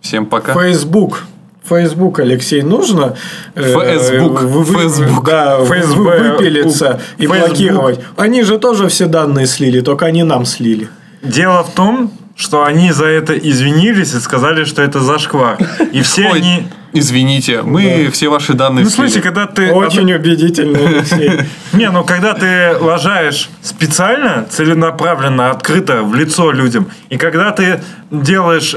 Всем 0.00 0.26
пока. 0.26 0.54
Facebook. 0.54 1.24
Facebook, 1.68 2.18
Алексей, 2.20 2.62
нужно 2.62 3.16
э, 3.54 3.62
Facebook. 3.62 4.40
вы- 4.42 4.62
вы- 4.64 4.82
Facebook. 4.82 5.24
Да, 5.26 5.58
вы- 5.58 5.66
Facebook. 5.76 6.06
выпилиться 6.38 7.00
и 7.18 7.26
Facebook. 7.26 7.48
блокировать. 7.48 8.00
Они 8.16 8.42
же 8.42 8.58
тоже 8.58 8.88
все 8.88 9.06
данные 9.06 9.46
слили, 9.46 9.80
только 9.80 10.06
они 10.06 10.24
нам 10.24 10.46
слили. 10.46 10.88
Дело 11.22 11.62
в 11.62 11.70
том, 11.74 12.10
что 12.34 12.64
они 12.64 12.90
за 12.92 13.04
это 13.04 13.34
извинились 13.38 14.14
и 14.14 14.20
сказали, 14.20 14.64
что 14.64 14.82
это 14.82 15.00
зашквар. 15.00 15.58
И 15.92 16.00
все 16.00 16.30
Ой, 16.30 16.38
они... 16.38 16.68
извините, 16.94 17.60
мы 17.62 18.08
все 18.10 18.30
ваши 18.30 18.54
данные 18.54 18.84
Ну, 18.84 18.90
слили. 18.90 19.20
когда 19.20 19.46
ты... 19.46 19.70
Очень 19.70 20.10
убедительно, 20.12 20.78
Алексей. 20.78 21.40
Не, 21.74 21.90
ну 21.90 22.02
когда 22.02 22.32
ты 22.32 22.74
лажаешь 22.80 23.50
специально, 23.62 24.46
целенаправленно, 24.50 25.50
открыто 25.50 26.02
в 26.02 26.14
лицо 26.14 26.50
людям, 26.50 26.90
и 27.10 27.18
когда 27.18 27.50
ты 27.52 27.80
делаешь 28.10 28.74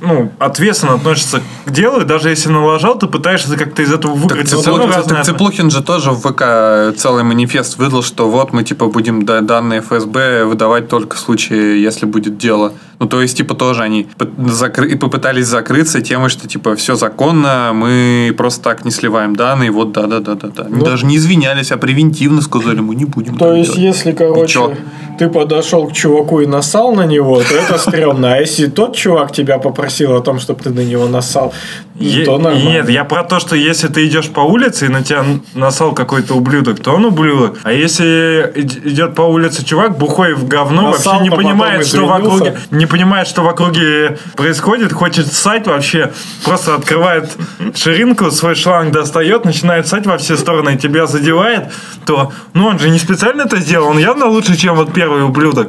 ну, 0.00 0.32
ответственно 0.38 0.94
относишься 0.94 1.40
к 1.64 1.70
делу, 1.70 2.00
и 2.00 2.04
даже 2.04 2.28
если 2.30 2.48
налажал, 2.48 2.98
ты 2.98 3.06
пытаешься 3.06 3.56
как-то 3.56 3.82
из 3.82 3.92
этого 3.92 4.14
Так, 4.14 4.22
выкрутиться. 4.22 4.56
Цыплухин, 4.62 4.88
Ну, 4.96 5.02
так 5.08 5.24
Цыплухин 5.24 5.70
же 5.70 5.82
тоже 5.82 6.10
в 6.10 6.20
ВК 6.20 6.96
целый 6.98 7.22
манифест 7.24 7.78
выдал, 7.78 8.02
что 8.02 8.28
вот 8.28 8.52
мы 8.52 8.64
типа 8.64 8.86
будем 8.86 9.24
да- 9.24 9.40
данные 9.40 9.80
ФСБ 9.80 10.44
выдавать 10.44 10.88
только 10.88 11.16
в 11.16 11.18
случае, 11.20 11.82
если 11.82 12.06
будет 12.06 12.36
дело. 12.38 12.72
Ну, 12.98 13.06
то 13.06 13.20
есть, 13.20 13.36
типа, 13.36 13.54
тоже 13.54 13.82
они 13.82 14.06
закры- 14.38 14.96
попытались 14.96 15.46
закрыться 15.46 16.00
темой, 16.00 16.30
что, 16.30 16.48
типа, 16.48 16.74
все 16.76 16.94
законно, 16.94 17.72
мы 17.74 18.34
просто 18.36 18.62
так 18.62 18.84
не 18.84 18.90
сливаем 18.90 19.36
данные, 19.36 19.70
вот, 19.70 19.92
да-да-да-да-да. 19.92 20.64
Они 20.64 20.76
Ну. 20.76 20.84
даже 20.84 21.04
не 21.06 21.16
извинялись, 21.16 21.72
а 21.72 21.76
превентивно 21.76 22.40
сказали, 22.40 22.80
мы 22.80 22.94
не 22.94 23.04
будем 23.04 23.36
То 23.36 23.52
есть, 23.54 23.74
делать. 23.76 23.96
если, 23.96 24.12
короче, 24.12 24.76
ты 25.18 25.28
подошел 25.28 25.86
к 25.88 25.92
чуваку 25.92 26.40
и 26.40 26.46
нассал 26.46 26.94
на 26.94 27.04
него, 27.06 27.36
то 27.40 27.54
это 27.54 27.78
стрёмно. 27.78 28.34
А 28.34 28.36
если 28.38 28.66
тот 28.66 28.96
чувак 28.96 29.32
тебя 29.32 29.58
попросил 29.58 30.14
о 30.16 30.20
том, 30.20 30.38
чтобы 30.40 30.62
ты 30.62 30.70
на 30.70 30.80
него 30.80 31.06
нассал, 31.08 31.52
Е- 31.98 32.24
то 32.24 32.38
нормально. 32.38 32.68
Нет, 32.68 32.88
я 32.90 33.04
про 33.04 33.22
то, 33.24 33.40
что 33.40 33.56
если 33.56 33.88
ты 33.88 34.06
идешь 34.06 34.28
по 34.28 34.40
улице 34.40 34.86
и 34.86 34.88
на 34.88 35.02
тебя 35.02 35.24
насал 35.54 35.92
какой-то 35.92 36.34
ублюдок, 36.34 36.80
то 36.80 36.92
он 36.92 37.04
ублюдок. 37.06 37.58
А 37.62 37.72
если 37.72 38.52
ид- 38.54 38.86
идет 38.86 39.14
по 39.14 39.22
улице 39.22 39.64
чувак, 39.64 39.96
бухой 39.96 40.34
в 40.34 40.46
говно, 40.46 40.90
Нассал, 40.90 41.14
вообще 41.14 41.24
не 41.30 41.30
понимает, 41.36 41.86
что 41.86 42.06
в 42.06 42.12
округе, 42.12 42.56
не 42.70 42.86
понимает, 42.86 43.26
что 43.28 43.42
в 43.42 43.48
округе 43.48 44.18
происходит, 44.36 44.92
хочет 44.92 45.32
ссать 45.32 45.66
вообще, 45.66 46.12
просто 46.44 46.74
открывает 46.74 47.30
ширинку, 47.74 48.30
свой 48.30 48.54
шланг 48.54 48.92
достает, 48.92 49.44
начинает 49.44 49.86
ссать 49.86 50.06
во 50.06 50.18
все 50.18 50.36
стороны, 50.36 50.74
и 50.74 50.76
тебя 50.78 51.06
задевает, 51.06 51.64
то, 52.04 52.32
ну 52.52 52.66
он 52.66 52.78
же 52.78 52.90
не 52.90 52.98
специально 52.98 53.42
это 53.42 53.56
сделал, 53.58 53.88
он 53.88 53.98
явно 53.98 54.26
лучше, 54.26 54.56
чем 54.56 54.76
вот 54.76 54.92
первый 54.92 55.24
ублюдок. 55.24 55.68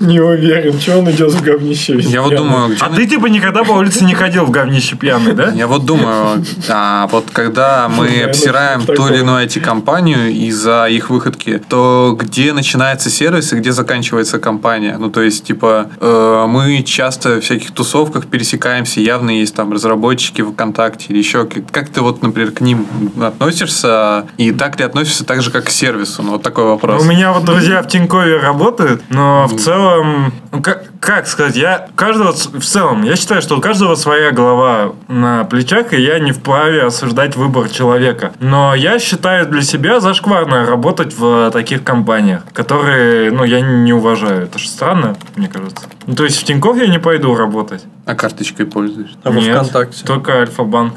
Не 0.00 0.20
уверен, 0.20 0.78
что 0.80 0.98
он 0.98 1.10
идет 1.10 1.32
в 1.32 1.42
говнище. 1.42 1.98
Я 2.00 2.22
вот 2.22 2.34
думаю, 2.36 2.76
А 2.80 2.88
ты 2.90 3.06
типа 3.06 3.26
никогда 3.26 3.64
по 3.64 3.72
улице 3.72 4.04
не 4.04 4.14
ходил 4.14 4.44
в 4.44 4.50
говнище 4.50 4.96
пьяный, 4.96 5.32
да? 5.32 5.52
Я 5.56 5.66
вот 5.66 5.86
думаю, 5.86 6.44
а 6.68 7.06
вот 7.06 7.30
когда 7.32 7.88
мы 7.88 8.22
обсираем 8.22 8.82
ту 8.82 9.08
или 9.08 9.20
иную 9.20 9.46
IT-компанию 9.46 10.30
из-за 10.30 10.86
их 10.86 11.08
выходки, 11.08 11.58
то 11.66 12.14
где 12.18 12.52
начинается 12.52 13.08
сервис 13.08 13.54
и 13.54 13.56
где 13.56 13.72
заканчивается 13.72 14.38
компания? 14.38 14.96
Ну, 14.98 15.10
то 15.10 15.22
есть, 15.22 15.44
типа, 15.44 15.88
э, 15.98 16.44
мы 16.46 16.82
часто 16.82 17.36
в 17.36 17.40
всяких 17.40 17.70
тусовках 17.70 18.26
пересекаемся, 18.26 19.00
явно 19.00 19.30
есть 19.30 19.54
там 19.54 19.72
разработчики 19.72 20.42
ВКонтакте 20.42 21.06
или 21.08 21.18
еще. 21.18 21.48
Как, 21.70 21.88
ты 21.88 22.02
вот, 22.02 22.22
например, 22.22 22.50
к 22.50 22.60
ним 22.60 22.86
относишься? 23.18 24.26
И 24.36 24.52
так 24.52 24.78
ли 24.78 24.84
относишься 24.84 25.24
так 25.24 25.40
же, 25.40 25.50
как 25.50 25.64
к 25.64 25.70
сервису? 25.70 26.22
Ну, 26.22 26.32
вот 26.32 26.42
такой 26.42 26.64
вопрос. 26.64 27.02
У 27.02 27.06
меня 27.06 27.32
вот 27.32 27.44
друзья 27.46 27.82
в 27.82 27.88
Тинькове 27.88 28.36
работают, 28.36 29.02
но 29.08 29.46
в 29.46 29.58
целом, 29.58 30.34
ну, 30.52 30.60
как, 30.60 30.84
как 31.00 31.26
сказать, 31.26 31.56
я 31.56 31.88
каждого 31.96 32.32
в 32.32 32.64
целом, 32.64 33.04
я 33.04 33.16
считаю, 33.16 33.40
что 33.40 33.56
у 33.56 33.60
каждого 33.62 33.94
своя 33.94 34.32
голова 34.32 34.92
на 35.08 35.45
плечах, 35.46 35.92
и 35.92 36.00
я 36.00 36.18
не 36.18 36.32
вправе 36.32 36.82
осуждать 36.82 37.36
выбор 37.36 37.68
человека. 37.68 38.32
Но 38.40 38.74
я 38.74 38.98
считаю 38.98 39.46
для 39.46 39.62
себя 39.62 40.00
зашкварно 40.00 40.66
работать 40.66 41.16
в 41.16 41.50
таких 41.50 41.82
компаниях, 41.84 42.42
которые, 42.52 43.30
ну, 43.30 43.44
я 43.44 43.60
не 43.60 43.92
уважаю. 43.92 44.44
Это 44.44 44.58
же 44.58 44.68
странно, 44.68 45.16
мне 45.36 45.48
кажется. 45.48 45.86
Ну, 46.06 46.14
то 46.14 46.24
есть 46.24 46.40
в 46.40 46.44
Тинькофф 46.44 46.76
я 46.76 46.86
не 46.88 46.98
пойду 46.98 47.34
работать. 47.34 47.84
А 48.04 48.14
карточкой 48.14 48.66
пользуешься? 48.66 49.16
А 49.24 49.30
Нет, 49.30 49.56
ВКонтакте? 49.56 50.04
Только 50.04 50.40
Альфа-банк. 50.40 50.94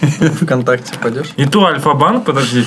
ВКонтакте 0.40 0.94
пойдешь? 1.00 1.32
И 1.36 1.46
то 1.46 1.64
Альфа-банк, 1.66 2.24
подожди. 2.24 2.64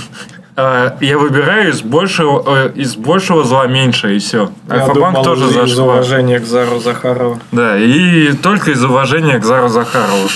Э, 0.59 0.91
Я 1.05 1.17
выбираю 1.17 1.69
из 1.71 1.81
большего, 1.81 2.43
э, 2.47 2.71
из 2.75 2.95
большего 2.95 3.43
зла 3.43 3.67
меньше, 3.67 4.15
и 4.15 4.19
все. 4.19 4.49
Я 4.67 4.75
Альфа-банк 4.75 5.15
думал, 5.15 5.23
тоже 5.23 5.45
из 5.45 5.53
зашквар. 5.53 5.87
уважения 5.97 6.39
к 6.39 6.45
Зару 6.45 6.79
Захарову. 6.79 7.39
Да, 7.51 7.77
и 7.77 8.33
только 8.33 8.71
из 8.71 8.83
уважения 8.83 9.39
к 9.39 9.45
Зару 9.45 9.69
Захарову. 9.69 10.27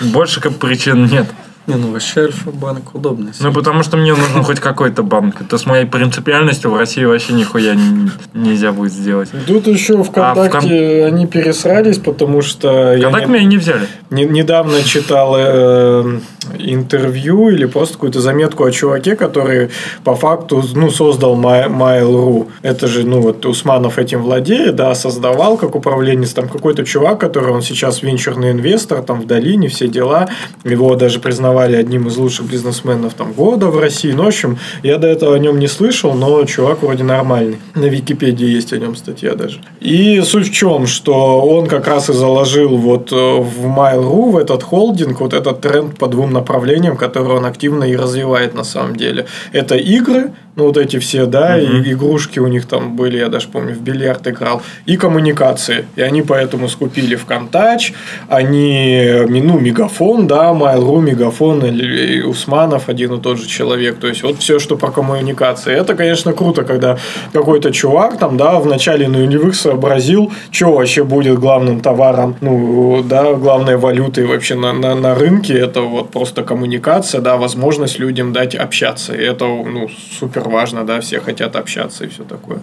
Больше 0.00 0.40
как 0.40 0.56
причин 0.56 1.06
нет. 1.06 1.26
Не, 1.66 1.74
ну 1.74 1.92
вообще 1.92 2.22
Альфа-банк 2.22 2.94
удобный. 2.94 3.32
Ну, 3.40 3.52
потому 3.52 3.82
что 3.82 3.98
мне 3.98 4.14
нужен 4.14 4.42
хоть 4.42 4.58
какой-то 4.58 5.02
банк. 5.02 5.42
Это 5.42 5.58
с 5.58 5.66
моей 5.66 5.84
принципиальностью 5.84 6.70
в 6.70 6.76
России 6.78 7.04
вообще 7.04 7.34
нихуя 7.34 7.74
не- 7.74 8.10
нельзя 8.32 8.72
будет 8.72 8.92
сделать. 8.94 9.28
Тут 9.46 9.66
еще 9.66 10.02
ВКонтакте 10.02 11.04
они 11.04 11.26
пересрались, 11.26 11.98
потому 11.98 12.40
что 12.40 12.94
я 12.94 13.02
Контакт 13.02 13.26
не- 13.26 13.34
меня 13.34 13.44
не 13.44 13.58
взяли. 13.58 13.86
Не- 14.10 14.24
недавно 14.24 14.82
читал 14.82 15.34
э, 15.36 16.20
интервью 16.58 17.50
или 17.50 17.66
просто 17.66 17.94
какую-то 17.94 18.20
заметку 18.20 18.64
о 18.64 18.70
чуваке, 18.70 19.16
который 19.16 19.70
по 20.04 20.14
факту 20.14 20.64
ну, 20.74 20.90
создал 20.90 21.36
Mail.ru. 21.36 22.48
Это 22.62 22.86
же, 22.86 23.06
ну 23.06 23.20
вот 23.20 23.44
Усманов 23.46 23.98
этим 23.98 24.22
владеет, 24.22 24.76
да, 24.76 24.94
создавал 24.94 25.56
как 25.56 25.74
управленец. 25.74 26.32
Там 26.32 26.48
какой-то 26.48 26.84
чувак, 26.84 27.20
который 27.20 27.52
он 27.52 27.62
сейчас 27.62 28.02
венчурный 28.02 28.52
инвестор, 28.52 29.02
там 29.02 29.20
в 29.20 29.26
долине, 29.26 29.68
все 29.68 29.88
дела. 29.88 30.28
Его 30.64 30.94
даже 30.94 31.20
признавали 31.20 31.76
одним 31.76 32.08
из 32.08 32.16
лучших 32.16 32.46
бизнесменов 32.46 33.14
там 33.14 33.32
года 33.32 33.66
в 33.66 33.78
России. 33.78 34.12
Ну, 34.12 34.24
в 34.24 34.28
общем, 34.28 34.58
я 34.82 34.98
до 34.98 35.06
этого 35.06 35.34
о 35.34 35.38
нем 35.38 35.58
не 35.58 35.68
слышал, 35.68 36.14
но 36.14 36.44
чувак 36.44 36.82
вроде 36.82 37.04
нормальный. 37.04 37.58
На 37.74 37.86
Википедии 37.86 38.46
есть 38.46 38.72
о 38.72 38.78
нем 38.78 38.96
статья 38.96 39.34
даже. 39.34 39.60
И 39.80 40.20
суть 40.22 40.48
в 40.48 40.52
чем, 40.52 40.86
что 40.86 41.40
он 41.40 41.66
как 41.66 41.86
раз 41.86 42.08
и 42.08 42.12
заложил 42.12 42.76
вот 42.76 43.12
э, 43.12 43.16
в 43.16 43.66
Mail.ru, 43.98 44.30
в 44.30 44.36
этот 44.36 44.62
холдинг, 44.62 45.20
вот 45.20 45.32
этот 45.32 45.60
тренд 45.60 45.98
по 45.98 46.06
двум 46.06 46.32
направлениям, 46.32 46.96
который 46.96 47.36
он 47.36 47.44
активно 47.44 47.84
и 47.84 47.96
развивает 47.96 48.54
на 48.54 48.64
самом 48.64 48.96
деле. 48.96 49.26
Это 49.52 49.76
игры, 49.76 50.32
ну 50.58 50.64
вот 50.64 50.76
эти 50.76 50.98
все, 50.98 51.26
да, 51.26 51.56
и 51.56 51.92
игрушки 51.92 52.40
у 52.40 52.48
них 52.48 52.66
там 52.66 52.96
были, 52.96 53.18
я 53.18 53.28
даже 53.28 53.46
помню, 53.46 53.74
в 53.74 53.80
бильярд 53.80 54.26
играл, 54.26 54.60
и 54.86 54.96
коммуникации. 54.96 55.84
И 55.94 56.02
они 56.02 56.22
поэтому 56.22 56.68
скупили 56.68 57.14
ВКонтач, 57.14 57.92
они, 58.28 59.08
ну, 59.28 59.60
Мегафон, 59.60 60.26
да, 60.26 60.50
Mail.ru, 60.50 61.00
Мегафон, 61.00 61.64
или 61.64 62.22
Усманов 62.22 62.88
один 62.88 63.14
и 63.14 63.20
тот 63.20 63.38
же 63.38 63.46
человек. 63.46 64.00
То 64.00 64.08
есть, 64.08 64.24
вот 64.24 64.38
все, 64.40 64.58
что 64.58 64.76
про 64.76 64.90
коммуникации. 64.90 65.72
Это, 65.72 65.94
конечно, 65.94 66.32
круто, 66.32 66.64
когда 66.64 66.98
какой-то 67.32 67.70
чувак 67.70 68.18
там, 68.18 68.36
да, 68.36 68.58
в 68.58 68.66
начале 68.66 69.06
нулевых 69.06 69.54
сообразил, 69.54 70.32
что 70.50 70.72
вообще 70.72 71.04
будет 71.04 71.38
главным 71.38 71.80
товаром, 71.80 72.34
ну, 72.40 73.04
да, 73.04 73.34
главной 73.34 73.76
валютой 73.76 74.26
вообще 74.26 74.56
на, 74.56 74.72
на, 74.72 74.96
на 74.96 75.14
рынке. 75.14 75.54
Это 75.54 75.82
вот 75.82 76.10
просто 76.10 76.42
коммуникация, 76.42 77.20
да, 77.20 77.36
возможность 77.36 78.00
людям 78.00 78.32
дать 78.32 78.56
общаться. 78.56 79.14
И 79.14 79.22
это, 79.22 79.44
ну, 79.44 79.88
супер 80.18 80.47
важно, 80.48 80.84
да, 80.84 81.00
все 81.00 81.20
хотят 81.20 81.56
общаться 81.56 82.04
и 82.04 82.08
все 82.08 82.24
такое. 82.24 82.60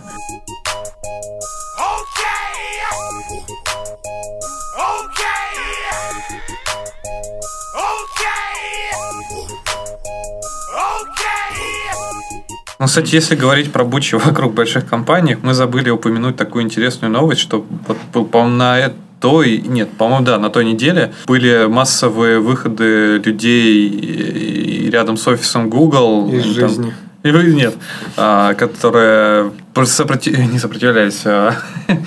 Ну, 12.78 12.88
кстати, 12.88 13.16
если 13.16 13.36
говорить 13.36 13.72
про 13.72 13.84
бучи 13.84 14.16
вокруг 14.16 14.54
больших 14.54 14.88
компаний, 14.88 15.38
мы 15.42 15.54
забыли 15.54 15.90
упомянуть 15.90 16.36
такую 16.36 16.64
интересную 16.64 17.12
новость, 17.12 17.42
что, 17.42 17.66
по-моему, 18.12 18.58
на 18.58 18.94
той, 19.20 19.58
нет, 19.58 19.90
по-моему, 19.98 20.26
да, 20.26 20.38
на 20.38 20.50
той 20.50 20.66
неделе 20.66 21.14
были 21.26 21.66
массовые 21.66 22.40
выходы 22.40 23.18
людей 23.26 24.90
рядом 24.92 25.18
с 25.18 25.28
офисом 25.28 25.70
Google. 25.70 26.30
Из 26.32 26.44
там, 26.44 26.54
жизни. 26.54 26.94
Нет, 27.26 27.74
а, 28.18 28.54
которые 28.54 29.52
сопротив... 29.86 30.38
не 30.54 30.60
сопротивлялись, 30.60 31.22
а 31.26 31.56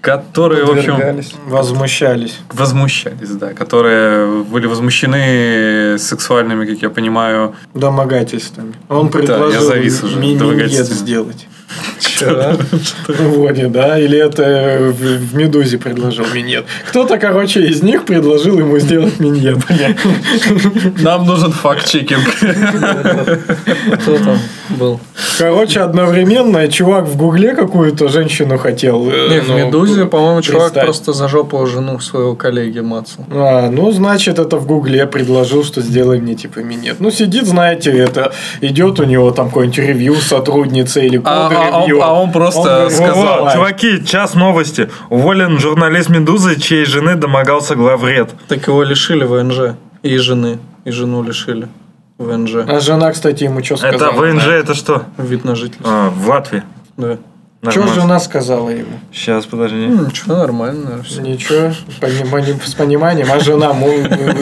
которые, 0.00 0.64
в 0.64 0.70
общем. 0.70 0.98
Возмущались. 1.46 2.38
возмущались, 2.52 3.30
да, 3.30 3.52
которые 3.52 4.42
были 4.44 4.66
возмущены 4.66 5.96
сексуальными, 5.98 6.64
как 6.64 6.82
я 6.82 6.90
понимаю, 6.90 7.54
Домогательствами. 7.74 8.74
Он 8.88 9.08
Да, 9.08 9.18
предложил 9.18 9.60
я 9.60 9.66
завис 9.66 10.02
уже, 10.02 10.16
ми- 10.16 10.28
миньет 10.28 10.38
домогательствами. 10.40 11.36
Сделать. 12.00 12.58
Да. 13.08 13.14
Воне, 13.24 13.68
да? 13.68 13.98
Или 13.98 14.18
это 14.18 14.78
в, 14.80 14.92
в 14.92 15.34
Медузе 15.34 15.78
предложил 15.78 16.24
миньет. 16.34 16.64
Кто-то, 16.88 17.18
короче, 17.18 17.60
из 17.66 17.82
них 17.82 18.04
предложил 18.04 18.58
ему 18.58 18.78
сделать 18.78 19.18
миньет. 19.20 19.58
нам 21.00 21.26
нужен 21.26 21.52
факт-чекинг. 21.52 22.22
Кто 24.02 24.18
там 24.18 24.38
был? 24.70 25.00
Короче, 25.38 25.80
одновременно 25.80 26.68
чувак 26.68 27.04
в 27.06 27.16
Гугле 27.16 27.54
какую-то 27.54 28.08
женщину 28.08 28.58
хотел. 28.58 29.08
э, 29.10 29.28
Не, 29.30 29.40
в 29.40 29.48
ну, 29.48 29.58
Медузе, 29.58 30.04
по-моему, 30.06 30.42
чувак 30.42 30.72
просто 30.74 31.12
за 31.12 31.28
жопу 31.28 31.66
жену 31.66 31.98
своего 32.00 32.34
коллеги 32.34 32.80
мацал. 32.80 33.24
А, 33.30 33.70
ну, 33.70 33.90
значит, 33.92 34.38
это 34.38 34.56
в 34.56 34.66
Гугле 34.66 35.06
предложил, 35.06 35.64
что 35.64 35.80
сделай 35.80 36.20
мне 36.20 36.34
типа 36.34 36.60
минет. 36.60 36.96
Ну, 37.00 37.10
сидит, 37.10 37.46
знаете, 37.46 37.90
это 37.92 38.32
идет 38.60 39.00
у 39.00 39.04
него 39.04 39.30
там 39.30 39.48
какое-нибудь 39.48 39.78
ревью 39.78 40.14
с 40.16 40.26
сотрудницей 40.26 41.06
или 41.06 41.20
А- 41.24 41.48
код 41.48 41.58
а 41.70 41.78
он- 41.84 42.02
а 42.02 42.12
он 42.22 42.32
просто 42.32 42.62
говорит, 42.62 42.92
сказал, 42.92 43.46
«О, 43.46 43.52
Чуваки, 43.52 44.04
час 44.04 44.34
новости. 44.34 44.90
Уволен 45.10 45.58
журналист 45.58 46.08
«Медузы», 46.08 46.58
чьей 46.60 46.84
жены 46.84 47.14
домогался 47.16 47.74
главред. 47.74 48.30
Так 48.48 48.66
его 48.66 48.82
лишили 48.82 49.24
ВНЖ. 49.24 49.76
И 50.02 50.16
жены. 50.18 50.58
И 50.84 50.90
жену 50.90 51.22
лишили 51.22 51.68
ВНЖ. 52.18 52.56
А 52.68 52.80
жена, 52.80 53.12
кстати, 53.12 53.44
ему 53.44 53.62
что 53.62 53.76
сказала? 53.76 54.10
Это 54.10 54.10
ВНЖ, 54.12 54.46
это 54.48 54.74
что? 54.74 55.04
Вид 55.18 55.44
на 55.44 55.54
жительство. 55.54 55.86
А, 55.90 56.10
в 56.10 56.28
Латвии. 56.28 56.62
Да. 56.96 57.18
Что 57.70 57.78
Нормально. 57.78 58.02
жена 58.02 58.18
сказала 58.18 58.70
ему? 58.70 58.98
Сейчас, 59.12 59.46
подожди. 59.46 59.86
Ну, 59.86 60.06
ничего, 60.06 60.34
нормально. 60.34 61.04
всё. 61.04 61.20
Ничего, 61.20 61.70
пониманием- 62.00 62.58
с 62.60 62.74
пониманием. 62.74 63.28
А 63.30 63.38
жена 63.38 63.72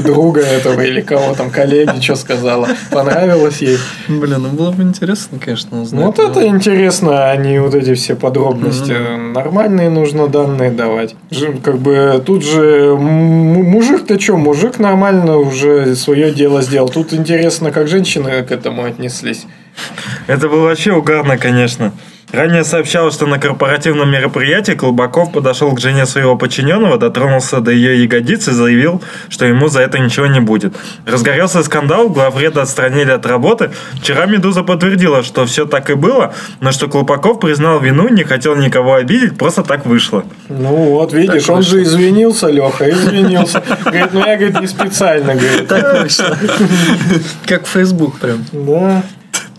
друга 0.02 0.40
этого 0.40 0.80
или 0.80 1.02
кого 1.02 1.34
там, 1.34 1.50
коллеги, 1.50 2.00
что 2.00 2.16
сказала? 2.16 2.66
Понравилось 2.90 3.58
ей? 3.60 3.76
Блин, 4.08 4.44
ну 4.44 4.48
было 4.48 4.70
бы 4.70 4.84
интересно, 4.84 5.38
конечно, 5.38 5.82
узнать. 5.82 6.00
Ну, 6.00 6.06
вот 6.06 6.18
это 6.18 6.46
интересно, 6.46 7.30
а 7.30 7.36
не 7.36 7.60
вот 7.60 7.74
эти 7.74 7.92
все 7.92 8.16
подробности. 8.16 8.96
Нормальные 9.34 9.90
нужно 9.90 10.26
данные 10.26 10.70
давать. 10.70 11.14
Как 11.62 11.76
бы 11.78 12.22
тут 12.24 12.42
же 12.42 12.96
мужик-то 12.98 14.18
что, 14.18 14.38
мужик 14.38 14.78
нормально 14.78 15.36
уже 15.36 15.94
свое 15.94 16.32
дело 16.32 16.62
сделал. 16.62 16.88
Тут 16.88 17.12
интересно, 17.12 17.70
как 17.70 17.86
женщины 17.86 18.42
к 18.42 18.50
этому 18.50 18.82
отнеслись. 18.84 19.44
Это 20.26 20.48
было 20.48 20.64
вообще 20.66 20.92
угарно, 20.92 21.38
конечно. 21.38 21.92
Ранее 22.32 22.62
сообщалось, 22.62 23.14
что 23.14 23.26
на 23.26 23.40
корпоративном 23.40 24.08
мероприятии 24.08 24.72
Колбаков 24.72 25.32
подошел 25.32 25.72
к 25.74 25.80
жене 25.80 26.06
своего 26.06 26.36
подчиненного, 26.36 26.96
дотронулся 26.96 27.58
до 27.60 27.72
ее 27.72 28.04
ягодиц 28.04 28.46
и 28.46 28.52
заявил, 28.52 29.02
что 29.28 29.46
ему 29.46 29.66
за 29.66 29.80
это 29.80 29.98
ничего 29.98 30.26
не 30.26 30.38
будет. 30.38 30.76
Разгорелся 31.06 31.64
скандал, 31.64 32.08
главреда 32.08 32.62
отстранили 32.62 33.10
от 33.10 33.26
работы. 33.26 33.72
Вчера 33.94 34.26
«Медуза» 34.26 34.62
подтвердила, 34.62 35.24
что 35.24 35.44
все 35.44 35.66
так 35.66 35.90
и 35.90 35.94
было, 35.94 36.32
но 36.60 36.70
что 36.70 36.86
Колпаков 36.86 37.40
признал 37.40 37.80
вину, 37.80 38.08
не 38.08 38.22
хотел 38.22 38.54
никого 38.54 38.94
обидеть, 38.94 39.36
просто 39.36 39.64
так 39.64 39.84
вышло. 39.84 40.22
Ну 40.48 40.68
вот, 40.90 41.12
видишь, 41.12 41.46
Так 41.46 41.50
он 41.56 41.62
вышло. 41.62 41.78
же 41.78 41.82
извинился, 41.82 42.46
Леха, 42.48 42.88
извинился. 42.88 43.60
Говорит, 43.84 44.12
ну 44.12 44.20
я, 44.24 44.36
говорит, 44.36 44.60
не 44.60 44.68
специально, 44.68 45.34
говорит. 45.34 45.66
Так 45.66 46.02
вышло. 46.04 46.38
Как 47.46 47.66
Facebook 47.66 48.20
прям. 48.20 48.44
Да, 48.52 49.02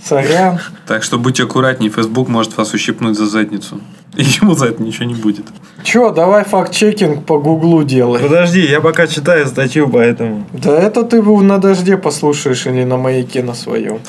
сорян. 0.04 0.60
Так 0.88 1.04
что 1.04 1.18
будьте 1.18 1.43
аккуратнее, 1.43 1.91
Facebook 1.91 2.28
может 2.28 2.58
вас 2.58 2.74
ущипнуть 2.74 3.18
за 3.18 3.26
задницу. 3.26 3.82
И 4.16 4.24
ему 4.24 4.55
за 4.55 4.68
это 4.68 4.84
ничего 4.84 5.05
не 5.05 5.16
будет. 5.16 5.45
Че, 5.84 6.12
давай 6.12 6.43
факт-чекинг 6.43 7.26
по 7.26 7.39
гуглу 7.39 7.84
делай. 7.84 8.22
Подожди, 8.22 8.62
я 8.62 8.82
пока 8.82 9.07
читаю 9.07 9.47
статью, 9.47 9.89
поэтому... 9.89 10.45
Да 10.53 10.78
это 10.78 11.03
ты 11.03 11.22
на 11.22 11.57
дожде 11.57 11.97
послушаешь 11.97 12.66
или 12.66 12.84
на 12.84 12.97
маяке 12.97 13.41
на 13.41 13.53
своем. 13.53 13.99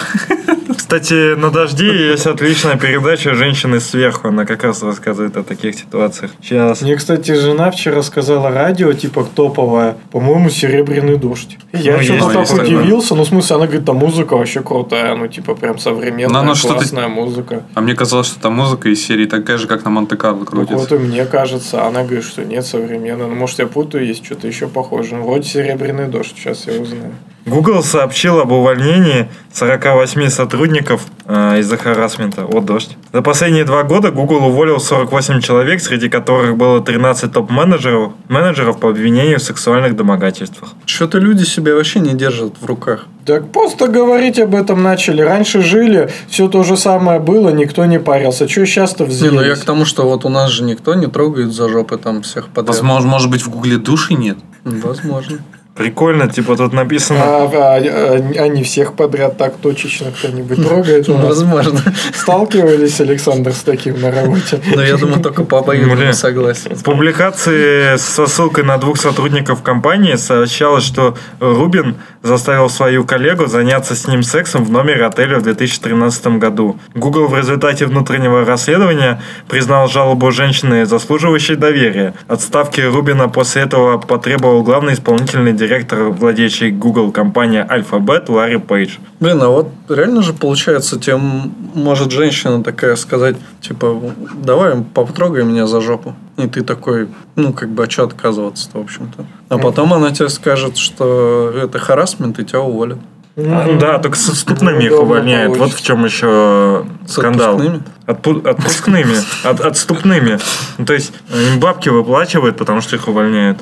Кстати, 0.93 1.37
на 1.37 1.51
«Дожде» 1.51 2.11
есть 2.11 2.27
отличная 2.27 2.77
передача 2.77 3.35
«Женщины 3.35 3.81
сверху». 3.81 4.29
Она 4.29 4.45
как 4.45 4.63
раз 4.63 4.83
рассказывает 4.83 5.37
о 5.39 5.43
таких 5.43 5.75
ситуациях. 5.75 6.33
Сейчас. 6.43 6.83
Мне, 6.83 6.97
кстати, 6.97 7.33
жена 7.33 7.71
вчера 7.71 8.03
сказала 8.03 8.51
радио, 8.51 8.93
типа 8.93 9.27
топовое, 9.35 9.97
по-моему, 10.11 10.51
«Серебряный 10.51 11.17
дождь». 11.17 11.57
Я 11.73 11.97
Ну, 11.97 12.03
что-то 12.03 12.45
так 12.45 12.53
удивился, 12.59 13.15
ну, 13.15 13.25
в 13.25 13.29
смысле, 13.29 13.57
она 13.57 13.67
говорит, 13.67 13.87
там 13.87 13.97
музыка 13.97 14.37
вообще 14.37 14.61
крутая, 14.61 15.15
ну, 15.15 15.29
типа, 15.29 15.55
прям 15.55 15.79
современная, 15.79 16.55
классная 16.55 17.09
музыка. 17.09 17.63
А 17.75 17.81
мне 17.81 17.95
казалось, 17.95 18.27
что 18.27 18.41
там 18.41 18.53
музыка 18.53 18.91
из 18.91 19.03
серии 19.03 19.25
такая 19.25 19.57
же, 19.57 19.67
как 19.67 19.85
на 19.85 19.91
Монте-Карло 19.93 20.41
Ну, 20.41 20.45
крутится. 20.47 20.77
вот 20.77 20.93
и 20.93 20.97
мне 20.97 21.25
кажется, 21.25 21.85
она 21.87 22.03
говорит, 22.03 22.25
что 22.25 22.45
нет, 22.45 22.67
современная. 22.67 23.27
Ну, 23.29 23.35
может, 23.35 23.59
я 23.61 23.67
путаю, 23.67 24.05
есть 24.07 24.25
что-то 24.25 24.47
еще 24.49 24.69
похожее. 24.69 25.19
Ну, 25.19 25.27
Вроде 25.27 25.49
«Серебряный 25.49 26.09
дождь», 26.09 26.35
сейчас 26.37 26.67
я 26.67 26.81
узнаю. 26.81 27.13
Google 27.47 27.83
сообщил 27.83 28.39
об 28.39 28.53
увольнении 28.53 29.29
48 29.53 30.29
сотрудников 30.29 31.03
э, 31.27 31.59
из-за 31.61 31.77
харасмента. 31.77 32.45
Вот 32.47 32.65
дождь. 32.65 32.97
За 33.13 33.21
последние 33.21 33.65
два 33.65 33.83
года 33.83 34.11
Google 34.11 34.47
уволил 34.47 34.79
48 34.79 35.41
человек, 35.41 35.81
среди 35.81 36.09
которых 36.09 36.57
было 36.57 36.81
13 36.81 37.33
топ-менеджеров 37.33 38.13
менеджеров 38.29 38.79
по 38.79 38.89
обвинению 38.91 39.39
в 39.39 39.43
сексуальных 39.43 39.97
домогательствах. 39.97 40.71
Что-то 40.87 41.19
люди 41.19 41.45
себя 41.45 41.75
вообще 41.75 42.01
не 42.01 42.15
держат 42.15 42.55
в 42.61 42.67
руках. 42.67 43.07
Так 43.27 43.51
просто 43.53 43.89
говорить 43.89 44.39
об 44.39 44.55
этом 44.55 44.83
начали. 44.83 45.23
Раньше 45.23 45.63
жили, 45.63 46.11
все 46.29 46.49
то 46.49 46.63
же 46.63 46.77
самое 46.77 47.21
было, 47.21 47.51
никто 47.51 47.85
не 47.85 47.99
парился. 48.01 48.49
Че 48.49 48.67
сейчас-то 48.67 49.05
Не, 49.05 49.11
взялись? 49.11 49.35
ну 49.35 49.43
я 49.43 49.55
к 49.57 49.65
тому, 49.65 49.85
что 49.85 50.09
вот 50.09 50.25
у 50.25 50.29
нас 50.29 50.51
же 50.51 50.65
никто 50.65 50.95
не 50.95 51.07
трогает 51.07 51.53
за 51.53 51.69
жопы 51.69 51.99
там 51.99 52.23
всех 52.23 52.49
подряд. 52.49 52.69
Возможно, 52.77 53.09
может 53.11 53.31
быть, 53.31 53.43
в 53.43 53.51
Гугле 53.51 53.77
души 53.79 54.15
нет? 54.15 54.39
Возможно. 54.65 55.39
Прикольно, 55.83 56.29
типа 56.29 56.57
тут 56.57 56.73
написано... 56.73 57.21
А, 57.23 57.51
а- 57.53 57.77
а- 57.77 58.43
а 58.45 58.49
не 58.49 58.63
всех 58.63 58.95
подряд 58.95 59.37
так 59.37 59.57
точечно 59.57 60.13
кто-нибудь 60.17 60.65
трогает. 60.65 61.09
у 61.09 61.15
нас? 61.15 61.25
Возможно. 61.27 61.81
Сталкивались, 62.15 63.01
Александр, 63.01 63.53
с 63.53 63.63
таким 63.63 64.01
на 64.01 64.11
работе? 64.13 64.61
Но 64.75 64.83
я 64.83 64.97
думаю, 64.97 65.21
только 65.21 65.43
по 65.45 65.59
обоюдному 65.59 65.97
Блин. 65.97 66.13
согласен. 66.15 66.77
В 66.77 66.85
публикации 66.85 67.97
со 67.97 68.27
ссылкой 68.27 68.65
на 68.65 68.79
двух 68.79 68.97
сотрудников 68.99 69.63
компании 69.63 70.15
сообщалось, 70.15 70.85
что 70.85 71.17
Рубин 71.41 71.97
заставил 72.23 72.71
свою 72.71 73.05
коллегу 73.05 73.47
заняться 73.47 73.97
с 73.97 74.07
ним 74.07 74.23
сексом 74.23 74.65
в 74.65 74.71
номере 74.71 75.05
отеля 75.05 75.39
в 75.39 75.43
2013 75.43 76.39
году. 76.39 76.79
Google 76.95 77.27
в 77.27 77.37
результате 77.37 77.87
внутреннего 77.87 78.45
расследования 78.45 79.21
признал 79.49 79.89
жалобу 79.89 80.31
женщины 80.31 80.87
заслуживающей 80.87 81.57
доверия. 81.57 82.15
Отставки 82.29 82.81
Рубина 82.81 83.29
после 83.29 83.63
этого 83.63 83.99
потребовал 83.99 84.63
главный 84.63 84.93
исполнительный 84.95 85.53
директор, 85.53 85.72
владеющий 85.91 86.71
Google 86.71 87.13
компания 87.13 87.67
Alphabet 87.71 88.31
Ларри 88.31 88.59
Пейдж. 88.59 88.97
Блин, 89.21 89.43
а 89.43 89.49
вот 89.49 89.69
реально 89.89 90.23
же 90.23 90.33
получается, 90.33 90.99
тем 90.99 91.53
может 91.75 92.11
женщина 92.13 92.63
такая 92.63 92.97
сказать, 92.97 93.37
типа, 93.61 94.01
давай 94.35 94.77
потрогай 94.95 95.45
меня 95.45 95.67
за 95.67 95.81
жопу. 95.81 96.15
И 96.37 96.47
ты 96.47 96.63
такой, 96.63 97.09
ну, 97.37 97.53
как 97.53 97.69
бы, 97.71 97.85
а 97.85 97.91
что 97.91 98.05
отказываться-то, 98.05 98.79
в 98.79 98.83
общем-то. 98.83 99.25
А 99.49 99.59
потом 99.59 99.93
она 99.95 100.11
тебе 100.11 100.29
скажет, 100.29 100.77
что 100.77 101.53
это 101.55 101.79
харасмент, 101.79 102.39
и 102.39 102.45
тебя 102.45 102.61
уволят. 102.61 102.99
А, 103.35 103.79
Да, 103.81 103.99
только 103.99 104.17
с 104.19 104.29
отступными 104.29 104.85
их 104.85 104.93
увольняют. 105.01 105.57
Вот 105.57 105.73
в 105.73 105.83
чем 105.83 106.05
еще 106.05 106.85
С 107.07 107.13
скандал. 107.13 107.55
отпускными? 107.57 107.83
Отпу- 108.07 108.47
отпускными. 108.49 109.17
От- 109.45 109.61
отступными. 109.61 110.39
Ну, 110.77 110.85
то 110.85 110.93
есть 110.93 111.13
им 111.33 111.59
бабки 111.61 111.89
выплачивают, 111.89 112.59
потому 112.59 112.83
что 112.83 112.97
их 112.97 113.09
увольняют. 113.09 113.59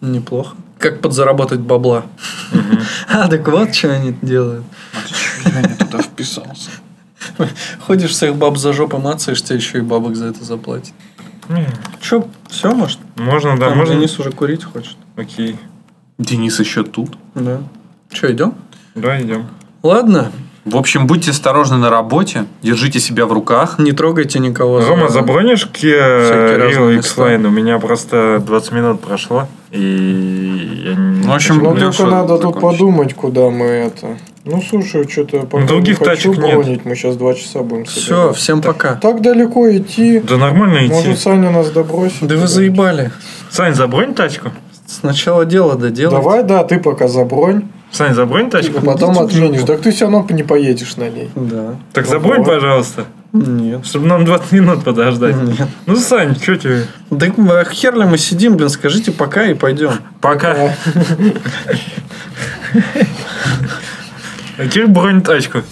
Неплохо. 0.00 0.56
Как 0.80 1.00
подзаработать 1.00 1.60
бабла. 1.60 2.04
А, 3.08 3.28
так 3.28 3.46
вот, 3.46 3.74
что 3.74 3.92
они 3.92 4.16
делают. 4.22 4.64
Я 5.44 5.60
не 5.62 5.74
туда 5.74 6.00
вписался. 6.02 6.70
Ходишь 7.86 8.10
всех 8.12 8.34
баб 8.36 8.56
за 8.56 8.72
жопу 8.72 8.98
мацаешь, 8.98 9.42
тебе 9.42 9.56
еще 9.58 9.78
и 9.78 9.80
бабок 9.82 10.16
за 10.16 10.26
это 10.26 10.42
заплатят. 10.42 10.94
Че, 12.00 12.24
все, 12.48 12.72
может? 12.74 12.98
Можно, 13.16 13.58
да, 13.58 13.70
можно. 13.70 13.94
Денис 13.94 14.18
уже 14.18 14.30
курить 14.30 14.64
хочет. 14.64 14.96
Окей. 15.16 15.56
Денис 16.18 16.58
еще 16.58 16.82
тут. 16.82 17.10
Да. 17.34 17.60
Че, 18.10 18.32
идем? 18.32 18.54
Да, 18.94 19.20
идем. 19.20 19.48
Ладно, 19.82 20.30
В 20.64 20.76
общем, 20.76 21.06
будьте 21.06 21.30
осторожны 21.30 21.76
на 21.78 21.90
работе, 21.90 22.46
держите 22.62 23.00
себя 23.00 23.26
в 23.26 23.32
руках. 23.32 23.78
не 23.78 23.92
трогайте 23.92 24.38
никого. 24.38 24.80
Рома, 24.80 25.08
забронишь 25.08 25.66
Kia 25.72 26.58
Rio. 26.58 26.96
X-Line? 26.98 27.46
У 27.46 27.50
меня 27.50 27.78
просто 27.78 28.42
20 28.46 28.72
минут 28.72 29.00
прошло, 29.00 29.48
и 29.72 30.82
я 30.84 30.94
не... 30.94 31.22
В 31.26 31.32
общем, 31.32 31.58
Ну, 31.58 31.74
только 31.76 32.06
надо 32.06 32.38
тут 32.38 32.60
подумать, 32.60 33.14
куда 33.14 33.50
мы 33.50 33.66
это. 33.66 34.16
Ну, 34.44 34.62
слушай, 34.62 35.06
что-то 35.08 35.40
пока 35.40 35.66
других 35.66 36.00
не 36.00 36.06
хочу 36.06 36.32
тачек 36.32 36.42
нет. 36.44 36.56
бронить, 36.56 36.84
мы 36.86 36.94
сейчас 36.96 37.16
два 37.16 37.34
часа 37.34 37.60
будем 37.60 37.84
Все, 37.84 38.00
собирать. 38.00 38.36
всем 38.36 38.62
пока. 38.62 38.94
Так 38.94 39.20
далеко 39.20 39.70
идти. 39.76 40.18
Да 40.20 40.38
нормально 40.38 40.86
идти. 40.86 40.94
Может, 40.94 41.18
Саня 41.18 41.50
нас 41.50 41.70
добросит? 41.70 42.26
Да 42.26 42.36
вы 42.36 42.46
заебали. 42.46 43.10
Сань, 43.50 43.74
забронь 43.74 44.14
тачку. 44.14 44.50
Сначала 44.86 45.44
дело 45.44 45.76
доделать. 45.76 46.14
Давай, 46.16 46.42
да, 46.42 46.64
ты 46.64 46.78
пока 46.80 47.06
забронь, 47.06 47.64
Сань, 47.92 48.14
забронь 48.14 48.50
тачку. 48.50 48.78
а 48.78 48.80
потом 48.80 49.18
отменишь. 49.18 49.62
Так 49.62 49.82
ты 49.82 49.92
все 49.92 50.06
равно 50.06 50.26
не 50.30 50.42
поедешь 50.42 50.96
на 50.96 51.08
ней. 51.10 51.30
Да. 51.36 51.76
Так 51.92 52.06
Ну, 52.06 52.10
забронь, 52.10 52.38
вот. 52.38 52.46
пожалуйста. 52.48 53.04
Нет. 53.32 53.86
Чтобы 53.86 54.06
нам 54.06 54.24
20 54.24 54.52
минут 54.52 54.84
подождать. 54.84 55.36
Нет. 55.36 55.68
Ну, 55.86 55.96
Сань, 55.96 56.34
что 56.36 56.56
тебе? 56.56 56.86
Да 57.10 57.26
а 57.26 57.64
хер 57.64 57.96
ли 57.96 58.04
мы 58.04 58.18
сидим, 58.18 58.56
блин, 58.56 58.68
скажите 58.68 59.12
пока 59.12 59.44
и 59.46 59.54
пойдем. 59.54 59.92
Пока. 60.20 60.74
А 64.58 64.66
теперь 64.66 64.88
бронь 64.88 65.22
тачку. 65.22 65.62